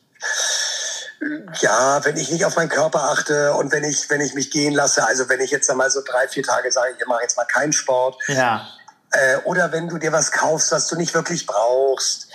ja, 1.59 2.03
wenn 2.03 2.17
ich 2.17 2.31
nicht 2.31 2.45
auf 2.45 2.55
meinen 2.55 2.69
Körper 2.69 3.03
achte 3.11 3.53
und 3.53 3.71
wenn 3.71 3.83
ich, 3.83 4.09
wenn 4.09 4.21
ich 4.21 4.33
mich 4.33 4.49
gehen 4.49 4.73
lasse, 4.73 5.05
also 5.05 5.29
wenn 5.29 5.39
ich 5.39 5.51
jetzt 5.51 5.69
einmal 5.69 5.91
so 5.91 6.01
drei, 6.03 6.27
vier 6.27 6.41
Tage 6.43 6.71
sage, 6.71 6.95
ich 6.97 7.05
mache 7.05 7.21
jetzt 7.21 7.37
mal 7.37 7.45
keinen 7.45 7.73
Sport. 7.73 8.17
Ja. 8.27 8.67
Äh, 9.11 9.37
oder 9.43 9.71
wenn 9.71 9.87
du 9.87 9.97
dir 9.97 10.11
was 10.11 10.31
kaufst, 10.31 10.71
was 10.71 10.87
du 10.87 10.95
nicht 10.95 11.13
wirklich 11.13 11.45
brauchst. 11.45 12.30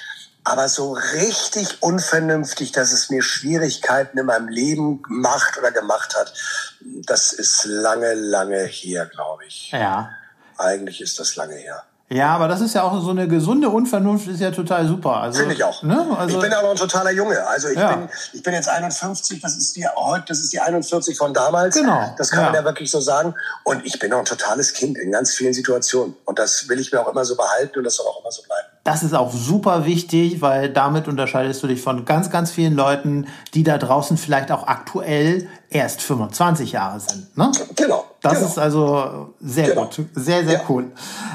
Aber 0.47 0.69
so 0.69 0.93
richtig 0.93 1.83
unvernünftig, 1.83 2.71
dass 2.71 2.93
es 2.93 3.11
mir 3.11 3.21
Schwierigkeiten 3.21 4.17
in 4.17 4.27
meinem 4.27 4.47
Leben 4.47 5.03
macht 5.09 5.59
oder 5.59 5.73
gemacht 5.73 6.15
hat, 6.15 6.33
das 6.81 7.33
ist 7.33 7.65
lange, 7.65 8.15
lange 8.15 8.63
her, 8.63 9.07
glaube 9.07 9.45
ich. 9.45 9.73
Ja. 9.73 10.09
Eigentlich 10.57 11.01
ist 11.01 11.19
das 11.19 11.35
lange 11.35 11.57
her. 11.57 11.83
Ja, 12.09 12.29
aber 12.29 12.47
das 12.47 12.61
ist 12.61 12.75
ja 12.75 12.85
auch 12.85 13.03
so 13.03 13.11
eine 13.11 13.27
gesunde 13.27 13.69
Unvernunft, 13.69 14.29
ist 14.29 14.40
ja 14.40 14.53
total 14.53 14.87
super. 14.87 15.16
Also, 15.16 15.40
Finde 15.40 15.55
ich 15.55 15.64
auch. 15.64 15.83
Ne? 15.83 16.07
Also, 16.16 16.37
ich 16.37 16.42
bin 16.42 16.53
aber 16.53 16.71
ein 16.71 16.77
totaler 16.77 17.11
Junge. 17.11 17.45
Also 17.49 17.69
ich, 17.69 17.77
Ja. 17.77 17.97
bin, 17.97 18.09
ich 18.33 18.42
bin 18.45 18.55
jetzt 18.55 18.69
51, 18.69 19.40
das 19.40 19.57
ist 19.57 19.75
die 19.75 19.85
heute, 19.97 20.27
das 20.29 20.38
ist 20.38 20.53
die 20.53 20.61
41 20.61 21.19
von 21.19 21.35
damals. 21.35 21.75
Genau, 21.75 22.14
Das 22.16 22.31
kann 22.31 22.45
man 22.45 22.55
ja. 22.55 22.61
ja 22.61 22.64
wirklich 22.64 22.92
so 22.92 23.01
sagen. 23.01 23.35
Und 23.64 23.85
ich 23.85 23.99
bin 23.99 24.12
auch 24.12 24.21
ein 24.21 24.25
totales 24.25 24.73
Kind 24.73 24.99
in 24.99 25.11
ganz 25.11 25.33
vielen 25.33 25.53
Situationen. 25.53 26.14
Und 26.25 26.38
das 26.38 26.69
will 26.69 26.79
ich 26.79 26.92
mir 26.92 27.01
auch 27.01 27.09
immer 27.11 27.25
so 27.25 27.35
behalten 27.37 27.79
und 27.79 27.85
das 27.85 27.97
soll 27.97 28.07
auch 28.07 28.21
immer 28.21 28.31
so 28.31 28.42
bleiben. 28.42 28.69
Das 28.85 29.03
ist 29.03 29.14
auch 29.14 29.33
super 29.33 29.85
wichtig, 29.85 30.40
weil 30.40 30.69
damit 30.69 31.09
unterscheidest 31.09 31.61
du 31.61 31.66
dich 31.66 31.83
von 31.83 32.05
ganz, 32.05 32.31
ganz 32.31 32.53
vielen 32.53 32.77
Leuten, 32.77 33.27
die 33.53 33.64
da 33.64 33.79
draußen 33.79 34.16
vielleicht 34.16 34.53
auch 34.53 34.69
aktuell 34.69 35.49
erst 35.71 36.03
25 36.03 36.71
Jahre 36.71 37.01
sind. 37.01 37.37
Ne? 37.37 37.51
Genau. 37.75 38.05
Das 38.29 38.39
genau. 38.39 38.51
ist 38.51 38.59
also 38.59 39.35
sehr 39.41 39.69
Genau. 39.71 39.83
gut, 39.85 40.01
sehr, 40.15 40.45
sehr 40.45 40.55
Ja. 40.55 40.61
cool. 40.69 40.91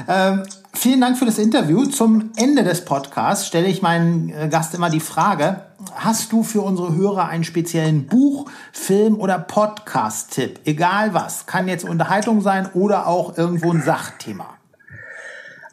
Ähm, 0.08 0.42
vielen 0.72 1.00
Dank 1.00 1.18
für 1.18 1.26
das 1.26 1.38
Interview. 1.38 1.86
Zum 1.86 2.30
Ende 2.36 2.64
des 2.64 2.84
Podcasts 2.84 3.46
stelle 3.46 3.66
ich 3.66 3.82
meinen 3.82 4.30
äh, 4.30 4.48
Gast 4.48 4.74
immer 4.74 4.90
die 4.90 5.00
Frage, 5.00 5.62
hast 5.96 6.32
du 6.32 6.42
für 6.42 6.62
unsere 6.62 6.94
Hörer 6.94 7.26
einen 7.28 7.44
speziellen 7.44 8.06
Buch, 8.06 8.46
Film 8.72 9.16
oder 9.18 9.38
Podcast-Tipp? 9.38 10.60
Egal 10.64 11.14
was, 11.14 11.46
kann 11.46 11.68
jetzt 11.68 11.84
Unterhaltung 11.84 12.40
sein 12.40 12.68
oder 12.74 13.06
auch 13.06 13.36
irgendwo 13.36 13.70
ein 13.72 13.82
Sachthema. 13.82 14.46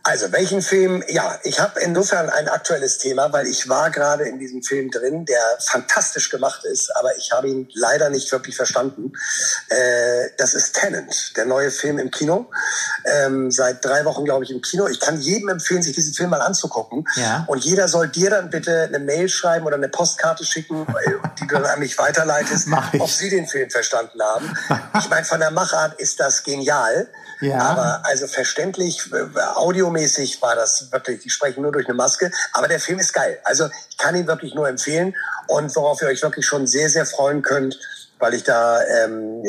Also, 0.09 0.31
welchen 0.31 0.63
Film? 0.63 1.03
Ja, 1.07 1.37
ich 1.43 1.59
habe 1.59 1.79
insofern 1.81 2.31
ein 2.31 2.49
aktuelles 2.49 2.97
Thema, 2.97 3.31
weil 3.31 3.45
ich 3.45 3.69
war 3.69 3.91
gerade 3.91 4.23
in 4.23 4.39
diesem 4.39 4.63
Film 4.63 4.89
drin, 4.89 5.25
der 5.25 5.39
fantastisch 5.59 6.31
gemacht 6.31 6.65
ist, 6.65 6.89
aber 6.95 7.15
ich 7.17 7.31
habe 7.31 7.47
ihn 7.47 7.69
leider 7.75 8.09
nicht 8.09 8.31
wirklich 8.31 8.55
verstanden. 8.55 9.13
Äh, 9.69 10.31
das 10.39 10.55
ist 10.55 10.73
Tenant, 10.73 11.37
der 11.37 11.45
neue 11.45 11.69
Film 11.69 11.99
im 11.99 12.09
Kino. 12.09 12.49
Ähm, 13.05 13.51
seit 13.51 13.85
drei 13.85 14.03
Wochen, 14.03 14.25
glaube 14.25 14.43
ich, 14.45 14.49
im 14.49 14.63
Kino. 14.63 14.87
Ich 14.87 14.99
kann 14.99 15.21
jedem 15.21 15.49
empfehlen, 15.49 15.83
sich 15.83 15.93
diesen 15.93 16.15
Film 16.15 16.31
mal 16.31 16.41
anzugucken. 16.41 17.05
Ja. 17.13 17.45
Und 17.47 17.63
jeder 17.63 17.87
soll 17.87 18.07
dir 18.07 18.31
dann 18.31 18.49
bitte 18.49 18.85
eine 18.85 18.97
Mail 18.97 19.29
schreiben 19.29 19.67
oder 19.67 19.75
eine 19.75 19.89
Postkarte 19.89 20.43
schicken, 20.43 20.87
äh, 20.87 21.11
die 21.39 21.45
du 21.45 21.53
dann 21.53 21.65
an 21.65 21.77
mich 21.77 21.99
weiterleitest, 21.99 22.67
ob 22.97 23.11
sie 23.11 23.29
den 23.29 23.45
Film 23.45 23.69
verstanden 23.69 24.19
haben. 24.23 24.57
Ich 24.97 25.07
meine, 25.11 25.25
von 25.25 25.39
der 25.39 25.51
Machart 25.51 25.99
ist 25.99 26.19
das 26.19 26.41
genial. 26.41 27.07
Ja. 27.41 27.59
Aber 27.59 28.01
also 28.03 28.27
verständlich, 28.27 29.09
äh, 29.13 29.39
audiomäßig 29.99 30.41
war 30.41 30.55
das 30.55 30.91
wirklich, 30.91 31.21
die 31.21 31.29
sprechen 31.29 31.61
nur 31.61 31.71
durch 31.71 31.87
eine 31.87 31.95
Maske, 31.95 32.31
aber 32.53 32.67
der 32.67 32.79
Film 32.79 32.99
ist 32.99 33.13
geil. 33.13 33.39
Also 33.43 33.69
ich 33.89 33.97
kann 33.97 34.15
ihn 34.15 34.27
wirklich 34.27 34.55
nur 34.55 34.67
empfehlen 34.67 35.15
und 35.47 35.75
worauf 35.75 36.01
ihr 36.01 36.07
euch 36.07 36.21
wirklich 36.21 36.45
schon 36.45 36.67
sehr, 36.67 36.89
sehr 36.89 37.05
freuen 37.05 37.41
könnt, 37.41 37.79
weil 38.19 38.33
ich 38.33 38.43
da 38.43 38.81
ähm, 38.83 39.43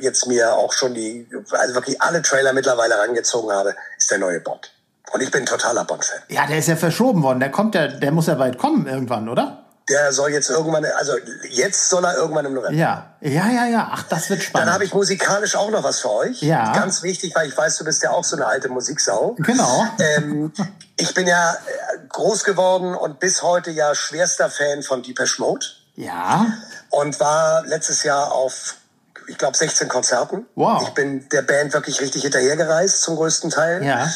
jetzt 0.00 0.26
mir 0.26 0.54
auch 0.54 0.72
schon 0.72 0.94
die, 0.94 1.28
also 1.50 1.74
wirklich 1.74 2.00
alle 2.00 2.22
Trailer 2.22 2.52
mittlerweile 2.52 2.98
rangezogen 2.98 3.52
habe, 3.52 3.74
ist 3.98 4.10
der 4.10 4.18
neue 4.18 4.40
Bond. 4.40 4.72
Und 5.12 5.22
ich 5.22 5.30
bin 5.30 5.44
totaler 5.44 5.84
Bond-Fan. 5.84 6.20
Ja, 6.28 6.46
der 6.46 6.58
ist 6.58 6.68
ja 6.68 6.76
verschoben 6.76 7.22
worden. 7.22 7.40
Der 7.40 7.50
kommt 7.50 7.74
ja, 7.74 7.88
der 7.88 8.12
muss 8.12 8.26
ja 8.28 8.34
bald 8.34 8.58
kommen 8.58 8.86
irgendwann, 8.86 9.28
oder? 9.28 9.59
Der 9.90 10.12
soll 10.12 10.30
jetzt 10.30 10.48
irgendwann, 10.50 10.84
also 10.84 11.14
jetzt 11.50 11.90
soll 11.90 12.04
er 12.04 12.16
irgendwann 12.16 12.46
im 12.46 12.54
November. 12.54 12.76
Ja, 12.76 13.14
ja, 13.20 13.48
ja, 13.48 13.66
ja. 13.66 13.90
Ach, 13.92 14.04
das 14.04 14.30
wird 14.30 14.42
spannend. 14.42 14.68
Dann 14.68 14.74
habe 14.74 14.84
ich 14.84 14.94
musikalisch 14.94 15.56
auch 15.56 15.70
noch 15.70 15.82
was 15.82 16.00
für 16.00 16.12
euch. 16.12 16.40
Ja. 16.42 16.72
Ganz 16.72 17.02
wichtig, 17.02 17.34
weil 17.34 17.48
ich 17.48 17.56
weiß, 17.56 17.76
du 17.78 17.84
bist 17.84 18.02
ja 18.02 18.10
auch 18.10 18.24
so 18.24 18.36
eine 18.36 18.46
alte 18.46 18.68
Musiksau. 18.68 19.34
Genau. 19.38 19.84
Ähm, 19.98 20.52
ich 20.96 21.12
bin 21.12 21.26
ja 21.26 21.52
äh, 21.52 21.56
groß 22.08 22.44
geworden 22.44 22.94
und 22.94 23.18
bis 23.18 23.42
heute 23.42 23.70
ja 23.70 23.94
schwerster 23.94 24.48
Fan 24.48 24.82
von 24.82 25.02
Depeche 25.02 25.40
Mode 25.40 25.66
ja. 25.96 26.46
und 26.90 27.18
war 27.20 27.66
letztes 27.66 28.02
Jahr 28.02 28.32
auf, 28.32 28.76
ich 29.26 29.38
glaube, 29.38 29.56
16 29.56 29.88
Konzerten. 29.88 30.46
Wow. 30.54 30.82
Ich 30.82 30.90
bin 30.90 31.28
der 31.30 31.42
Band 31.42 31.72
wirklich 31.72 32.00
richtig 32.00 32.22
hinterhergereist 32.22 33.02
zum 33.02 33.16
größten 33.16 33.50
Teil. 33.50 33.84
Ja. 33.84 34.08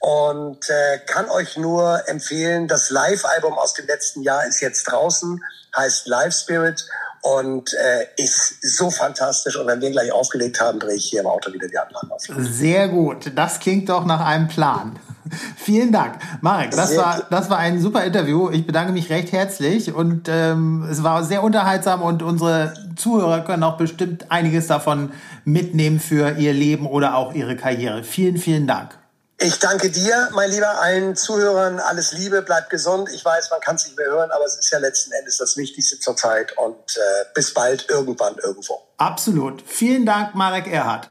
Und 0.00 0.68
äh, 0.70 0.98
kann 1.06 1.28
euch 1.28 1.58
nur 1.58 2.08
empfehlen, 2.08 2.68
das 2.68 2.88
Live-Album 2.88 3.52
aus 3.52 3.74
dem 3.74 3.86
letzten 3.86 4.22
Jahr 4.22 4.46
ist 4.46 4.60
jetzt 4.60 4.84
draußen, 4.84 5.44
heißt 5.76 6.08
Live 6.08 6.34
Spirit 6.34 6.86
und 7.20 7.74
äh, 7.74 8.06
ist 8.16 8.62
so 8.62 8.90
fantastisch. 8.90 9.56
Und 9.56 9.66
wenn 9.66 9.82
wir 9.82 9.90
gleich 9.90 10.10
aufgelegt 10.10 10.58
haben, 10.58 10.78
drehe 10.78 10.94
ich 10.94 11.04
hier 11.04 11.20
im 11.20 11.26
Auto 11.26 11.52
wieder 11.52 11.68
die 11.68 11.76
Anlage 11.76 12.10
auf. 12.10 12.22
Sehr 12.22 12.88
gut. 12.88 13.32
Das 13.34 13.60
klingt 13.60 13.90
doch 13.90 14.06
nach 14.06 14.24
einem 14.24 14.48
Plan. 14.48 14.98
Vielen 15.56 15.92
Dank. 15.92 16.14
Marek, 16.40 16.70
das 16.70 16.90
Sehr 16.90 16.98
war, 16.98 17.26
das 17.30 17.50
war 17.50 17.58
ein 17.58 17.78
super 17.78 18.02
Interview. 18.04 18.48
Ich 18.50 18.66
bedanke 18.66 18.92
mich 18.92 19.10
recht 19.10 19.32
herzlich 19.32 19.92
und 19.92 20.28
ähm, 20.28 20.88
es 20.90 21.02
war 21.02 21.22
sehr 21.24 21.42
unterhaltsam 21.42 22.00
und 22.00 22.22
unsere 22.22 22.72
Zuhörer 22.96 23.40
können 23.40 23.62
auch 23.64 23.76
bestimmt 23.76 24.30
einiges 24.30 24.66
davon 24.66 25.12
mitnehmen 25.44 26.00
für 26.00 26.38
ihr 26.38 26.54
Leben 26.54 26.86
oder 26.86 27.16
auch 27.16 27.34
ihre 27.34 27.54
Karriere. 27.54 28.02
Vielen, 28.02 28.38
vielen 28.38 28.66
Dank. 28.66 28.99
Ich 29.42 29.58
danke 29.58 29.90
dir, 29.90 30.28
mein 30.32 30.50
Lieber, 30.50 30.82
allen 30.82 31.16
Zuhörern. 31.16 31.80
Alles 31.80 32.12
Liebe, 32.12 32.42
bleibt 32.42 32.68
gesund. 32.68 33.08
Ich 33.14 33.24
weiß, 33.24 33.50
man 33.50 33.60
kann 33.60 33.76
es 33.76 33.86
nicht 33.86 33.96
mehr 33.96 34.08
hören, 34.08 34.30
aber 34.30 34.44
es 34.44 34.56
ist 34.56 34.70
ja 34.70 34.78
letzten 34.78 35.12
Endes 35.12 35.38
das 35.38 35.56
Wichtigste 35.56 35.98
zur 35.98 36.14
Zeit. 36.14 36.58
Und 36.58 36.74
äh, 36.74 37.24
bis 37.34 37.54
bald, 37.54 37.86
irgendwann, 37.88 38.36
irgendwo. 38.36 38.82
Absolut. 38.98 39.64
Vielen 39.66 40.04
Dank, 40.04 40.34
Marek 40.34 40.70
Erhardt. 40.70 41.08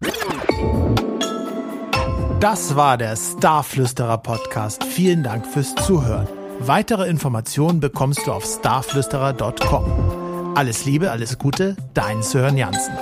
Das 2.40 2.76
war 2.76 3.00
der 3.00 3.16
Starflüsterer 3.16 4.20
Podcast. 4.20 4.84
Vielen 4.84 5.24
Dank 5.24 5.48
fürs 5.48 5.74
Zuhören. 5.88 6.28
Weitere 6.60 7.10
Informationen 7.10 7.80
bekommst 7.80 8.28
du 8.28 8.32
auf 8.32 8.46
starflüsterer.com. 8.46 10.54
Alles 10.56 10.86
Liebe, 10.86 11.10
alles 11.10 11.40
Gute, 11.40 11.76
dein 11.96 12.22
Sören 12.22 12.58
Jansen. 12.58 12.96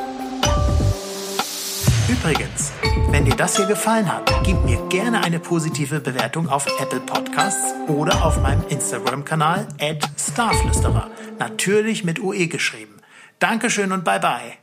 Übrigens, 2.08 2.72
wenn 3.10 3.26
dir 3.26 3.36
das 3.36 3.58
hier 3.58 3.66
gefallen 3.66 4.12
hat, 4.12 4.32
gib 4.44 4.64
mir 4.66 4.78
gerne 4.90 5.24
eine 5.24 5.40
positive 5.40 6.00
Bewertung 6.00 6.50
auf 6.50 6.66
Apple 6.80 7.00
Podcasts 7.00 7.74
oder 7.88 8.26
auf 8.26 8.42
meinem 8.42 8.64
Instagram-Kanal 8.70 9.68
at 9.80 10.10
starflüsterer. 10.18 11.10
Natürlich 11.40 12.04
mit 12.04 12.20
UE 12.20 12.48
geschrieben. 12.48 12.98
Dankeschön 13.40 13.92
und 13.92 14.04
bye 14.04 14.20
bye. 14.20 14.58